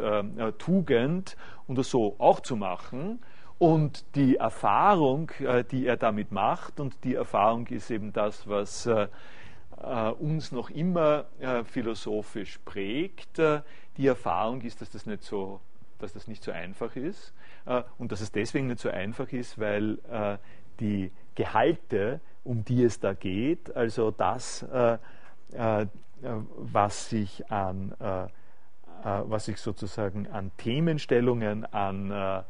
Tugend 0.56 1.36
und 1.66 1.84
so 1.84 2.14
auch 2.16 2.40
zu 2.40 2.56
machen 2.56 3.20
und 3.58 4.04
die 4.14 4.36
Erfahrung, 4.36 5.30
äh, 5.40 5.64
die 5.64 5.86
er 5.86 5.96
damit 5.96 6.32
macht, 6.32 6.80
und 6.80 7.04
die 7.04 7.14
Erfahrung 7.14 7.66
ist 7.66 7.90
eben 7.90 8.12
das, 8.12 8.48
was 8.48 8.86
äh, 8.86 9.08
äh, 9.82 10.10
uns 10.10 10.52
noch 10.52 10.70
immer 10.70 11.26
philosophisch 11.64 12.58
prägt, 12.64 13.40
die 13.96 14.06
Erfahrung 14.06 14.60
ist, 14.62 14.80
dass 14.80 14.90
das 14.90 15.06
nicht 15.06 15.22
so, 15.22 15.60
dass 15.98 16.12
das 16.12 16.26
nicht 16.26 16.42
so 16.42 16.50
einfach 16.50 16.96
ist 16.96 17.32
und 17.96 18.10
dass 18.10 18.20
es 18.20 18.32
deswegen 18.32 18.66
nicht 18.66 18.80
so 18.80 18.90
einfach 18.90 19.32
ist, 19.32 19.58
weil 19.60 19.98
die 20.80 21.12
Gehalte, 21.36 22.20
um 22.42 22.64
die 22.64 22.82
es 22.82 22.98
da 22.98 23.14
geht, 23.14 23.74
also 23.76 24.10
das, 24.10 24.66
was 25.52 27.08
sich 27.10 27.50
an 27.50 27.94
was 29.02 29.44
sich 29.44 29.58
sozusagen 29.58 30.26
an 30.26 30.50
Themenstellungen, 30.56 31.64
an 31.66 32.44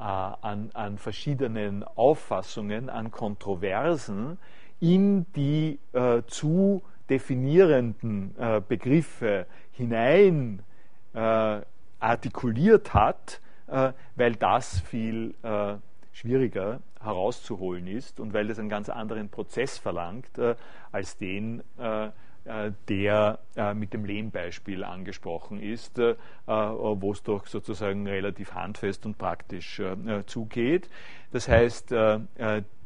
an, 0.00 0.70
an, 0.72 0.98
verschiedenen 0.98 1.84
Auffassungen, 1.84 2.88
an 2.88 3.10
Kontroversen 3.10 4.38
in 4.80 5.26
die 5.34 5.78
äh, 5.92 6.22
zu 6.26 6.82
definierenden 7.10 8.34
äh, 8.38 8.62
Begriffe 8.66 9.46
hinein 9.72 10.62
äh, 11.12 11.60
artikuliert 11.98 12.94
hat, 12.94 13.40
äh, 13.66 13.92
weil 14.16 14.36
das 14.36 14.80
viel 14.80 15.34
äh, 15.42 15.74
schwieriger 16.12 16.80
herauszuholen 17.00 17.86
ist 17.86 18.20
und 18.20 18.32
weil 18.32 18.48
das 18.48 18.58
einen 18.58 18.68
ganz 18.68 18.88
anderen 18.88 19.28
Prozess 19.28 19.78
verlangt 19.78 20.30
als 20.92 21.16
den, 21.16 21.62
äh, 21.78 22.10
der 22.88 23.38
äh, 23.56 23.74
mit 23.74 23.92
dem 23.92 24.04
Lehmbeispiel 24.04 24.84
angesprochen 24.84 25.60
ist, 25.60 25.98
äh, 25.98 26.16
wo 26.46 27.12
es 27.12 27.22
doch 27.22 27.46
sozusagen 27.46 28.06
relativ 28.06 28.54
handfest 28.54 29.06
und 29.06 29.18
praktisch 29.18 29.80
zugeht. 30.26 30.88
Das 31.32 31.48
heißt, 31.48 31.94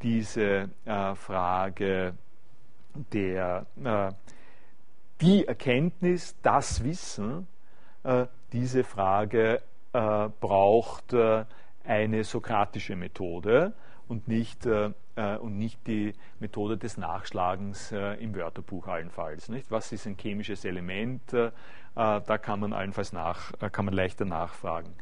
diese 0.02 0.68
Frage 1.14 2.14
der 3.12 3.66
die 5.20 5.46
Erkenntnis, 5.46 6.36
das 6.42 6.84
Wissen, 6.84 7.46
diese 8.52 8.84
Frage 8.84 9.62
braucht 9.92 11.14
eine 11.84 12.24
sokratische 12.24 12.96
Methode 12.96 13.72
und 14.08 14.28
nicht 14.28 14.68
äh, 15.16 15.36
und 15.36 15.58
nicht 15.58 15.86
die 15.86 16.14
Methode 16.40 16.76
des 16.76 16.96
Nachschlagens 16.96 17.92
äh, 17.92 18.14
im 18.14 18.34
Wörterbuch 18.34 18.88
allenfalls. 18.88 19.48
Nicht? 19.48 19.70
Was 19.70 19.92
ist 19.92 20.06
ein 20.06 20.16
chemisches 20.16 20.64
Element? 20.64 21.32
Äh, 21.32 21.50
da 21.94 22.38
kann 22.38 22.60
man 22.60 22.72
allenfalls 22.72 23.12
nach, 23.12 23.52
äh, 23.60 23.70
kann 23.70 23.84
man 23.84 23.94
leichter 23.94 24.24
nachfragen. 24.24 24.94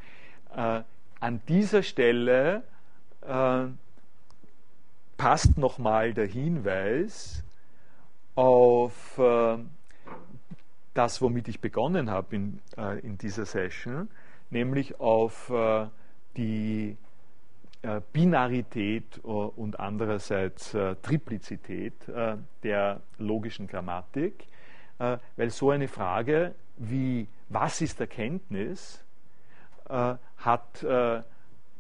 Äh, 0.55 0.83
an 1.21 1.41
dieser 1.49 1.83
Stelle 1.83 2.65
passt 5.17 5.57
nochmal 5.57 6.13
der 6.13 6.27
Hinweis 6.27 7.45
auf 8.35 9.21
das, 10.93 11.23
womit 11.23 11.47
ich 11.47 11.61
begonnen 11.61 12.11
habe 12.11 12.35
in, 12.35 12.61
in 13.03 13.19
dieser 13.19 13.47
Session, 13.47 14.09
nämlich 14.51 14.99
auf 14.99 15.53
die 16.37 16.97
Binarität 18.13 19.19
äh, 19.19 19.27
und 19.27 19.81
andererseits 19.81 20.73
äh, 20.75 20.95
Triplizität 21.03 21.95
der 22.63 23.01
logischen 23.19 23.67
Grammatik, 23.67 24.47
weil 24.99 25.51
so 25.51 25.71
eine 25.71 25.89
Frage 25.89 26.55
wie 26.77 27.27
was 27.49 27.81
ist 27.81 28.01
Erkenntnis 28.01 29.05
hat 29.89 30.85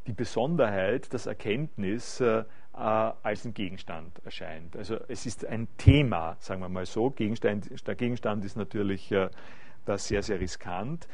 die 0.07 0.13
Besonderheit, 0.13 1.13
dass 1.15 1.27
Erkenntnis 1.27 2.23
als 2.73 3.45
ein 3.45 3.55
Gegenstand 3.55 4.21
erscheint. 4.25 4.77
Also 4.77 4.99
es 5.09 5.25
ist 5.25 5.47
ein 5.47 5.69
Thema, 5.77 6.37
sagen 6.41 6.61
wir 6.61 6.69
mal 6.69 6.87
so. 6.87 7.11
Gegenstand, 7.11 7.71
der 7.87 7.95
Gegenstand 7.95 8.45
ist 8.45 8.57
natürlich 8.57 9.15
das 9.85 10.07
sehr, 10.07 10.23
sehr 10.23 10.41
riskant. 10.41 11.09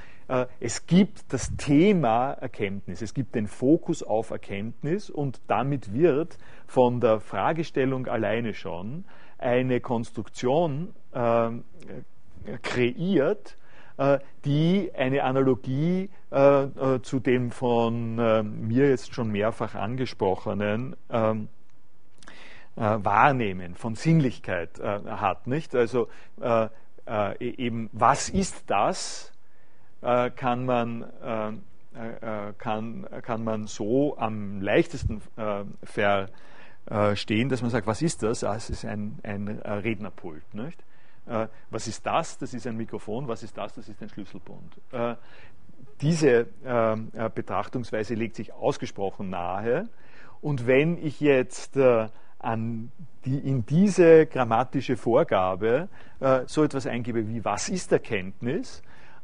Es 0.61 0.87
gibt 0.87 1.33
das 1.33 1.57
Thema 1.57 2.33
Erkenntnis, 2.33 3.01
es 3.01 3.15
gibt 3.15 3.35
den 3.35 3.47
Fokus 3.47 4.03
auf 4.03 4.29
Erkenntnis 4.29 5.09
und 5.09 5.41
damit 5.47 5.95
wird 5.95 6.37
von 6.67 7.01
der 7.01 7.21
Fragestellung 7.21 8.07
alleine 8.07 8.53
schon 8.53 9.07
eine 9.39 9.81
Konstruktion 9.81 10.95
äh, 11.13 11.51
kreiert, 12.63 13.57
äh, 13.97 14.19
die 14.45 14.91
eine 14.95 15.23
Analogie 15.25 16.11
äh, 16.31 16.63
äh 16.65 17.03
zu 17.03 17.21
dem 17.21 17.51
von 17.51 18.19
äh, 18.19 18.43
mir 18.43 18.91
jetzt 18.91 19.15
schon 19.15 19.31
mehrfach 19.31 19.75
angesprochenen 19.75 20.97
ähm, 21.11 21.49
äh, 22.77 22.81
Wahrnehmen 22.81 23.75
von 23.75 23.95
Sinnlichkeit 23.95 24.81
hat. 24.81 25.47
Also 25.75 26.09
e-, 27.09 27.35
eben, 27.41 27.91
was 27.93 28.29
ist 28.29 28.65
das, 28.69 29.33
kann 30.01 30.65
man 30.65 31.63
kann, 32.59 33.07
kann 33.23 33.43
man 33.43 33.67
so 33.67 34.17
am 34.17 34.61
leichtesten 34.61 35.21
äh, 36.91 37.17
stehen, 37.17 37.51
dass 37.51 37.61
man 37.61 37.71
sagt, 37.71 37.87
was 37.87 38.01
ist 38.01 38.23
das? 38.23 38.45
Ah, 38.45 38.57
es 38.57 38.71
ist 38.71 38.87
ein, 38.87 39.19
ein 39.23 39.61
äh, 39.61 39.71
Rednerpult. 39.71 40.55
Nicht? 40.55 40.83
Äh, 41.27 41.49
was 41.69 41.87
ist 41.87 42.07
das? 42.07 42.39
Das 42.39 42.55
ist 42.55 42.67
ein 42.67 42.79
Mikrofon. 42.79 43.29
Was 43.29 43.43
ist 43.43 43.59
das? 43.59 43.75
Das 43.75 43.89
ist 43.89 44.01
ein 44.03 44.09
Schlüsselbund. 44.09 44.81
diese 46.01 46.47
Betrachtungsweise 47.35 48.15
legt 48.15 48.37
sich 48.37 48.53
ausgesprochen 48.53 49.31
nahe. 49.31 49.89
Und 50.41 50.67
wenn 50.67 50.97
ich 50.97 51.21
jetzt 51.21 51.77
an 52.39 52.93
die, 53.25 53.39
in 53.39 53.67
diese 53.67 54.27
grammatische 54.27 54.97
Vorgabe 54.97 55.89
äh, 56.21 56.43
so 56.47 56.63
etwas 56.65 56.87
eingebe 56.87 57.29
wie 57.29 57.45
was 57.45 57.69
ist 57.69 57.91
Erkenntnis, 57.93 58.83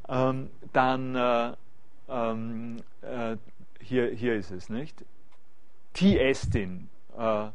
ähm, 0.08 0.50
dann 0.72 1.14
äh, 1.14 1.52
ähm, 2.08 2.76
äh, 3.02 3.36
hier, 3.80 4.10
hier 4.10 4.34
ist 4.34 4.50
es 4.50 4.68
nicht. 4.68 5.04
Ti 5.92 6.18
estin, 6.18 6.88
äh, 7.16 7.48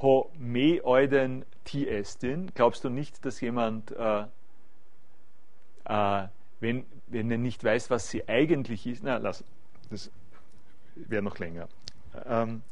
ho 0.00 0.30
me 0.38 0.80
euden 0.84 1.44
ti 1.64 1.86
estin. 1.86 2.50
Glaubst 2.54 2.84
du 2.84 2.88
nicht, 2.88 3.24
dass 3.24 3.40
jemand, 3.40 3.90
äh, 3.92 4.24
äh, 5.84 6.28
wenn, 6.60 6.86
wenn 7.08 7.30
er 7.30 7.38
nicht 7.38 7.62
weiß, 7.62 7.90
was 7.90 8.08
sie 8.08 8.26
eigentlich 8.28 8.86
ist, 8.86 9.02
na, 9.02 9.18
lass, 9.18 9.44
das 9.90 10.10
wäre 10.94 11.22
noch 11.22 11.38
länger. 11.38 11.68
Ähm, 12.26 12.62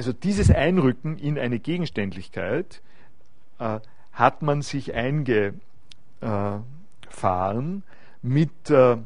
also 0.00 0.14
dieses 0.14 0.50
Einrücken 0.50 1.18
in 1.18 1.38
eine 1.38 1.58
Gegenständlichkeit 1.58 2.80
äh, 3.58 3.80
hat 4.12 4.40
man 4.40 4.62
sich 4.62 4.94
eingefahren 4.94 6.64
mit 8.22 8.70
äh, 8.70 8.96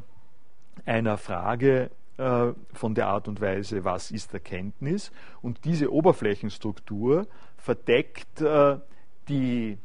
einer 0.85 1.17
Frage 1.17 1.91
äh, 2.15 2.53
von 2.71 2.95
der 2.95 3.07
Art 3.07 3.27
und 3.27 3.41
Weise, 3.41 3.83
was 3.83 4.09
ist 4.09 4.33
Erkenntnis. 4.33 5.11
Und 5.41 5.65
diese 5.65 5.91
Oberflächenstruktur 5.91 7.27
verdeckt 7.57 8.39
äh, 8.39 8.77
die 9.27 9.77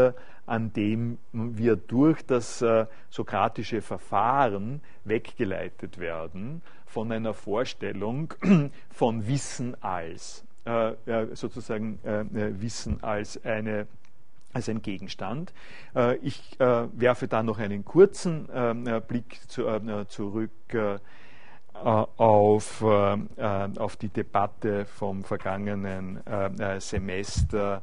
an 0.46 0.74
dem 0.74 1.18
wir 1.32 1.76
durch 1.76 2.24
das 2.24 2.64
sokratische 3.10 3.82
Verfahren 3.82 4.82
weggeleitet 5.06 5.98
werden 5.98 6.62
von 6.86 7.12
einer 7.12 7.34
Vorstellung 7.34 8.32
von 8.92 9.26
Wissen 9.26 9.76
als, 9.82 10.46
sozusagen 11.34 12.00
Wissen 12.04 13.04
als 13.04 13.44
eine 13.44 13.88
als 14.54 14.70
ein 14.70 14.82
Gegenstand. 14.82 15.54
Äh, 15.96 16.16
ich 16.18 16.60
äh, 16.60 16.88
werfe 16.94 17.28
da 17.28 17.44
noch 17.44 17.60
einen 17.60 17.84
kurzen 17.84 18.48
ähm, 18.54 18.88
äh, 18.88 19.02
Blick 19.02 19.40
zurück 19.50 20.52
auf, 21.74 22.82
auf 22.82 23.96
die 23.98 24.10
Debatte 24.10 24.86
vom 24.86 25.24
vergangenen 25.24 26.20
Semester 26.80 27.82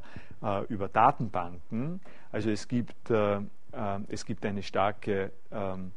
über 0.68 0.88
Datenbanken. 0.88 2.00
Also 2.32 2.50
es 2.50 2.66
gibt, 2.66 3.10
es 3.10 4.24
gibt 4.24 4.46
eine 4.46 4.62
starke 4.62 5.32
ähm, 5.52 5.92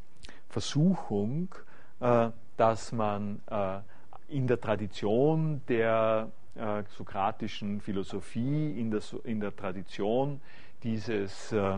Versuchung, 0.49 1.55
dass 2.57 2.91
man 2.91 3.41
in 4.27 4.47
der 4.47 4.60
Tradition 4.60 5.61
der 5.68 6.31
äh, 6.55 6.84
sokratischen 6.97 7.81
Philosophie, 7.81 8.80
in 8.80 8.91
der, 8.91 9.01
in 9.23 9.39
der 9.39 9.55
Tradition 9.55 10.41
dieses 10.84 11.51
äh, 11.51 11.77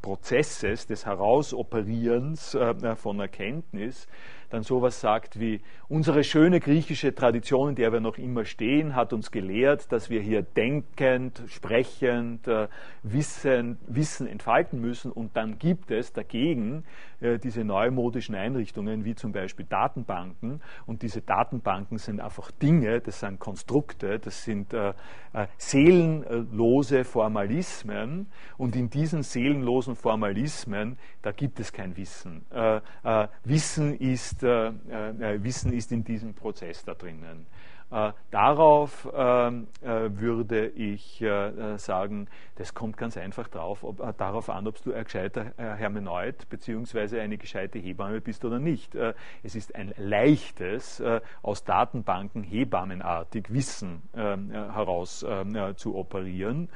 Prozesses 0.00 0.86
des 0.86 1.06
Herausoperierens 1.06 2.54
äh, 2.54 2.96
von 2.96 3.20
Erkenntnis 3.20 4.08
dann 4.52 4.62
sowas 4.62 5.00
sagt 5.00 5.40
wie, 5.40 5.62
unsere 5.88 6.24
schöne 6.24 6.60
griechische 6.60 7.14
Tradition, 7.14 7.70
in 7.70 7.74
der 7.74 7.90
wir 7.90 8.00
noch 8.00 8.18
immer 8.18 8.44
stehen, 8.44 8.94
hat 8.94 9.14
uns 9.14 9.30
gelehrt, 9.30 9.90
dass 9.92 10.10
wir 10.10 10.20
hier 10.20 10.42
denkend, 10.42 11.42
sprechend, 11.46 12.46
äh, 12.48 12.68
Wissen, 13.02 13.78
Wissen 13.86 14.26
entfalten 14.26 14.78
müssen. 14.78 15.10
Und 15.10 15.36
dann 15.36 15.58
gibt 15.58 15.90
es 15.90 16.12
dagegen 16.12 16.84
äh, 17.20 17.38
diese 17.38 17.64
neumodischen 17.64 18.34
Einrichtungen 18.34 19.06
wie 19.06 19.14
zum 19.14 19.32
Beispiel 19.32 19.64
Datenbanken. 19.66 20.60
Und 20.84 21.00
diese 21.00 21.22
Datenbanken 21.22 21.96
sind 21.96 22.20
einfach 22.20 22.50
Dinge, 22.50 23.00
das 23.00 23.20
sind 23.20 23.40
Konstrukte, 23.40 24.18
das 24.18 24.44
sind 24.44 24.74
äh, 24.74 24.92
äh 25.32 25.46
seelenlose 25.56 27.04
Formalismen. 27.04 28.26
Und 28.58 28.76
in 28.76 28.90
diesen 28.90 29.21
seelenlosen 29.22 29.96
Formalismen, 29.96 30.98
da 31.22 31.32
gibt 31.32 31.60
es 31.60 31.72
kein 31.72 31.96
Wissen. 31.96 32.44
Äh, 32.50 32.80
äh, 33.04 33.28
Wissen 33.44 33.98
ist 33.98 34.42
äh, 34.42 34.68
äh, 34.68 35.42
Wissen 35.42 35.72
ist 35.72 35.92
in 35.92 36.04
diesem 36.04 36.34
Prozess 36.34 36.84
da 36.84 36.94
drinnen. 36.94 37.46
Äh, 37.92 38.12
darauf 38.30 39.06
ähm, 39.14 39.66
äh, 39.82 40.08
würde 40.18 40.68
ich 40.68 41.20
äh, 41.20 41.76
sagen, 41.76 42.26
das 42.56 42.72
kommt 42.72 42.96
ganz 42.96 43.18
einfach 43.18 43.48
drauf, 43.48 43.84
ob, 43.84 44.16
darauf 44.16 44.48
an, 44.48 44.66
ob 44.66 44.82
du 44.82 44.94
ein 44.94 45.04
gescheiter 45.04 45.52
Hermeneut 45.56 46.48
bzw. 46.48 47.20
eine 47.20 47.36
gescheite 47.36 47.78
Hebamme 47.78 48.20
bist 48.20 48.44
oder 48.44 48.58
nicht. 48.58 48.94
es 49.42 49.54
ist 49.54 49.74
ein 49.74 49.92
leichtes, 49.96 51.02
aus 51.42 51.64
Datenbanken 51.64 52.44
hebammenartig 52.44 53.52
Wissen 53.52 54.02
ähm, 54.14 54.50
heraus 54.50 55.24
ähm, 55.28 55.56
zu 55.76 55.96
operieren. 55.96 56.68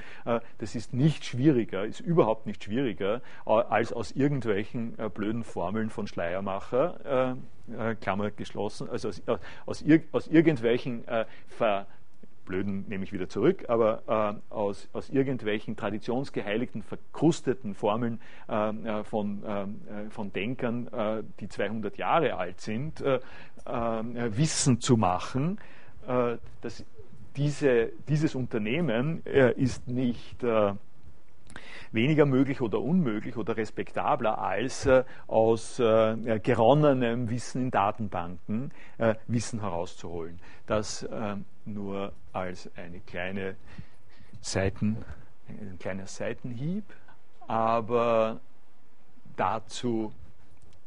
das 0.59 0.75
ist 0.75 0.93
nicht 0.93 1.25
schwieriger, 1.25 1.85
ist 1.85 2.01
überhaupt 2.01 2.47
nicht 2.47 2.65
schwieriger, 2.65 3.21
als 3.45 3.93
aus 3.93 4.13
irgendwelchen 4.13 4.97
blöden 5.15 5.45
Formeln 5.45 5.91
von 5.91 6.07
Schleiermacher 6.07 7.37
äh, 7.79 7.95
Klammer 7.95 8.31
geschlossen, 8.31 8.89
also 8.91 9.09
aus, 9.09 9.23
aus, 9.67 9.85
aus 10.13 10.27
irgendwelchen 10.29 11.07
äh, 11.09 11.25
ver, 11.49 11.87
blöden 12.47 12.87
nehme 12.89 13.05
ich 13.05 13.13
wieder 13.13 13.29
zurück, 13.29 13.67
aber 13.69 14.41
äh, 14.51 14.55
aus, 14.55 14.89
aus 14.93 15.11
irgendwelchen 15.11 15.77
traditionsgeheiligten, 15.77 16.83
verkrusteten 16.83 17.75
Formeln 17.75 18.21
äh, 18.49 18.71
äh 18.71 19.05
von, 19.05 19.43
äh, 19.45 20.11
von 20.11 20.33
Denkern, 20.33 20.87
äh, 20.89 21.23
die 21.41 21.49
200 21.49 21.99
Jahre 21.99 22.37
alt 22.37 22.61
sind, 22.61 23.03
äh, 23.03 23.21
Wissen 23.67 24.81
zu 24.81 24.97
machen. 24.97 25.59
dass 26.07 26.85
diese, 27.37 27.91
dieses 28.07 28.37
Unternehmen 28.37 29.25
ist 29.25 29.89
nicht 29.89 30.41
weniger 31.93 32.27
möglich 32.27 32.61
oder 32.61 32.81
unmöglich 32.81 33.37
oder 33.37 33.57
respektabler 33.57 34.39
als 34.39 34.87
äh, 34.87 35.05
aus 35.27 35.79
äh, 35.79 36.41
geronnenem 36.41 37.31
Wissen 37.31 37.63
in 37.63 37.71
Datenbanken 37.71 38.73
äh, 38.99 39.15
Wissen 39.27 39.61
herauszuholen. 39.61 40.41
Das 40.67 41.03
äh, 41.03 41.37
nur 41.65 42.13
als 42.33 42.71
eine 42.77 43.01
kleine 43.01 43.57
Seiten, 44.41 44.99
ein 45.49 45.79
kleiner 45.79 46.07
Seitenhieb, 46.07 46.85
aber 47.49 48.41
dazu, 49.37 50.13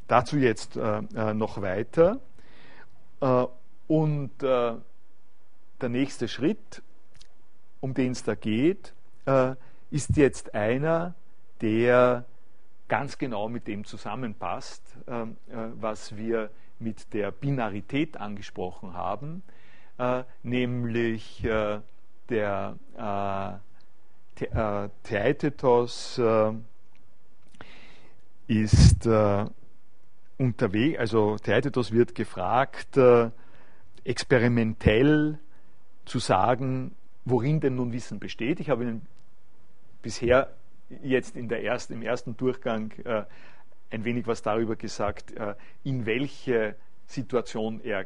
dazu 0.08 0.38
jetzt 0.38 0.78
äh, 0.78 1.00
äh, 1.16 1.34
noch 1.34 1.62
weiter. 1.62 2.20
und 3.88 4.32
der 4.42 5.90
nächste 5.90 6.30
Schritt, 6.30 6.82
um 7.82 7.94
den 7.94 8.14
es 8.14 8.24
da 8.24 8.36
geht, 8.36 8.94
ist 9.92 10.18
jetzt 10.18 10.54
einer, 10.54 11.16
der 11.62 12.26
ganz 12.90 13.18
genau 13.18 13.48
mit 13.48 13.68
dem 13.68 13.86
zusammenpasst, 13.86 14.84
ähm, 15.08 15.38
äh, 15.50 15.56
was 15.80 16.18
wir 16.18 16.50
mit 16.80 17.14
der 17.14 17.32
Binarität 17.32 18.18
angesprochen 18.18 18.94
haben, 18.94 19.44
äh, 19.98 20.24
nämlich 20.44 21.44
äh, 21.46 21.80
der 22.30 22.76
Theaetetos 25.04 26.22
ist 28.48 29.10
unterwegs, 30.38 31.00
also 31.00 31.38
Theaetetos 31.38 31.92
wird 31.92 32.14
gefragt, 32.14 33.00
experimentell 34.04 35.40
zu 36.06 36.20
sagen, 36.20 36.96
worin 37.26 37.60
denn 37.62 37.76
nun 37.76 37.92
Wissen 37.94 38.20
besteht. 38.20 38.60
Ich 38.60 38.70
habe 38.70 38.84
Ihnen 38.84 39.02
bisher 40.02 40.56
jetzt 41.04 41.36
in 41.36 41.48
der 41.50 41.64
ersten, 41.64 41.94
im 41.94 42.02
ersten 42.02 42.36
Durchgang 42.36 42.92
äh, 43.04 43.24
ein 43.92 44.06
wenig 44.06 44.28
was 44.28 44.42
darüber 44.42 44.76
gesagt, 44.76 45.32
äh, 45.32 45.56
in 45.84 46.06
welche 46.06 46.76
Situation 47.06 47.82
er 47.82 48.06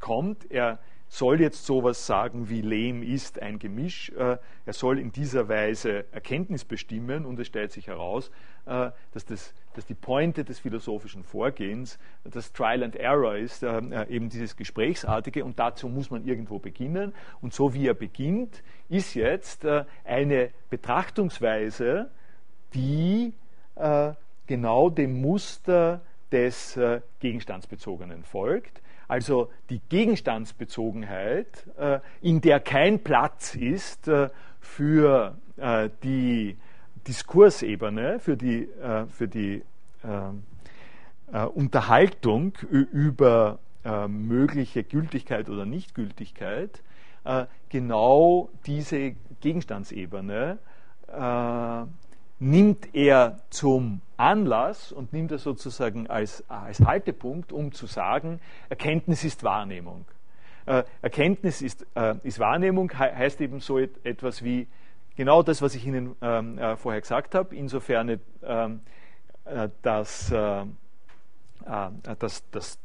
kommt. 0.00 0.50
Er 0.50 0.78
soll 1.08 1.40
jetzt 1.40 1.64
sowas 1.64 2.06
sagen 2.06 2.48
wie 2.48 2.60
Lehm 2.60 3.02
ist 3.02 3.40
ein 3.40 3.58
Gemisch. 3.58 4.10
Äh, 4.10 4.38
er 4.64 4.72
soll 4.72 4.98
in 4.98 5.12
dieser 5.12 5.48
Weise 5.48 6.04
Erkenntnis 6.12 6.64
bestimmen 6.64 7.24
und 7.24 7.38
es 7.38 7.46
stellt 7.46 7.72
sich 7.72 7.86
heraus, 7.86 8.30
äh, 8.66 8.90
dass, 9.12 9.24
das, 9.24 9.54
dass 9.74 9.86
die 9.86 9.94
Pointe 9.94 10.44
des 10.44 10.58
philosophischen 10.58 11.22
Vorgehens 11.22 11.98
das 12.24 12.52
Trial 12.52 12.82
and 12.82 12.96
Error 12.96 13.36
ist, 13.36 13.62
äh, 13.62 14.06
eben 14.08 14.28
dieses 14.28 14.56
Gesprächsartige 14.56 15.44
und 15.44 15.58
dazu 15.58 15.88
muss 15.88 16.10
man 16.10 16.24
irgendwo 16.24 16.58
beginnen. 16.58 17.14
Und 17.40 17.54
so 17.54 17.72
wie 17.72 17.86
er 17.86 17.94
beginnt, 17.94 18.62
ist 18.88 19.14
jetzt 19.14 19.66
eine 20.04 20.50
Betrachtungsweise, 20.70 22.10
die 22.72 23.32
genau 24.46 24.90
dem 24.90 25.20
Muster 25.20 26.00
des 26.30 26.78
Gegenstandsbezogenen 27.20 28.22
folgt 28.22 28.80
also 29.08 29.50
die 29.70 29.80
Gegenstandsbezogenheit, 29.88 31.66
äh, 31.78 32.00
in 32.20 32.40
der 32.40 32.60
kein 32.60 33.02
Platz 33.02 33.54
ist 33.54 34.08
äh, 34.08 34.30
für 34.60 35.36
äh, 35.56 35.90
die 36.02 36.56
Diskursebene, 37.06 38.18
für 38.18 38.36
die, 38.36 38.68
für 39.10 39.28
die 39.28 39.62
Unterhaltung 41.54 42.54
über 42.64 43.60
mögliche 44.08 44.82
Gültigkeit 44.82 45.48
oder 45.48 45.66
Nichtgültigkeit, 45.66 46.82
genau 47.68 48.48
diese 48.66 49.14
Gegenstandsebene 49.40 50.58
nimmt 52.38 52.94
er 52.94 53.40
zum 53.50 54.00
Anlass 54.16 54.92
und 54.92 55.12
nimmt 55.12 55.32
er 55.32 55.38
sozusagen 55.38 56.06
als, 56.08 56.44
als 56.48 56.80
Haltepunkt, 56.80 57.52
um 57.52 57.72
zu 57.72 57.86
sagen, 57.86 58.40
Erkenntnis 58.68 59.24
ist 59.24 59.42
Wahrnehmung. 59.42 60.04
Äh, 60.66 60.84
Erkenntnis 61.02 61.62
ist, 61.62 61.86
äh, 61.94 62.14
ist 62.22 62.38
Wahrnehmung, 62.38 62.90
he 62.90 63.04
heißt 63.04 63.40
eben 63.40 63.60
so 63.60 63.78
et 63.78 64.04
etwas 64.04 64.42
wie 64.42 64.66
genau 65.16 65.42
das, 65.42 65.62
was 65.62 65.74
ich 65.74 65.86
Ihnen 65.86 66.16
ähm, 66.20 66.58
äh, 66.58 66.76
vorher 66.76 67.00
gesagt 67.00 67.34
habe, 67.34 67.54
insofern 67.54 68.20
ähm, 68.42 68.80
äh, 69.46 69.68
dass, 69.82 70.32
äh, 70.32 70.62
äh, 70.62 70.66
dass 72.18 72.42
das 72.50 72.78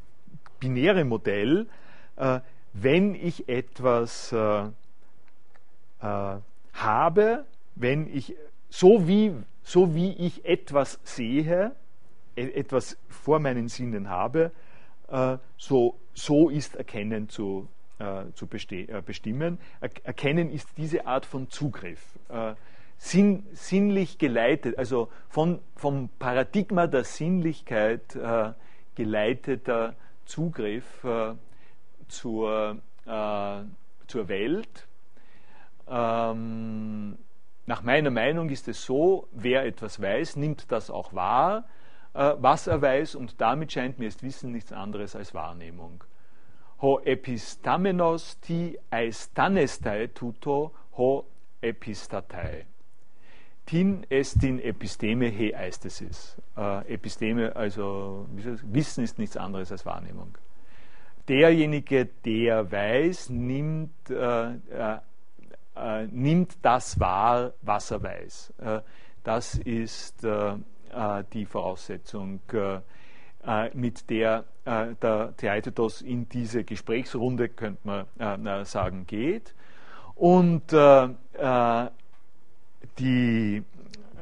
binäre 0.59 1.03
Modell, 1.05 1.67
wenn 2.73 3.15
ich 3.15 3.49
etwas 3.49 4.31
habe, 6.01 7.45
wenn 7.75 8.15
ich 8.15 8.35
so 8.71 9.07
wie, 9.07 9.33
so 9.63 9.93
wie 9.93 10.13
ich 10.13 10.45
etwas 10.45 10.99
sehe, 11.03 11.75
e, 12.35 12.49
etwas 12.51 12.97
vor 13.09 13.39
meinen 13.39 13.67
Sinnen 13.67 14.09
habe, 14.09 14.51
äh, 15.09 15.37
so, 15.57 15.99
so 16.13 16.49
ist 16.49 16.75
Erkennen 16.75 17.27
zu, 17.27 17.67
äh, 17.99 18.23
zu 18.33 18.47
äh, 18.71 19.01
bestimmen. 19.05 19.59
Erkennen 19.81 20.49
ist 20.49 20.69
diese 20.77 21.05
Art 21.05 21.25
von 21.25 21.49
Zugriff. 21.49 22.17
Sinn, 22.97 23.47
sinnlich 23.53 24.19
geleitet, 24.19 24.77
also 24.77 25.09
von, 25.27 25.59
vom 25.75 26.09
Paradigma 26.19 26.85
der 26.85 27.03
Sinnlichkeit 27.03 28.15
geleiteter 28.95 29.95
Zugriff 30.25 31.03
zur, 32.07 32.77
zur 34.07 34.27
Welt. 34.27 34.87
Ähm, 35.89 37.17
nach 37.65 37.83
meiner 37.83 38.09
Meinung 38.09 38.49
ist 38.49 38.67
es 38.67 38.83
so, 38.83 39.27
wer 39.31 39.65
etwas 39.65 40.01
weiß, 40.01 40.35
nimmt 40.35 40.71
das 40.71 40.89
auch 40.89 41.13
wahr, 41.13 41.65
äh, 42.13 42.33
was 42.37 42.67
er 42.67 42.81
weiß, 42.81 43.15
und 43.15 43.39
damit 43.39 43.71
scheint 43.71 43.99
mir 43.99 44.09
das 44.09 44.21
Wissen 44.23 44.51
nichts 44.51 44.71
anderes 44.71 45.15
als 45.15 45.33
Wahrnehmung. 45.33 46.03
Ho 46.81 46.99
epistamenos 46.99 48.39
ti 48.39 48.77
aistanestai 48.89 50.07
tuto 50.07 50.73
ho 50.97 51.25
epistatai. 51.61 52.65
Tin 53.67 54.05
estin 54.09 54.59
episteme 54.59 55.29
he 55.29 55.55
eistesis. 55.55 56.35
Äh, 56.57 56.93
Episteme, 56.93 57.55
also 57.55 58.25
Wissen 58.63 59.03
ist 59.03 59.19
nichts 59.19 59.37
anderes 59.37 59.71
als 59.71 59.85
Wahrnehmung. 59.85 60.37
Derjenige, 61.27 62.07
der 62.25 62.71
weiß, 62.71 63.29
nimmt 63.29 64.09
äh, 64.09 64.55
äh 64.55 64.99
äh, 65.75 66.07
nimmt 66.07 66.57
das 66.61 66.99
wahr, 66.99 67.53
was 67.61 67.91
er 67.91 68.03
weiß. 68.03 68.53
Äh, 68.59 68.81
das 69.23 69.55
ist 69.55 70.23
äh, 70.23 70.53
äh 70.91 71.23
die 71.33 71.45
Voraussetzung, 71.45 72.41
äh, 72.53 72.79
mit 73.73 74.09
der 74.09 74.45
der 74.63 75.33
Theaetetos 75.35 76.03
in 76.03 76.29
diese 76.29 76.63
Gesprächsrunde, 76.63 77.49
könnte 77.49 78.05
man 78.37 78.65
sagen, 78.65 79.07
geht. 79.07 79.55
Und 80.13 80.71
die 82.99 83.63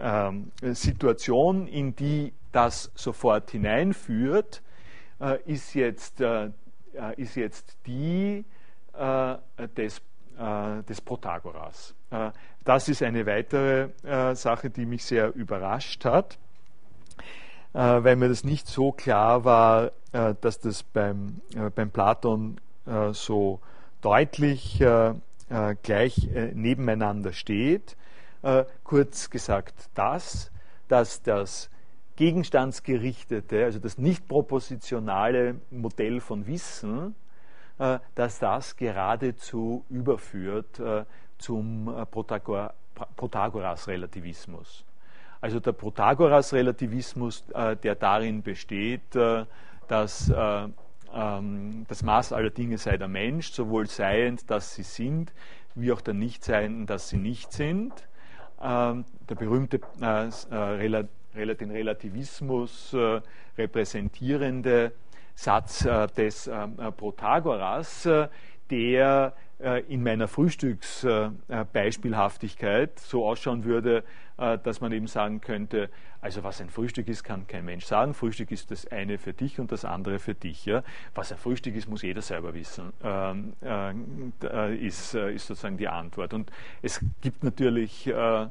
ähm, 0.02 0.52
Situation, 0.62 1.68
in 1.68 1.94
die 1.98 2.32
das 2.54 2.90
sofort 2.96 3.52
hineinführt, 3.52 4.62
ist, 5.46 5.74
jetzt, 5.74 6.24
ist 7.18 7.36
jetzt 7.36 7.78
die 7.86 8.46
des 8.96 10.02
äh, 10.40 10.84
des 10.84 11.02
Protagoras. 11.02 11.94
Äh, 12.12 12.32
das 12.64 12.88
ist 12.88 13.04
eine 13.04 13.26
weitere 13.26 13.90
äh, 14.04 14.36
Sache, 14.36 14.70
die 14.70 14.86
mich 14.86 15.04
sehr 15.04 15.36
überrascht 15.36 16.06
hat, 16.06 16.38
weil 17.72 18.16
mir 18.16 18.30
das 18.30 18.44
nicht 18.44 18.68
so 18.68 18.92
klar 18.92 19.46
war, 19.46 19.92
dass 20.12 20.60
das 20.60 20.82
beim, 20.82 21.40
beim 21.76 21.92
Platon 21.92 22.60
so 23.12 23.60
deutlich 24.02 24.84
gleich 25.84 26.30
nebeneinander 26.56 27.32
steht. 27.32 27.96
Kurz 28.84 29.30
gesagt 29.30 29.88
das, 29.94 30.50
dass 30.88 31.22
das 31.22 31.70
gegenstandsgerichtete, 32.16 33.66
also 33.66 33.78
das 33.78 34.00
nicht 34.00 34.28
propositionale 34.28 35.56
Modell 35.70 36.22
von 36.22 36.48
Wissen, 36.48 37.14
äh, 37.14 37.29
dass 38.16 38.40
das 38.40 38.76
geradezu 38.76 39.86
überführt 39.90 40.80
äh, 40.80 41.06
zum 41.38 41.88
äh, 41.88 42.06
Protagoras-Relativismus. 42.06 44.84
Also 45.42 45.62
der 45.62 45.72
Protagoras-Relativismus, 45.72 47.46
der 47.82 47.96
darin 47.96 48.44
besteht, 48.44 49.16
dass 49.88 50.30
ähm, 50.30 50.74
das 51.88 52.04
Maß 52.04 52.34
aller 52.34 52.50
Dinge 52.50 52.78
sei 52.78 52.98
der 52.98 53.08
Mensch, 53.08 53.54
sowohl 53.54 53.88
seiend, 53.88 54.52
dass 54.52 54.76
sie 54.76 54.84
sind, 54.84 55.32
wie 55.76 55.94
auch 55.94 56.02
der 56.02 56.14
Nichtseienden, 56.14 56.88
dass 56.88 57.08
sie 57.08 57.16
nicht 57.16 57.54
sind. 57.54 57.94
Ähm, 58.62 59.06
der 59.30 59.36
berühmte 59.36 59.80
den 60.02 61.72
Relativismus 61.72 62.94
repräsentierende 63.58 64.92
Satz 65.40 65.86
äh, 65.86 66.08
des 66.08 66.48
ähm, 66.48 66.78
äh, 66.80 66.92
Protagoras, 66.92 68.06
äh, 68.06 68.28
der 68.70 69.34
äh, 69.60 69.82
in 69.88 70.04
meiner 70.04 70.28
Frühstücksbeispielhaftigkeit 70.28 72.90
äh, 72.90 73.02
so 73.02 73.26
ausschauen 73.26 73.64
würde, 73.64 74.04
äh, 74.38 74.58
dass 74.58 74.82
man 74.82 74.92
eben 74.92 75.08
sagen 75.08 75.40
könnte, 75.40 75.90
also 76.20 76.44
was 76.44 76.60
ein 76.60 76.70
Frühstück 76.70 77.08
ist, 77.08 77.24
kann 77.24 77.48
kein 77.48 77.64
Mensch 77.64 77.86
sagen. 77.86 78.14
Frühstück 78.14 78.52
ist 78.52 78.70
das 78.70 78.86
eine 78.88 79.18
für 79.18 79.32
dich 79.32 79.62
und 79.62 79.72
das 79.72 79.86
andere 79.86 80.20
für 80.20 80.36
dich. 80.36 80.66
Ja? 80.66 80.84
Was 81.16 81.32
ein 81.32 81.38
Frühstück 81.38 81.74
ist, 81.74 81.88
muss 81.88 82.02
jeder 82.02 82.22
selber 82.22 82.54
wissen, 82.54 82.92
ähm, 83.02 83.54
äh, 84.44 84.76
ist, 84.76 85.14
ist 85.14 85.48
sozusagen 85.48 85.78
die 85.78 85.88
Antwort. 85.88 86.34
Und 86.34 86.52
es 86.82 87.00
gibt 87.22 87.46
natürlich 87.46 88.08
äh, 88.08 88.48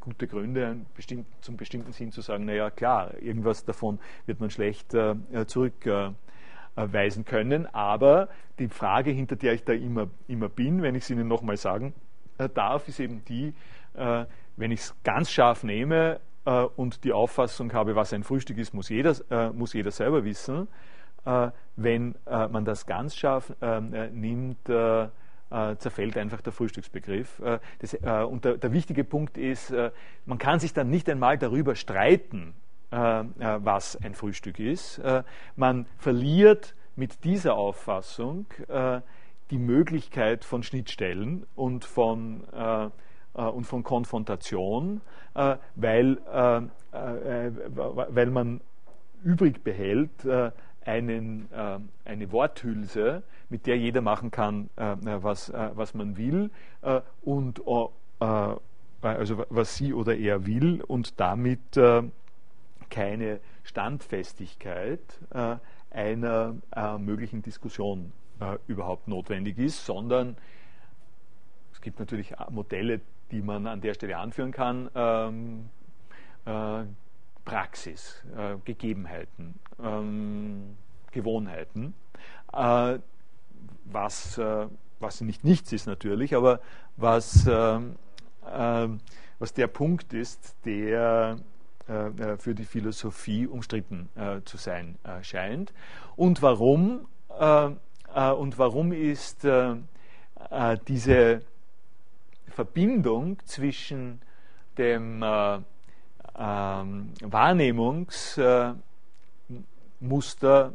gute 0.00 0.26
Gründe, 0.26 0.76
bestimmt, 0.94 1.26
zum 1.40 1.56
bestimmten 1.56 1.92
Sinn 1.92 2.12
zu 2.12 2.20
sagen, 2.20 2.44
naja 2.44 2.70
klar, 2.70 3.20
irgendwas 3.20 3.64
davon 3.64 3.98
wird 4.26 4.40
man 4.40 4.50
schlecht 4.50 4.94
äh, 4.94 5.14
zurückweisen 5.46 7.24
können. 7.24 7.66
Aber 7.74 8.28
die 8.58 8.68
Frage, 8.68 9.10
hinter 9.10 9.36
der 9.36 9.54
ich 9.54 9.64
da 9.64 9.72
immer, 9.72 10.08
immer 10.28 10.48
bin, 10.48 10.82
wenn 10.82 10.94
ich 10.94 11.04
es 11.04 11.10
Ihnen 11.10 11.28
nochmal 11.28 11.56
sagen 11.56 11.94
darf, 12.54 12.86
ist 12.86 13.00
eben 13.00 13.24
die, 13.24 13.54
wenn 13.94 14.70
ich 14.70 14.80
es 14.80 14.94
ganz 15.04 15.30
scharf 15.30 15.64
nehme 15.64 16.20
äh, 16.46 16.62
und 16.76 17.04
die 17.04 17.12
Auffassung 17.12 17.72
habe, 17.74 17.94
was 17.94 18.12
ein 18.12 18.24
Frühstück 18.24 18.56
ist, 18.56 18.72
muss 18.72 18.88
jeder, 18.88 19.14
äh, 19.30 19.50
muss 19.50 19.74
jeder 19.74 19.90
selber 19.90 20.24
wissen. 20.24 20.68
Äh, 21.26 21.50
wenn 21.76 22.14
äh, 22.26 22.48
man 22.48 22.64
das 22.64 22.86
ganz 22.86 23.16
scharf 23.16 23.52
ähm, 23.60 23.92
äh, 25.50 25.76
zerfällt 25.76 26.16
einfach 26.16 26.40
der 26.40 26.52
Frühstücksbegriff. 26.52 27.42
Das, 27.78 27.94
und 27.94 28.44
der, 28.44 28.56
der, 28.56 28.72
wichtige 28.72 29.04
Punkt 29.04 29.38
ist, 29.38 29.72
man 30.24 30.38
kann 30.38 30.58
sich 30.58 30.72
dann 30.72 30.90
nicht 30.90 31.08
einmal 31.08 31.38
darüber 31.38 31.74
streiten, 31.74 32.54
was 32.90 33.96
ein 33.96 34.14
Frühstück 34.14 34.58
ist. 34.58 35.00
man 35.56 35.86
verliert 35.98 36.74
mit 36.94 37.24
dieser 37.24 37.54
Auffassung 37.54 38.46
die 39.50 39.58
Möglichkeit 39.58 40.44
von 40.44 40.62
Schnittstellen 40.62 41.46
und 41.54 41.84
von 41.84 42.44
äh, 43.36 43.42
und 43.42 43.64
von 43.64 43.82
Konfrontation, 43.82 45.00
äh, 45.34 45.56
weil, 45.74 46.18
äh, 46.32 46.62
weil 46.92 48.30
man 48.30 48.60
übrig 49.22 49.62
behält 49.62 50.10
einen, 50.86 51.48
eine 52.04 52.32
Worthülse, 52.32 53.22
mit 53.48 53.66
der 53.66 53.76
jeder 53.76 54.00
machen 54.00 54.30
kann, 54.30 54.70
was, 54.76 55.52
was 55.52 55.94
man 55.94 56.16
will 56.16 56.50
und 57.22 57.60
also 59.02 59.44
was 59.50 59.76
sie 59.76 59.92
oder 59.92 60.16
er 60.16 60.46
will 60.46 60.80
und 60.82 61.20
damit 61.20 61.78
keine 62.88 63.40
Standfestigkeit 63.64 65.00
einer 65.90 66.54
möglichen 66.98 67.42
Diskussion 67.42 68.12
überhaupt 68.66 69.08
notwendig 69.08 69.58
ist, 69.58 69.84
sondern 69.84 70.36
es 71.72 71.80
gibt 71.80 71.98
natürlich 71.98 72.34
Modelle 72.50 73.00
die 73.30 73.42
man 73.42 73.66
an 73.66 73.80
der 73.80 73.94
Stelle 73.94 74.16
anführen 74.16 74.52
kann, 74.52 74.90
ähm, 74.94 75.68
äh, 76.44 76.84
Praxis, 77.46 78.22
äh, 78.36 78.56
Gegebenheiten, 78.64 79.54
ähm, 79.82 80.76
Gewohnheiten, 81.12 81.94
äh, 82.52 82.98
was, 83.86 84.36
äh, 84.36 84.66
was 85.00 85.22
nicht 85.22 85.44
nichts 85.44 85.72
ist 85.72 85.86
natürlich, 85.86 86.34
aber 86.34 86.60
was, 86.96 87.46
ähm, 87.48 87.96
ähm, 88.52 88.98
was 89.38 89.54
der 89.54 89.68
Punkt 89.68 90.12
ist, 90.12 90.56
der 90.66 91.38
äh, 91.86 92.36
für 92.36 92.54
die 92.54 92.64
Philosophie 92.64 93.46
umstritten 93.46 94.10
äh, 94.16 94.42
zu 94.44 94.58
sein 94.58 94.98
scheint. 95.22 95.72
Und 96.16 96.42
warum, 96.42 97.06
und 97.28 98.58
warum 98.58 98.92
ist 98.92 99.46
diese 100.88 101.42
Verbindung 102.48 103.38
zwischen 103.44 104.22
dem 104.78 105.22
äh, 105.22 105.58
ähm, 106.38 107.12
Wahrnehmungsmuster, 107.22 108.82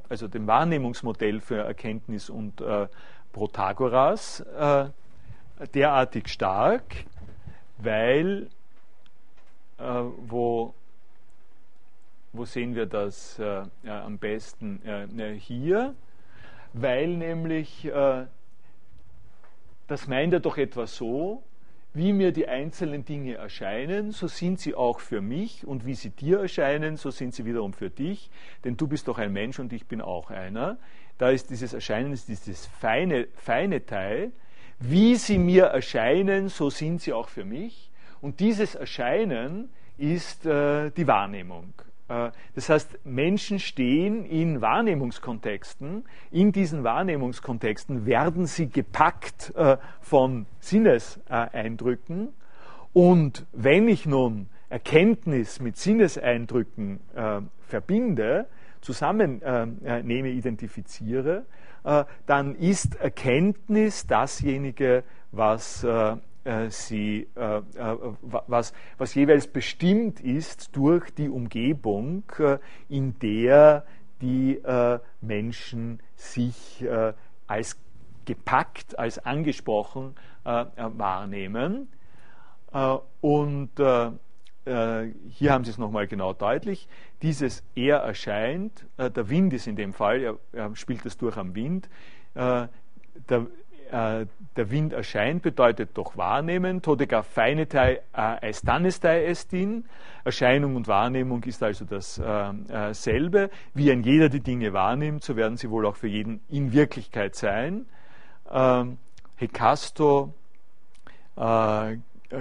also 0.09 0.27
dem 0.27 0.47
Wahrnehmungsmodell 0.47 1.39
für 1.39 1.57
Erkenntnis 1.57 2.29
und 2.29 2.61
äh, 2.61 2.87
Protagoras 3.31 4.41
äh, 4.41 4.89
derartig 5.73 6.27
stark, 6.27 7.05
weil 7.77 8.49
äh, 9.77 9.83
wo, 9.83 10.73
wo 12.33 12.45
sehen 12.45 12.75
wir 12.75 12.85
das 12.85 13.39
äh, 13.39 13.63
am 13.85 14.17
besten 14.17 14.81
äh, 14.85 15.33
hier? 15.35 15.95
Weil 16.73 17.17
nämlich 17.17 17.91
das 19.91 20.07
meint 20.07 20.31
er 20.31 20.39
doch 20.39 20.57
etwa 20.57 20.87
so, 20.87 21.43
wie 21.93 22.13
mir 22.13 22.31
die 22.31 22.47
einzelnen 22.47 23.03
Dinge 23.03 23.35
erscheinen, 23.35 24.11
so 24.11 24.27
sind 24.27 24.59
sie 24.59 24.75
auch 24.75 24.99
für 24.99 25.21
mich 25.21 25.67
und 25.67 25.85
wie 25.85 25.95
sie 25.95 26.09
dir 26.09 26.39
erscheinen, 26.39 26.95
so 26.95 27.11
sind 27.11 27.33
sie 27.33 27.45
wiederum 27.45 27.73
für 27.73 27.89
dich, 27.89 28.29
denn 28.63 28.77
du 28.77 28.87
bist 28.87 29.07
doch 29.07 29.17
ein 29.17 29.33
Mensch 29.33 29.59
und 29.59 29.73
ich 29.73 29.87
bin 29.87 29.99
auch 30.01 30.31
einer. 30.31 30.77
Da 31.17 31.29
ist 31.29 31.49
dieses 31.49 31.73
Erscheinen, 31.73 32.13
ist 32.13 32.29
dieses 32.29 32.65
feine, 32.65 33.27
feine 33.35 33.85
Teil. 33.85 34.31
Wie 34.79 35.15
sie 35.15 35.37
mir 35.37 35.65
erscheinen, 35.65 36.49
so 36.49 36.69
sind 36.69 37.01
sie 37.01 37.13
auch 37.13 37.29
für 37.29 37.45
mich. 37.45 37.91
Und 38.21 38.39
dieses 38.39 38.73
Erscheinen 38.75 39.69
ist 39.97 40.45
äh, 40.45 40.89
die 40.91 41.05
Wahrnehmung. 41.05 41.73
Äh, 42.11 42.31
das 42.55 42.69
heißt, 42.69 42.99
Menschen 43.05 43.59
stehen 43.59 44.25
in 44.25 44.61
Wahrnehmungskontexten. 44.61 46.03
In 46.31 46.51
diesen 46.51 46.83
Wahrnehmungskontexten 46.83 48.05
werden 48.05 48.45
sie 48.45 48.69
gepackt 48.69 49.53
äh, 49.55 49.77
von 50.01 50.45
Sinneseindrücken. 50.59 52.29
Und 52.93 53.45
wenn 53.53 53.87
ich 53.87 54.05
nun 54.05 54.49
Erkenntnis 54.69 55.61
mit 55.61 55.77
Sinneseindrücken 55.77 56.99
äh, 57.15 57.41
verbinde, 57.61 58.47
zusammennehme, 58.81 60.29
identifiziere, 60.29 61.45
dann 62.25 62.55
ist 62.55 62.95
Erkenntnis 62.95 64.07
dasjenige, 64.07 65.03
was 65.31 65.85
sie, 66.69 67.27
äh, 67.35 67.57
äh, 67.57 67.61
was, 68.21 68.73
was 68.97 69.13
jeweils 69.13 69.47
bestimmt 69.47 70.19
ist 70.19 70.75
durch 70.75 71.11
die 71.11 71.29
Umgebung, 71.29 72.23
in 72.89 73.17
der 73.19 73.85
die 74.21 74.61
Menschen 75.21 75.99
sich 76.15 76.85
als 77.47 77.79
gepackt, 78.25 78.99
als 78.99 79.17
angesprochen 79.17 80.13
wahrnehmen. 80.43 81.87
Und 83.19 83.71
hier 83.75 85.51
haben 85.51 85.63
Sie 85.63 85.71
es 85.71 85.79
nochmal 85.79 86.05
genau 86.05 86.33
deutlich. 86.33 86.87
Dieses 87.23 87.63
Er 87.73 87.97
erscheint, 87.97 88.85
der 88.99 89.27
Wind 89.29 89.53
ist 89.53 89.65
in 89.65 89.75
dem 89.75 89.91
Fall, 89.91 90.37
er, 90.51 90.75
spielt 90.75 91.03
das 91.03 91.17
durch 91.17 91.35
am 91.37 91.55
Wind. 91.55 91.89
Der, 92.35 92.69
äh, 93.91 94.25
der 94.55 94.71
Wind 94.71 94.93
erscheint, 94.93 95.41
bedeutet 95.41 95.97
doch 95.97 96.15
wahrnehmen. 96.15 96.81
Todega 96.81 97.23
feinetei 97.23 98.01
als 98.13 98.61
Tannestai 98.61 99.25
estin. 99.25 99.83
Erscheinung 100.23 100.77
und 100.77 100.87
Wahrnehmung 100.87 101.43
ist 101.43 101.61
also 101.61 101.83
dasselbe. 101.83 103.39
Äh, 103.39 103.45
äh, 103.45 103.49
Wie 103.73 103.91
ein 103.91 104.03
jeder 104.03 104.29
die 104.29 104.39
Dinge 104.39 104.71
wahrnimmt, 104.71 105.23
so 105.23 105.35
werden 105.35 105.57
sie 105.57 105.69
wohl 105.69 105.85
auch 105.85 105.97
für 105.97 106.07
jeden 106.07 106.39
in 106.49 106.71
Wirklichkeit 106.71 107.35
sein. 107.35 107.85
Ähm, 108.49 108.97
Hekasto 109.35 110.33
äh, 111.35 111.97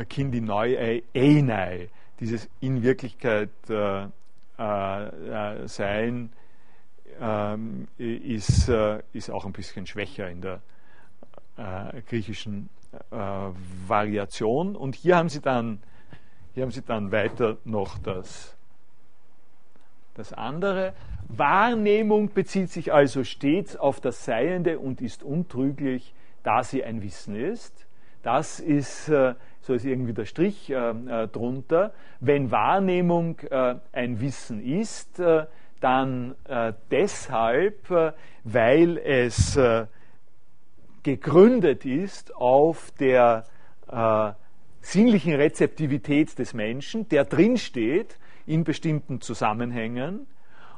Kindi 0.09 0.41
Neu 0.41 1.03
Einei, 1.15 1.89
dieses 2.21 2.49
in 2.61 2.85
Wirklichkeit 2.85 3.51
äh, 3.69 4.05
äh, 4.05 5.67
sein, 5.67 6.31
ähm, 7.21 7.89
ist, 7.99 8.71
ist 9.13 9.31
auch 9.31 9.45
ein 9.45 9.53
bisschen 9.53 9.87
schwächer 9.87 10.31
in 10.31 10.43
der 10.43 10.61
äh, 11.61 12.01
griechischen 12.09 12.71
äh, 13.11 13.17
Variation. 13.87 14.75
Und 14.77 14.95
hier 14.95 15.17
haben 15.17 15.29
sie 15.29 15.41
dann, 15.41 15.81
hier 16.55 16.63
haben 16.63 16.71
sie 16.71 16.83
dann 16.83 17.13
weiter 17.13 17.59
noch 17.65 17.99
das, 17.99 18.57
das 20.15 20.33
andere. 20.33 20.95
Wahrnehmung 21.29 22.33
bezieht 22.33 22.71
sich 22.71 22.93
also 22.93 23.25
stets 23.25 23.77
auf 23.77 24.01
das 24.01 24.25
Seiende 24.25 24.79
und 24.79 25.03
ist 25.03 25.23
untrüglich, 25.23 26.15
da 26.43 26.65
sie 26.65 26.83
ein 26.83 27.03
Wissen 27.03 27.37
ist. 27.37 27.87
Das 28.23 28.59
ist, 28.59 29.09
äh, 29.09 29.35
so 29.61 29.75
ist 29.75 29.85
irgendwie 29.85 30.15
der 30.15 30.25
Strich 30.25 30.71
äh, 30.71 30.75
äh 30.75 31.29
drunter. 31.29 31.93
Wenn 32.21 32.51
Wahrnehmung 32.51 33.39
ein 33.93 34.21
Wissen 34.21 34.63
ist, 34.63 35.23
dann 35.81 36.35
deshalb, 36.91 37.89
weil 38.45 38.99
es 38.99 39.59
gegründet 41.03 41.85
ist 41.85 42.35
auf 42.35 42.91
der 42.99 43.45
äh, 43.89 44.33
sinnlichen 44.81 45.35
Rezeptivität 45.35 46.39
des 46.39 46.55
Menschen, 46.55 47.09
der 47.09 47.25
drinsteht 47.25 48.19
in 48.47 48.65
bestimmten 48.65 49.21
Zusammenhängen. 49.21 50.27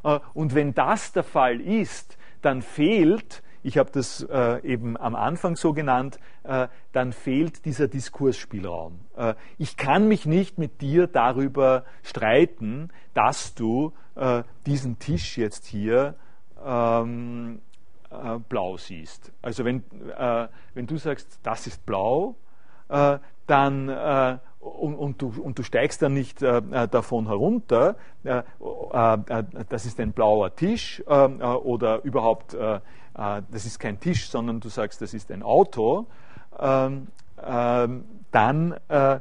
Äh, 0.05 0.19
und 0.35 0.55
wenn 0.55 0.75
das 0.75 1.13
der 1.13 1.25
Fall 1.25 1.61
ist, 1.61 2.19
dann 2.41 2.63
fehlt 2.63 3.43
ich 3.63 3.79
habe 3.79 3.91
das 3.93 4.23
äh, 4.23 4.61
eben 4.67 4.97
am 4.97 5.15
Anfang 5.15 5.57
so 5.57 5.73
genannt, 5.73 6.19
äh, 6.43 6.69
dann 6.93 7.13
fehlt 7.13 7.65
dieser 7.65 7.89
Diskursspielraum. 7.89 9.01
Äh, 9.17 9.35
ich 9.59 9.77
kann 9.77 10.09
mich 10.09 10.27
nicht 10.27 10.59
mit 10.59 10.81
dir 10.81 11.07
darüber 11.07 11.85
streiten, 12.03 12.91
dass 13.15 13.55
du 13.55 13.93
äh, 14.17 14.43
diesen 14.67 14.99
Tisch 14.99 15.39
jetzt 15.39 15.67
hier 15.67 16.17
ähm, 16.65 17.61
äh, 18.13 18.39
blau 18.49 18.77
siehst. 18.77 19.33
Also 19.43 19.65
wenn, 19.65 19.83
äh, 20.17 20.49
wenn 20.75 20.87
du 20.87 20.97
sagst, 20.97 21.39
das 21.43 21.67
ist 21.67 21.85
blau, 21.87 22.37
dann 23.47 23.89
und, 24.61 24.95
und, 24.95 25.23
du, 25.23 25.33
und, 25.43 25.59
du, 25.59 25.63
steigst 25.63 26.03
dann 26.03 26.13
nicht 26.13 26.43
äh, 26.43 26.61
davon 26.89 27.27
herunter, 27.27 27.97
äh, 28.23 28.39
äh, 28.39 29.45
das 29.71 29.87
ist 29.87 29.99
ein 29.99 30.13
blauer 30.13 30.55
Tisch 30.55 31.03
oder 31.07 32.05
überhaupt 32.05 32.53
äh, 32.53 32.81
das 33.15 33.67
ist 33.67 33.79
kein 33.79 34.01
Tisch, 34.01 34.29
sondern 34.29 34.61
du 34.61 34.69
sagst, 34.69 35.03
das 35.03 35.15
ist 35.15 35.31
ein 35.31 35.43
Auto, 35.43 36.07
ähm, 36.59 37.09
ähm, 37.43 38.05
dann 38.31 38.75
äh, 38.89 39.21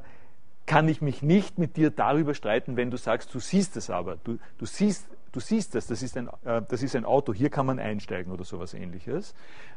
kann 0.66 0.88
ich 0.88 1.02
mich 1.02 1.22
nicht 1.22 1.58
mit 1.58 1.76
dir 1.76 1.90
darüber 1.90 2.34
streiten, 2.34 2.78
wenn 2.78 2.92
du 2.92 2.98
sagst, 2.98 3.34
du 3.34 3.40
siehst 3.40 3.76
es 3.76 3.90
aber, 3.90 4.18
du, 4.24 4.38
du 4.58 4.66
siehst 4.66 5.08
du 5.32 5.40
siehst 5.40 5.76
das, 5.76 5.88
das 5.88 6.03
ist, 6.03 6.18
ein, 6.18 6.28
äh, 6.45 6.62
das 6.68 6.84
ist 6.84 6.95
ein 6.95 7.06
Auto, 7.06 7.34
hier 7.34 7.49
kann 7.49 7.66
man 7.66 7.80
einsteigen 7.80 8.32
oder 8.32 8.44
sowas 8.44 8.74
ähnliches. 8.74 9.34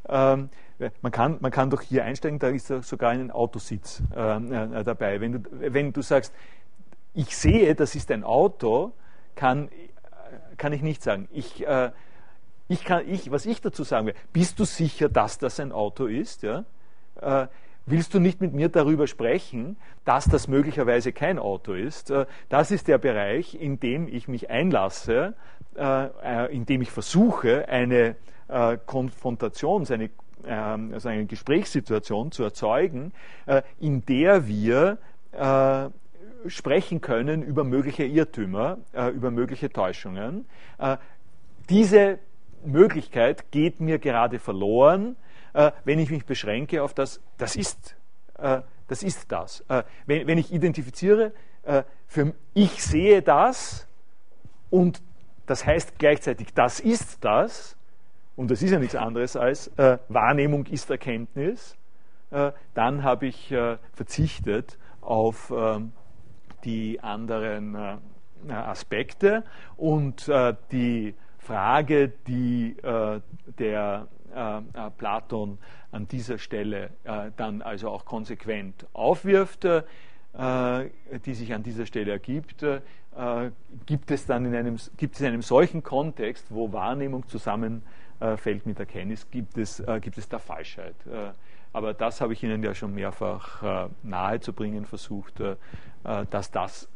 Ähm, 0.09 0.49
man, 1.03 1.13
kann, 1.13 1.39
man 1.41 1.51
kann 1.51 1.71
doch 1.71 1.83
hier 1.83 2.05
einsteigen, 2.05 2.39
da 2.39 2.49
ist 2.49 2.69
sogar 2.69 3.11
ein 3.11 3.31
Autositz 3.31 4.03
äh, 4.15 4.37
äh, 4.37 4.85
dabei. 4.85 5.21
Wenn 5.21 5.33
du, 5.33 5.41
wenn 5.51 5.93
du 5.93 6.03
sagst, 6.03 6.33
ich 7.15 7.37
sehe, 7.37 7.75
das 7.75 7.95
ist 7.95 8.11
ein 8.11 8.25
Auto, 8.25 8.93
kann, 9.37 9.69
kann 10.57 10.73
ich 10.73 10.83
nicht 10.83 11.01
sagen. 11.01 11.29
Ich, 11.31 11.65
ich 12.67 12.85
kann, 12.85 13.09
ich, 13.09 13.31
was 13.31 13.47
ich 13.47 13.61
dazu 13.61 13.85
sagen 13.85 14.09
will, 14.09 14.15
bist 14.33 14.59
du 14.59 14.65
sicher, 14.65 15.09
dass 15.09 15.39
das 15.39 15.61
ein 15.61 15.71
Auto 15.71 16.07
ist? 16.07 16.43
Ja? 16.43 16.65
Willst 17.87 18.15
du 18.15 18.19
nicht 18.19 18.41
mit 18.41 18.55
mir 18.55 18.71
darüber 18.71 19.07
sprechen, 19.07 19.77
dass 20.07 20.25
das 20.25 20.49
möglicherweise 20.49 21.13
kein 21.13 21.39
Auto 21.39 21.75
ist? 21.75 22.11
Äh, 22.11 22.25
das 22.49 22.71
ist 22.71 22.89
der 22.89 22.97
Bereich, 22.97 23.55
in 23.61 23.79
dem 23.79 24.09
ich 24.09 24.27
mich 24.27 24.49
einlasse, 24.49 25.35
äh, 25.77 26.07
äh 26.07 26.55
in 26.55 26.65
dem 26.65 26.83
ich 26.83 26.91
versuche, 26.91 27.69
eine 27.69 28.17
Konfrontation, 28.85 29.87
eine, 29.89 30.11
ähm, 30.47 30.91
also 30.93 31.09
eine 31.09 31.25
Gesprächssituation 31.25 32.31
zu 32.31 32.43
erzeugen, 32.43 33.15
in 33.81 34.05
der 34.05 34.47
wir 34.47 34.99
sprechen 36.47 37.01
können 37.01 37.43
über 37.43 37.65
mögliche 37.65 38.05
Irrtümer, 38.05 38.77
über 39.15 39.31
mögliche 39.31 39.71
Täuschungen. 39.71 40.45
diese 41.71 42.19
Möglichkeit 42.67 43.51
geht 43.51 43.81
mir 43.81 43.99
gerade 43.99 44.39
verloren, 44.39 45.17
äh, 45.55 45.73
wenn 45.85 45.99
ich 45.99 46.11
mich 46.11 46.27
beschränke 46.27 46.83
auf 46.83 46.95
das, 46.95 47.21
das 47.39 47.57
ist, 47.57 47.97
äh, 48.39 48.61
das 48.89 49.03
ist 49.03 49.33
das. 49.33 49.65
Äh, 49.69 49.85
wenn, 50.07 50.27
wenn, 50.27 50.39
ich 50.39 50.53
identifiziere, 50.53 51.33
äh, 51.63 51.85
für, 52.07 52.35
ich 52.53 52.83
sehe 52.83 53.23
das 53.23 53.87
und 54.71 55.03
das 55.47 55.65
heißt 55.65 55.99
gleichzeitig, 55.99 56.53
das 56.55 56.81
ist 56.81 57.25
das, 57.25 57.77
und 58.37 58.51
das 58.51 58.63
ist 58.63 58.73
ja 58.73 58.79
nichts 58.79 58.97
anderes 58.97 59.37
als 59.37 59.69
äh, 59.79 59.99
Wahrnehmung 60.09 60.67
ist 60.67 60.91
Erkenntnis, 60.91 61.77
äh, 62.31 62.53
dann 62.75 63.03
habe 63.03 63.27
ich 63.27 63.55
verzichtet 63.93 64.79
auf 65.01 65.53
ähm, 65.57 65.93
die 66.65 66.99
anderen 67.01 67.77
Aspekte 68.49 69.45
und 69.77 70.31
die 70.73 71.15
Frage, 71.45 72.09
die 72.27 72.77
äh, 72.83 73.21
der 73.59 74.09
Platon 74.97 75.59
an 75.93 76.09
dieser 76.09 76.39
Stelle 76.39 76.91
äh, 77.05 77.31
dann 77.37 77.63
also 77.63 77.91
auch 77.91 78.05
konsequent 78.05 78.87
aufwirft, 78.93 79.65
äh, 79.65 79.83
die 81.25 81.35
sich 81.35 81.55
an 81.55 81.63
dieser 81.63 81.87
Stelle 81.87 82.11
ergibt, 82.13 82.63
äh, 82.63 82.81
gibt 83.87 84.11
es 84.11 84.27
dann 84.27 84.45
in 84.47 84.55
einem, 84.55 84.77
gibt 84.97 85.15
es 85.15 85.21
in 85.21 85.29
einem 85.29 85.43
solchen 85.43 85.83
Kontext, 85.83 86.47
wo 86.51 86.73
Wahrnehmung 86.73 87.29
zusammenfällt 87.29 88.67
mit 88.67 88.81
Erkenntnis, 88.81 89.31
gibt 89.31 89.57
es, 89.57 89.83
gibt 90.01 90.19
es 90.19 90.29
da 90.29 90.41
Falschheit. 90.41 90.97
aber 91.73 91.95
das 91.95 92.21
habe 92.21 92.33
ich 92.33 92.43
Ihnen 92.43 92.63
ja 92.65 92.75
schon 92.75 92.93
mehrfach 92.93 93.89
nahezubringen 94.03 94.85
versucht, 94.85 95.41
dass 96.03 96.51
das 96.51 96.89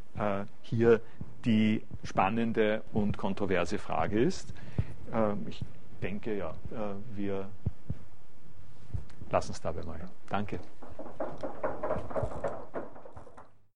hier 0.62 1.01
die 1.44 1.85
spannende 2.02 2.82
und 2.93 3.16
kontroverse 3.16 3.78
Frage 3.78 4.20
ist. 4.20 4.52
Ähm, 5.12 5.47
ich 5.48 5.65
denke, 6.00 6.36
ja, 6.36 6.50
äh, 6.70 7.16
wir 7.16 7.48
lassen 9.30 9.52
es 9.52 9.60
dabei 9.60 9.82
mal. 9.82 10.00
Danke. 10.28 10.58